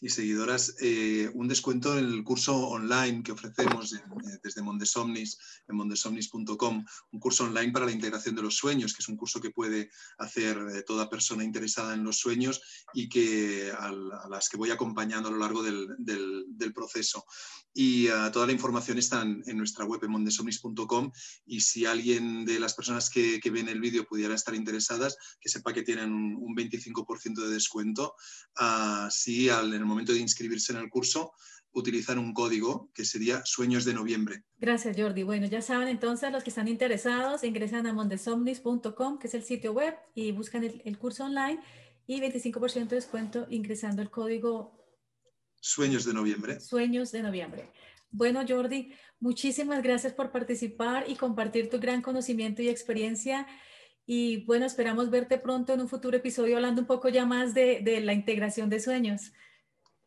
y 0.00 0.08
seguidoras 0.08 0.76
eh, 0.80 1.30
un 1.34 1.48
descuento 1.48 1.96
en 1.96 2.04
el 2.04 2.24
curso 2.24 2.56
online 2.56 3.22
que 3.22 3.32
ofrecemos 3.32 3.92
eh, 3.92 4.00
desde 4.42 4.62
Mondesomnis, 4.62 5.38
en 5.68 5.76
mondesomnis.com, 5.76 6.84
un 7.12 7.20
curso 7.20 7.44
online 7.44 7.72
para 7.72 7.86
la 7.86 7.92
integración 7.92 8.34
de 8.34 8.42
los 8.42 8.56
sueños, 8.56 8.94
que 8.94 9.02
es 9.02 9.08
un 9.08 9.16
curso 9.16 9.40
que 9.40 9.50
puede 9.50 9.90
hacer 10.18 10.56
eh, 10.74 10.82
toda 10.82 11.10
persona 11.10 11.44
interesada 11.44 11.94
en 11.94 12.02
los 12.02 12.18
sueños 12.18 12.62
y 12.94 13.08
que 13.08 13.72
a, 13.78 13.92
las 14.28 14.48
que 14.48 14.56
voy 14.56 14.70
acompañando 14.70 15.28
a 15.28 15.32
lo 15.32 15.38
largo 15.38 15.62
del, 15.62 15.88
del, 15.98 16.72
proceso. 16.72 17.26
Y 17.74 18.06
toda 18.32 18.46
la 18.46 18.52
información 18.52 18.98
está 18.98 19.22
en, 19.22 19.56
nuestra 19.56 19.84
web 19.84 20.02
en 20.04 20.12
mondesomnis.com 20.12 21.10
y 21.46 21.60
si 21.60 21.84
alguien 21.84 22.44
de 22.44 22.60
las 22.60 22.74
personas 22.74 23.10
que, 23.10 23.40
que 23.40 23.50
ven 23.50 23.68
el 23.68 23.80
vídeo 23.80 24.06
pudiera 24.06 24.34
estar 24.34 24.54
interesadas, 24.54 25.16
que 25.40 25.48
sepa 25.48 25.72
que 25.72 25.82
tienen 25.82 26.12
un, 26.12 26.54
25% 26.54 27.42
de 27.42 27.50
descuento. 27.50 28.14
así 28.54 29.48
al, 29.48 29.74
en 29.74 29.82
momento 29.90 30.12
de 30.12 30.20
inscribirse 30.20 30.72
en 30.72 30.78
el 30.78 30.88
curso, 30.88 31.32
utilizar 31.72 32.18
un 32.18 32.34
código 32.34 32.90
que 32.94 33.04
sería 33.04 33.44
Sueños 33.44 33.84
de 33.84 33.94
Noviembre. 33.94 34.44
Gracias, 34.58 34.96
Jordi. 34.96 35.22
Bueno, 35.22 35.46
ya 35.46 35.62
saben 35.62 35.88
entonces, 35.88 36.32
los 36.32 36.42
que 36.42 36.50
están 36.50 36.68
interesados, 36.68 37.44
ingresan 37.44 37.86
a 37.86 37.92
mondesomnis.com, 37.92 39.18
que 39.18 39.28
es 39.28 39.34
el 39.34 39.44
sitio 39.44 39.72
web, 39.72 39.94
y 40.14 40.32
buscan 40.32 40.64
el, 40.64 40.98
curso 40.98 41.24
online 41.24 41.60
y 42.06 42.20
25% 42.20 42.88
de 42.88 42.96
descuento 42.96 43.46
ingresando 43.50 44.02
el 44.02 44.10
código 44.10 44.76
Sueños 45.60 46.04
de 46.04 46.14
Noviembre. 46.14 46.60
Sueños 46.60 47.12
de 47.12 47.22
Noviembre. 47.22 47.70
Bueno, 48.10 48.44
Jordi, 48.48 48.92
muchísimas 49.20 49.82
gracias 49.82 50.12
por 50.12 50.32
participar 50.32 51.04
y 51.08 51.14
compartir 51.14 51.70
tu 51.70 51.78
gran 51.78 52.02
conocimiento 52.02 52.62
y 52.62 52.68
experiencia. 52.68 53.46
Y 54.04 54.44
bueno, 54.46 54.66
esperamos 54.66 55.10
verte 55.10 55.38
pronto 55.38 55.74
en 55.74 55.82
un 55.82 55.88
futuro 55.88 56.16
episodio 56.16 56.56
hablando 56.56 56.80
un 56.80 56.88
poco 56.88 57.08
ya 57.08 57.24
más 57.26 57.54
de, 57.54 57.80
de 57.84 58.00
la 58.00 58.12
integración 58.12 58.68
de 58.68 58.80
sueños. 58.80 59.32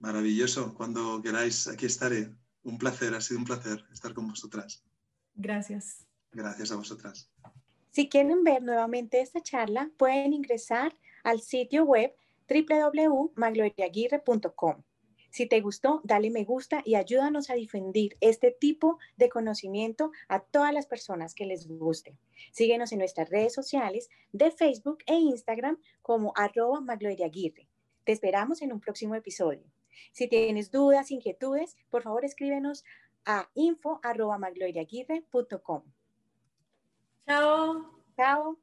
Maravilloso. 0.03 0.75
Cuando 0.75 1.19
queráis, 1.21 1.69
aquí 1.69 1.85
estaré. 1.85 2.29
Un 2.63 2.77
placer, 2.77 3.13
ha 3.13 3.21
sido 3.21 3.39
un 3.39 3.45
placer 3.45 3.85
estar 3.93 4.13
con 4.13 4.27
vosotras. 4.27 4.83
Gracias. 5.33 6.05
Gracias 6.33 6.73
a 6.73 6.75
vosotras. 6.75 7.31
Si 7.91 8.09
quieren 8.09 8.43
ver 8.43 8.61
nuevamente 8.61 9.21
esta 9.21 9.41
charla, 9.41 9.89
pueden 9.97 10.33
ingresar 10.33 10.93
al 11.23 11.39
sitio 11.39 11.85
web 11.85 12.13
www.magloriaguirre.com. 12.49 14.83
Si 15.29 15.47
te 15.47 15.61
gustó, 15.61 16.01
dale 16.03 16.31
me 16.31 16.43
gusta 16.43 16.81
y 16.83 16.95
ayúdanos 16.95 17.49
a 17.49 17.53
difundir 17.53 18.17
este 18.19 18.51
tipo 18.51 18.99
de 19.15 19.29
conocimiento 19.29 20.11
a 20.27 20.41
todas 20.41 20.73
las 20.73 20.85
personas 20.85 21.33
que 21.33 21.45
les 21.45 21.65
guste. 21.65 22.17
Síguenos 22.51 22.91
en 22.91 22.99
nuestras 22.99 23.29
redes 23.29 23.53
sociales 23.53 24.09
de 24.33 24.51
Facebook 24.51 24.97
e 25.05 25.15
Instagram 25.15 25.77
como 26.01 26.33
arroba 26.35 26.81
magloriaguirre. 26.81 27.69
Te 28.03 28.11
esperamos 28.11 28.61
en 28.61 28.73
un 28.73 28.81
próximo 28.81 29.15
episodio. 29.15 29.63
Si 30.11 30.27
tienes 30.27 30.71
dudas, 30.71 31.11
inquietudes, 31.11 31.77
por 31.89 32.03
favor 32.03 32.25
escríbenos 32.25 32.83
a 33.25 33.49
info.magloiriaguirre.com. 33.53 35.83
Chao. 37.25 37.89
Chao. 38.15 38.57